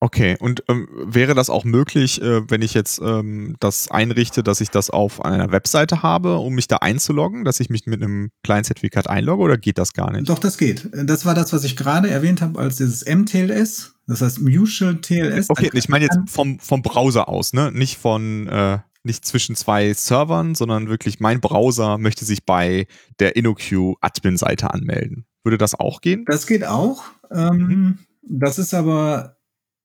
Okay, 0.00 0.36
und 0.38 0.62
ähm, 0.68 0.86
wäre 0.92 1.34
das 1.34 1.48
auch 1.48 1.64
möglich, 1.64 2.20
äh, 2.20 2.48
wenn 2.50 2.60
ich 2.60 2.74
jetzt 2.74 3.00
ähm, 3.02 3.56
das 3.58 3.90
einrichte, 3.90 4.42
dass 4.42 4.60
ich 4.60 4.68
das 4.68 4.90
auf 4.90 5.24
einer 5.24 5.50
Webseite 5.50 6.02
habe, 6.02 6.36
um 6.36 6.54
mich 6.54 6.68
da 6.68 6.76
einzuloggen, 6.76 7.44
dass 7.44 7.58
ich 7.58 7.70
mich 7.70 7.86
mit 7.86 8.02
einem 8.02 8.30
Client-Zertifikat 8.42 9.08
einlogge 9.08 9.42
oder 9.42 9.56
geht 9.56 9.78
das 9.78 9.94
gar 9.94 10.12
nicht? 10.12 10.28
Doch, 10.28 10.38
das 10.38 10.58
geht. 10.58 10.90
Das 10.92 11.24
war 11.24 11.34
das, 11.34 11.52
was 11.54 11.64
ich 11.64 11.76
gerade 11.76 12.10
erwähnt 12.10 12.42
habe 12.42 12.58
als 12.58 12.76
dieses 12.76 13.06
MTLS, 13.06 13.94
das 14.06 14.20
heißt 14.20 14.42
Mutual 14.42 15.00
TLS. 15.00 15.48
Okay, 15.48 15.70
ich 15.72 15.88
meine 15.88 16.04
jetzt 16.04 16.18
vom, 16.26 16.58
vom 16.58 16.82
Browser 16.82 17.28
aus, 17.28 17.54
ne? 17.54 17.72
Nicht 17.72 17.96
von 17.96 18.46
äh, 18.48 18.78
nicht 19.04 19.24
zwischen 19.24 19.54
zwei 19.54 19.92
Servern, 19.92 20.54
sondern 20.54 20.88
wirklich 20.88 21.20
mein 21.20 21.40
Browser 21.40 21.98
möchte 21.98 22.24
sich 22.24 22.44
bei 22.44 22.86
der 23.20 23.36
InnoQ 23.36 23.96
Admin-Seite 24.00 24.72
anmelden. 24.72 25.26
Würde 25.44 25.58
das 25.58 25.78
auch 25.78 26.00
gehen? 26.00 26.24
Das 26.26 26.46
geht 26.46 26.66
auch. 26.66 27.04
Ähm, 27.30 27.56
mhm. 27.56 27.98
Das 28.22 28.58
ist 28.58 28.72
aber 28.72 29.36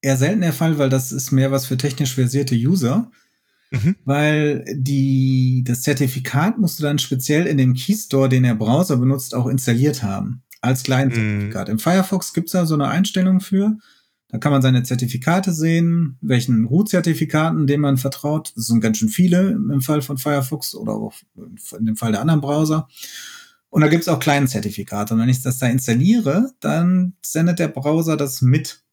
eher 0.02 0.18
selten 0.18 0.42
der 0.42 0.54
Fall, 0.54 0.78
weil 0.78 0.90
das 0.90 1.12
ist 1.12 1.32
mehr 1.32 1.52
was 1.52 1.66
für 1.66 1.78
technisch 1.78 2.16
versierte 2.16 2.56
User. 2.56 3.12
Mhm. 3.72 3.96
Weil 4.04 4.66
die, 4.74 5.64
das 5.66 5.82
Zertifikat 5.82 6.58
musst 6.58 6.80
du 6.80 6.84
dann 6.84 7.00
speziell 7.00 7.46
in 7.46 7.58
dem 7.58 7.76
Keystore, 7.76 8.30
den 8.30 8.44
der 8.44 8.56
Browser 8.56 8.98
benutzt, 8.98 9.36
auch 9.36 9.48
installiert 9.48 10.02
haben. 10.04 10.44
Als 10.62 10.84
Client-Zertifikat. 10.84 11.68
Mhm. 11.68 11.74
Im 11.74 11.80
Firefox 11.80 12.34
gibt's 12.34 12.52
da 12.52 12.66
so 12.66 12.74
eine 12.74 12.88
Einstellung 12.88 13.40
für. 13.40 13.78
Da 14.28 14.38
kann 14.38 14.52
man 14.52 14.62
seine 14.62 14.84
Zertifikate 14.84 15.54
sehen, 15.54 16.18
welchen 16.22 16.66
Root-Zertifikaten, 16.66 17.66
denen 17.66 17.82
man 17.82 17.98
vertraut. 17.98 18.54
Das 18.56 18.68
sind 18.68 18.82
ganz 18.82 18.98
schön 18.98 19.10
viele 19.10 19.50
im 19.52 19.82
Fall 19.82 20.02
von 20.02 20.18
Firefox 20.18 20.76
oder 20.76 20.94
auch 20.94 21.14
in 21.78 21.86
dem 21.86 21.96
Fall 21.96 22.12
der 22.12 22.22
anderen 22.22 22.42
Browser. 22.42 22.88
Und 23.70 23.82
da 23.82 23.88
gibt's 23.88 24.08
auch 24.08 24.20
kleine 24.20 24.48
Zertifikate. 24.48 25.14
Und 25.14 25.20
wenn 25.20 25.30
ich 25.30 25.42
das 25.42 25.60
da 25.60 25.68
installiere, 25.68 26.52
dann 26.60 27.14
sendet 27.22 27.60
der 27.60 27.70
Browser 27.70 28.18
das 28.18 28.42
mit 28.42 28.84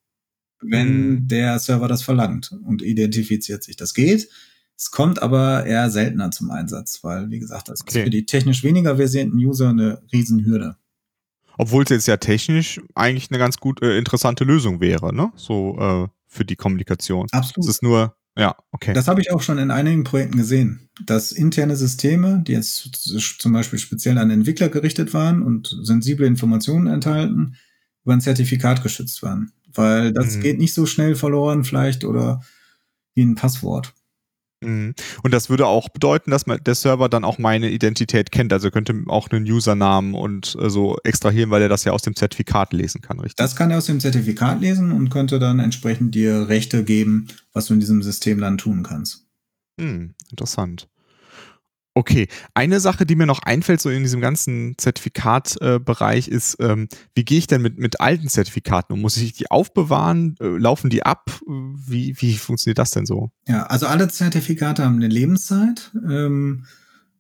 wenn 0.61 1.09
mhm. 1.09 1.29
der 1.29 1.59
Server 1.59 1.88
das 1.88 2.03
verlangt 2.03 2.53
und 2.64 2.83
identifiziert 2.83 3.62
sich. 3.62 3.77
Das 3.77 3.95
geht. 3.95 4.29
Es 4.79 4.90
kommt 4.90 5.23
aber 5.23 5.64
eher 5.64 5.90
seltener 5.90 6.31
zum 6.31 6.51
Einsatz, 6.51 7.03
weil, 7.03 7.31
wie 7.31 7.38
gesagt, 7.38 7.69
das 7.69 7.81
okay. 7.81 7.99
ist 7.99 8.05
für 8.05 8.11
die 8.11 8.27
technisch 8.27 8.62
weniger 8.62 8.97
versierten 8.97 9.38
User 9.38 9.71
eine 9.71 10.03
Riesenhürde. 10.12 10.77
Obwohl 11.57 11.85
es 11.85 11.90
jetzt 11.90 12.07
ja 12.07 12.19
technisch 12.19 12.81
eigentlich 12.95 13.31
eine 13.31 13.38
ganz 13.38 13.57
gut 13.57 13.81
äh, 13.83 13.97
interessante 13.97 14.45
Lösung 14.45 14.81
wäre, 14.81 15.14
ne? 15.14 15.33
So 15.37 15.79
äh, 15.79 16.09
für 16.27 16.45
die 16.45 16.57
Kommunikation. 16.57 17.27
Absolut. 17.33 17.66
Es 17.66 17.77
ist 17.77 17.83
nur, 17.83 18.14
ja, 18.37 18.55
okay. 18.73 18.92
Das 18.92 19.09
habe 19.09 19.23
ich 19.23 19.33
auch 19.33 19.40
schon 19.40 19.57
in 19.57 19.71
einigen 19.71 20.05
Projekten 20.05 20.37
gesehen, 20.37 20.90
dass 21.07 21.33
interne 21.33 21.77
Systeme, 21.77 22.42
die 22.47 22.53
jetzt 22.53 22.90
zum 23.38 23.53
Beispiel 23.55 23.79
speziell 23.79 24.19
an 24.19 24.31
Entwickler 24.31 24.69
gerichtet 24.69 25.14
waren 25.14 25.42
und 25.42 25.75
sensible 25.83 26.27
Informationen 26.27 26.87
enthalten, 26.87 27.57
über 28.05 28.12
ein 28.12 28.21
Zertifikat 28.21 28.83
geschützt 28.83 29.23
waren 29.23 29.53
weil 29.77 30.12
das 30.12 30.37
mhm. 30.37 30.41
geht 30.41 30.59
nicht 30.59 30.75
so 30.75 30.87
schnell 30.87 31.15
verloren 31.15 31.65
vielleicht 31.65 32.05
oder 32.05 32.43
wie 33.15 33.25
ein 33.25 33.35
Passwort. 33.35 33.95
Mhm. 34.62 34.95
Und 35.23 35.35
das 35.35 35.51
würde 35.51 35.67
auch 35.67 35.89
bedeuten, 35.89 36.31
dass 36.31 36.45
der 36.45 36.75
Server 36.75 37.09
dann 37.09 37.25
auch 37.25 37.39
meine 37.39 37.71
Identität 37.71 38.33
kennt. 38.33 38.53
Also 38.53 38.71
könnte 38.71 38.95
auch 39.09 39.31
einen 39.31 39.45
Usernamen 39.45 40.15
und 40.15 40.57
äh, 40.61 40.71
so 40.71 40.97
extrahieren, 41.05 41.51
weil 41.51 41.62
er 41.62 41.69
das 41.69 41.85
ja 41.85 41.93
aus 41.93 42.03
dem 42.03 42.17
Zertifikat 42.17 42.73
lesen 42.73 43.01
kann, 43.01 43.21
richtig? 43.21 43.37
Das 43.37 43.57
kann 43.57 43.71
er 43.71 43.79
aus 43.79 43.87
dem 43.87 44.01
Zertifikat 44.01 44.61
lesen 44.61 44.93
und 44.93 45.11
könnte 45.11 45.39
dann 45.39 45.59
entsprechend 45.61 46.15
dir 46.15 46.49
Rechte 46.49 46.85
geben, 46.85 47.29
was 47.53 47.67
du 47.67 47.75
in 47.75 47.81
diesem 47.81 48.03
System 48.03 48.41
dann 48.41 48.59
tun 48.59 48.83
kannst. 48.83 49.27
Hm, 49.79 50.15
interessant. 50.31 50.89
Okay, 51.96 52.28
eine 52.52 52.78
Sache, 52.78 53.06
die 53.06 53.16
mir 53.16 53.24
noch 53.24 53.38
einfällt, 53.42 53.80
so 53.80 53.88
in 53.88 54.02
diesem 54.02 54.20
ganzen 54.20 54.74
Zertifikatbereich, 54.76 56.28
äh, 56.28 56.30
ist, 56.30 56.59
ähm, 56.61 56.88
wie 57.14 57.24
gehe 57.24 57.38
ich 57.38 57.46
denn 57.46 57.62
mit, 57.62 57.78
mit 57.78 58.02
alten 58.02 58.28
Zertifikaten 58.28 58.92
um? 58.92 59.00
Muss 59.00 59.16
ich 59.16 59.32
die 59.32 59.50
aufbewahren? 59.50 60.37
Äh, 60.38 60.59
laufen 60.59 60.90
die 60.90 61.04
ab? 61.04 61.30
Wie, 61.46 62.14
wie 62.20 62.35
funktioniert 62.35 62.76
das 62.76 62.90
denn 62.90 63.06
so? 63.06 63.30
Ja, 63.48 63.62
also 63.62 63.87
alle 63.87 64.09
Zertifikate 64.09 64.85
haben 64.85 64.96
eine 64.96 65.09
Lebenszeit. 65.09 65.90
Ähm, 66.06 66.66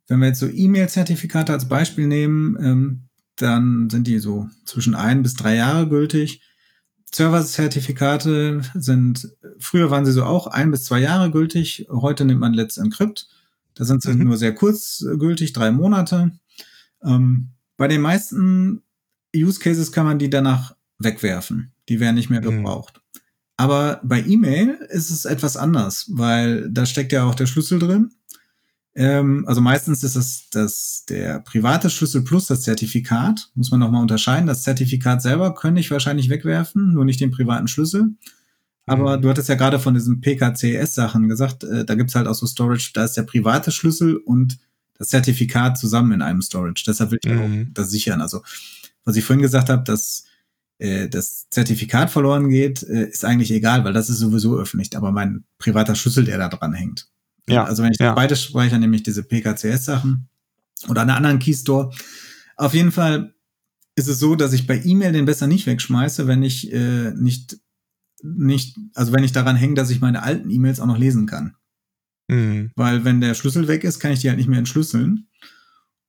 wenn 0.08 0.20
wir 0.20 0.26
jetzt 0.26 0.40
so 0.40 0.46
E-Mail-Zertifikate 0.46 1.54
als 1.54 1.70
Beispiel 1.70 2.06
nehmen, 2.06 2.58
ähm, 2.60 3.08
dann 3.36 3.88
sind 3.88 4.06
die 4.06 4.18
so 4.18 4.50
zwischen 4.66 4.94
ein 4.94 5.22
bis 5.22 5.32
drei 5.32 5.56
Jahre 5.56 5.88
gültig. 5.88 6.42
Server-Zertifikate 7.10 8.60
sind, 8.74 9.26
früher 9.58 9.90
waren 9.90 10.04
sie 10.04 10.12
so 10.12 10.24
auch 10.24 10.48
ein 10.48 10.70
bis 10.70 10.84
zwei 10.84 11.00
Jahre 11.00 11.30
gültig. 11.30 11.86
Heute 11.90 12.26
nimmt 12.26 12.40
man 12.40 12.52
Let's 12.52 12.76
Encrypt. 12.76 13.28
Da 13.76 13.84
sind 13.84 14.02
sie 14.02 14.12
mhm. 14.12 14.24
nur 14.24 14.36
sehr 14.36 14.54
kurzgültig, 14.54 15.52
drei 15.52 15.70
Monate. 15.70 16.32
Ähm, 17.04 17.50
bei 17.76 17.86
den 17.86 18.00
meisten 18.00 18.82
Use 19.34 19.60
Cases 19.60 19.92
kann 19.92 20.06
man 20.06 20.18
die 20.18 20.30
danach 20.30 20.74
wegwerfen. 20.98 21.72
Die 21.88 22.00
werden 22.00 22.16
nicht 22.16 22.30
mehr 22.30 22.40
mhm. 22.40 22.58
gebraucht. 22.58 22.96
Mhm. 22.96 23.20
Aber 23.58 24.00
bei 24.02 24.22
E-Mail 24.22 24.78
ist 24.90 25.10
es 25.10 25.24
etwas 25.24 25.56
anders, 25.56 26.10
weil 26.12 26.68
da 26.70 26.84
steckt 26.84 27.12
ja 27.12 27.24
auch 27.24 27.34
der 27.34 27.46
Schlüssel 27.46 27.78
drin. 27.78 28.10
Ähm, 28.94 29.44
also 29.46 29.60
meistens 29.60 30.02
ist 30.02 30.16
es 30.16 30.48
das, 30.50 31.04
der 31.08 31.40
private 31.40 31.90
Schlüssel 31.90 32.22
plus 32.22 32.46
das 32.46 32.62
Zertifikat. 32.62 33.50
Muss 33.54 33.70
man 33.70 33.80
nochmal 33.80 34.02
unterscheiden. 34.02 34.46
Das 34.46 34.62
Zertifikat 34.62 35.22
selber 35.22 35.54
könnte 35.54 35.80
ich 35.80 35.90
wahrscheinlich 35.90 36.28
wegwerfen, 36.28 36.92
nur 36.92 37.04
nicht 37.04 37.20
den 37.20 37.30
privaten 37.30 37.68
Schlüssel. 37.68 38.14
Aber 38.86 39.16
mhm. 39.16 39.22
du 39.22 39.28
hattest 39.28 39.48
ja 39.48 39.56
gerade 39.56 39.78
von 39.78 39.94
diesen 39.94 40.20
PKCS-Sachen 40.20 41.28
gesagt, 41.28 41.64
äh, 41.64 41.84
da 41.84 41.94
gibt's 41.94 42.14
halt 42.14 42.28
auch 42.28 42.34
so 42.34 42.46
Storage, 42.46 42.92
da 42.94 43.04
ist 43.04 43.16
der 43.16 43.24
private 43.24 43.72
Schlüssel 43.72 44.16
und 44.16 44.58
das 44.98 45.08
Zertifikat 45.08 45.76
zusammen 45.76 46.12
in 46.12 46.22
einem 46.22 46.40
Storage. 46.40 46.84
Deshalb 46.86 47.10
will 47.10 47.18
ich 47.22 47.30
mhm. 47.30 47.40
auch 47.40 47.74
das 47.74 47.90
sichern. 47.90 48.20
Also, 48.20 48.42
was 49.04 49.16
ich 49.16 49.24
vorhin 49.24 49.42
gesagt 49.42 49.68
habe, 49.68 49.82
dass 49.82 50.24
äh, 50.78 51.08
das 51.08 51.48
Zertifikat 51.50 52.10
verloren 52.10 52.48
geht, 52.48 52.82
äh, 52.84 53.08
ist 53.08 53.24
eigentlich 53.24 53.50
egal, 53.50 53.84
weil 53.84 53.92
das 53.92 54.08
ist 54.08 54.18
sowieso 54.18 54.56
öffentlich, 54.56 54.96
aber 54.96 55.10
mein 55.10 55.44
privater 55.58 55.94
Schlüssel, 55.94 56.24
der 56.24 56.38
da 56.38 56.48
dran 56.48 56.72
hängt. 56.72 57.08
Ja. 57.48 57.64
Also 57.64 57.82
wenn 57.82 57.92
ich 57.92 57.98
ja. 57.98 58.14
beides 58.14 58.42
speichere, 58.42 58.78
nämlich 58.78 59.02
diese 59.02 59.22
PKCS-Sachen 59.22 60.28
oder 60.88 61.02
einen 61.02 61.10
anderen 61.10 61.38
Keystore. 61.38 61.92
Auf 62.56 62.74
jeden 62.74 62.92
Fall 62.92 63.34
ist 63.94 64.08
es 64.08 64.18
so, 64.18 64.36
dass 64.36 64.52
ich 64.52 64.66
bei 64.66 64.80
E-Mail 64.82 65.12
den 65.12 65.24
besser 65.24 65.46
nicht 65.46 65.66
wegschmeiße, 65.66 66.26
wenn 66.26 66.42
ich 66.42 66.72
äh, 66.72 67.12
nicht 67.12 67.58
nicht, 68.34 68.76
also 68.94 69.12
wenn 69.12 69.24
ich 69.24 69.32
daran 69.32 69.56
hänge, 69.56 69.74
dass 69.74 69.90
ich 69.90 70.00
meine 70.00 70.22
alten 70.22 70.50
E-Mails 70.50 70.80
auch 70.80 70.86
noch 70.86 70.98
lesen 70.98 71.26
kann. 71.26 71.54
Mhm. 72.28 72.70
Weil 72.74 73.04
wenn 73.04 73.20
der 73.20 73.34
Schlüssel 73.34 73.68
weg 73.68 73.84
ist, 73.84 74.00
kann 74.00 74.12
ich 74.12 74.20
die 74.20 74.28
halt 74.28 74.38
nicht 74.38 74.48
mehr 74.48 74.58
entschlüsseln. 74.58 75.28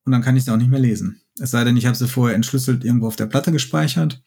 Und 0.06 0.12
dann 0.12 0.22
kann 0.22 0.38
ich 0.38 0.46
sie 0.46 0.52
auch 0.52 0.58
nicht 0.58 0.72
mehr 0.72 0.80
lesen. 0.80 1.22
Es 1.40 1.52
sei 1.52 1.64
denn, 1.64 1.78
ich 1.78 1.86
habe 1.86 1.96
sie 1.96 2.08
vorher 2.08 2.36
entschlüsselt 2.36 2.84
irgendwo 2.84 3.08
auf 3.08 3.18
der 3.18 3.26
Platte 3.26 3.52
gespeichert. 3.52 4.24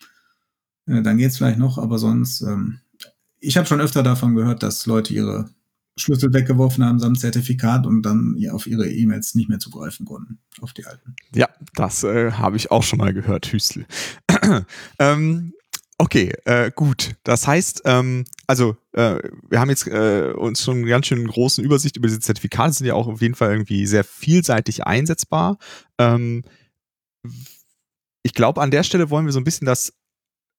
Äh, 0.87 1.03
dann 1.03 1.19
geht's 1.19 1.39
vielleicht 1.39 1.59
noch, 1.59 1.79
aber 1.79 1.99
sonst, 1.99 2.43
ähm, 2.43 2.81
ich 3.41 3.57
habe 3.57 3.67
schon 3.67 3.81
öfter 3.81 4.03
davon 4.03 4.35
gehört, 4.35 4.63
dass 4.63 4.87
Leute 4.87 5.15
ihre 5.15 5.49
Schlüssel 5.97 6.33
weggeworfen 6.33 6.85
haben 6.85 6.99
samt 6.99 7.21
Zertifikat 7.21 7.87
und 7.87 8.03
dann 8.03 8.37
auf 8.51 8.67
ihre 8.67 8.89
E-Mails 8.89 9.35
nicht 9.35 9.49
mehr 9.49 9.59
zugreifen 9.59 10.07
konnten, 10.07 10.39
auf 10.61 10.73
die 10.73 10.87
alten. 10.87 11.15
Ja, 11.35 11.49
das 11.75 12.05
äh, 12.05 12.33
habe 12.33 12.57
ich 12.57 12.71
auch 12.71 12.83
schon 12.83 12.99
mal 12.99 13.13
gehört, 13.13 13.47
Hüstel. 13.47 13.87
ähm, 14.99 15.53
Okay, 16.01 16.33
äh, 16.47 16.71
gut. 16.75 17.17
Das 17.25 17.47
heißt, 17.47 17.83
ähm, 17.85 18.25
also 18.47 18.75
äh, 18.93 19.19
wir 19.51 19.61
haben 19.61 19.69
jetzt 19.69 19.87
äh, 19.87 20.33
uns 20.35 20.65
schon 20.65 20.79
eine 20.79 20.87
ganz 20.87 21.05
schön 21.05 21.27
großen 21.27 21.63
Übersicht 21.63 21.99
über 21.99 22.09
diese 22.09 22.21
Zertifikate, 22.21 22.73
sind 22.73 22.87
ja 22.87 22.95
auch 22.95 23.07
auf 23.07 23.21
jeden 23.21 23.35
Fall 23.35 23.51
irgendwie 23.51 23.85
sehr 23.85 24.03
vielseitig 24.03 24.87
einsetzbar. 24.87 25.59
Ähm, 25.99 26.43
ich 28.23 28.33
glaube, 28.33 28.63
an 28.63 28.71
der 28.71 28.83
Stelle 28.83 29.11
wollen 29.11 29.27
wir 29.27 29.33
so 29.35 29.41
ein 29.41 29.45
bisschen 29.45 29.67
das 29.67 29.93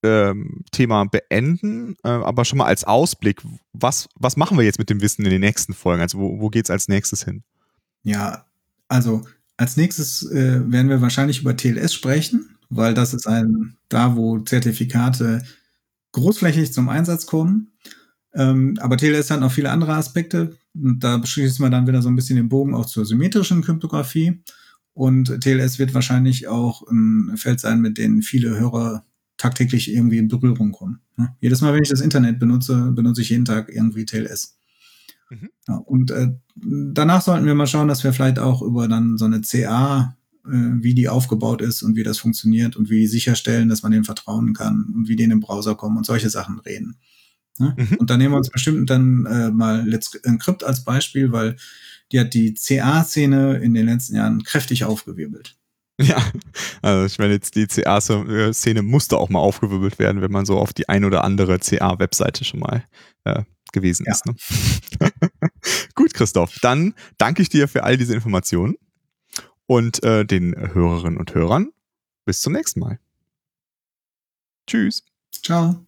ähm, 0.04 0.64
Thema 0.72 1.06
beenden, 1.06 1.96
äh, 2.04 2.10
aber 2.10 2.46
schon 2.46 2.60
mal 2.60 2.66
als 2.66 2.84
Ausblick, 2.84 3.42
was, 3.74 4.10
was 4.14 4.38
machen 4.38 4.60
wir 4.60 4.64
jetzt 4.64 4.78
mit 4.78 4.92
dem 4.92 5.02
Wissen 5.02 5.26
in 5.26 5.32
den 5.32 5.42
nächsten 5.42 5.74
Folgen? 5.74 6.04
Also 6.04 6.20
wo, 6.20 6.40
wo 6.40 6.50
geht 6.50 6.66
es 6.66 6.70
als 6.70 6.88
nächstes 6.88 7.24
hin? 7.24 7.42
Ja, 8.04 8.46
also 8.90 9.26
als 9.58 9.76
nächstes 9.76 10.22
äh, 10.30 10.72
werden 10.72 10.90
wir 10.90 11.02
wahrscheinlich 11.02 11.42
über 11.42 11.58
TLS 11.58 11.96
sprechen 11.96 12.51
weil 12.72 12.94
das 12.94 13.14
ist 13.14 13.28
ein, 13.28 13.76
da 13.90 14.16
wo 14.16 14.40
Zertifikate 14.40 15.44
großflächig 16.14 16.74
zum 16.74 16.90
Einsatz 16.90 17.26
kommen. 17.26 17.74
Ähm, 18.34 18.78
aber 18.80 18.98
TLS 18.98 19.30
hat 19.30 19.42
noch 19.42 19.52
viele 19.52 19.70
andere 19.70 19.94
Aspekte. 19.94 20.58
Und 20.74 21.00
da 21.00 21.24
schließen 21.26 21.64
wir 21.64 21.70
dann 21.70 21.86
wieder 21.86 22.02
so 22.02 22.10
ein 22.10 22.16
bisschen 22.16 22.38
den 22.38 22.50
Bogen 22.50 22.74
auch 22.74 22.86
zur 22.86 23.06
symmetrischen 23.06 23.62
Kryptographie. 23.62 24.42
Und 24.94 25.42
TLS 25.42 25.80
wird 25.80 25.94
wahrscheinlich 25.94 26.48
auch 26.48 26.88
ein 26.90 27.36
Feld 27.36 27.60
sein, 27.60 27.82
mit 27.82 27.98
dem 27.98 28.22
viele 28.22 28.58
Hörer 28.58 29.06
tagtäglich 29.38 29.94
irgendwie 29.94 30.18
in 30.18 30.28
Berührung 30.28 30.72
kommen. 30.72 31.02
Ne? 31.18 31.36
Jedes 31.40 31.62
Mal, 31.62 31.74
wenn 31.74 31.84
ich 31.84 31.90
das 31.90 32.02
Internet 32.02 32.40
benutze, 32.40 32.92
benutze 32.92 33.22
ich 33.22 33.30
jeden 33.30 33.46
Tag 33.46 33.70
irgendwie 33.74 34.06
TLS. 34.06 34.58
Mhm. 35.30 35.50
Ja, 35.68 35.76
und 35.76 36.12
äh, 36.12 36.30
danach 36.56 37.22
sollten 37.22 37.46
wir 37.46 37.56
mal 37.56 37.68
schauen, 37.68 37.88
dass 37.88 38.04
wir 38.04 38.14
vielleicht 38.14 38.40
auch 38.40 38.62
über 38.62 38.88
dann 38.88 39.18
so 39.18 39.26
eine 39.26 39.42
CA, 39.42 40.16
wie 40.44 40.94
die 40.94 41.10
aufgebaut 41.10 41.62
ist 41.62 41.84
und 41.84 41.96
wie 41.96 42.04
das 42.04 42.18
funktioniert 42.18 42.76
und 42.76 42.90
wie 42.90 43.08
sicherstellen, 43.08 43.70
dass 43.70 43.84
man 43.84 43.92
dem 43.92 44.04
vertrauen 44.04 44.54
kann 44.54 44.92
und 44.96 45.08
wie 45.08 45.16
die 45.16 45.24
in 45.24 45.30
den 45.30 45.40
Browser 45.40 45.76
kommen 45.76 45.98
und 45.98 46.06
solche 46.06 46.30
Sachen 46.30 46.60
reden. 46.60 46.98
Ne? 47.60 47.76
Mhm. 47.78 47.98
Und 47.98 48.10
dann 48.10 48.20
nehmen 48.20 48.34
wir 48.34 48.38
uns 48.38 48.50
bestimmt 48.50 48.90
dann 48.90 49.26
äh, 49.26 49.52
mal 49.52 49.88
Let's 49.88 50.16
Encrypt 50.16 50.64
als 50.64 50.84
Beispiel, 50.84 51.32
weil 51.32 51.58
die 52.12 52.20
hat 52.20 52.34
die 52.34 52.54
CA-Szene 52.54 53.58
in 53.58 53.74
den 53.74 53.86
letzten 53.86 54.16
Jahren 54.16 54.44
kräftig 54.44 54.84
aufgewirbelt. 54.84 55.58
Ja, 56.00 56.18
also 56.82 57.06
ich 57.06 57.20
meine, 57.20 57.34
jetzt 57.34 57.56
die 57.56 57.68
CA-Szene 57.68 58.82
musste 58.82 59.18
auch 59.18 59.30
mal 59.30 59.40
aufgewirbelt 59.40 60.00
werden, 60.00 60.22
wenn 60.22 60.32
man 60.32 60.46
so 60.46 60.58
auf 60.58 60.74
die 60.74 60.90
ein 60.90 61.06
oder 61.06 61.24
andere 61.24 61.60
CA-Webseite 61.60 62.44
schon 62.44 62.62
mal 62.62 62.84
äh, 63.24 63.44
gewesen 63.72 64.06
ja. 64.08 64.14
ist. 64.14 64.26
Ne? 64.26 64.36
Gut, 65.96 66.14
Christoph, 66.14 66.58
dann 66.62 66.96
danke 67.18 67.42
ich 67.42 67.50
dir 67.50 67.68
für 67.68 67.84
all 67.84 67.98
diese 67.98 68.16
Informationen 68.16 68.76
und 69.72 70.04
äh, 70.04 70.26
den 70.26 70.54
Hörerinnen 70.74 71.18
und 71.18 71.34
Hörern. 71.34 71.72
Bis 72.26 72.42
zum 72.42 72.52
nächsten 72.52 72.82
Mal. 72.82 73.00
Tschüss. 74.68 75.02
Ciao. 75.32 75.88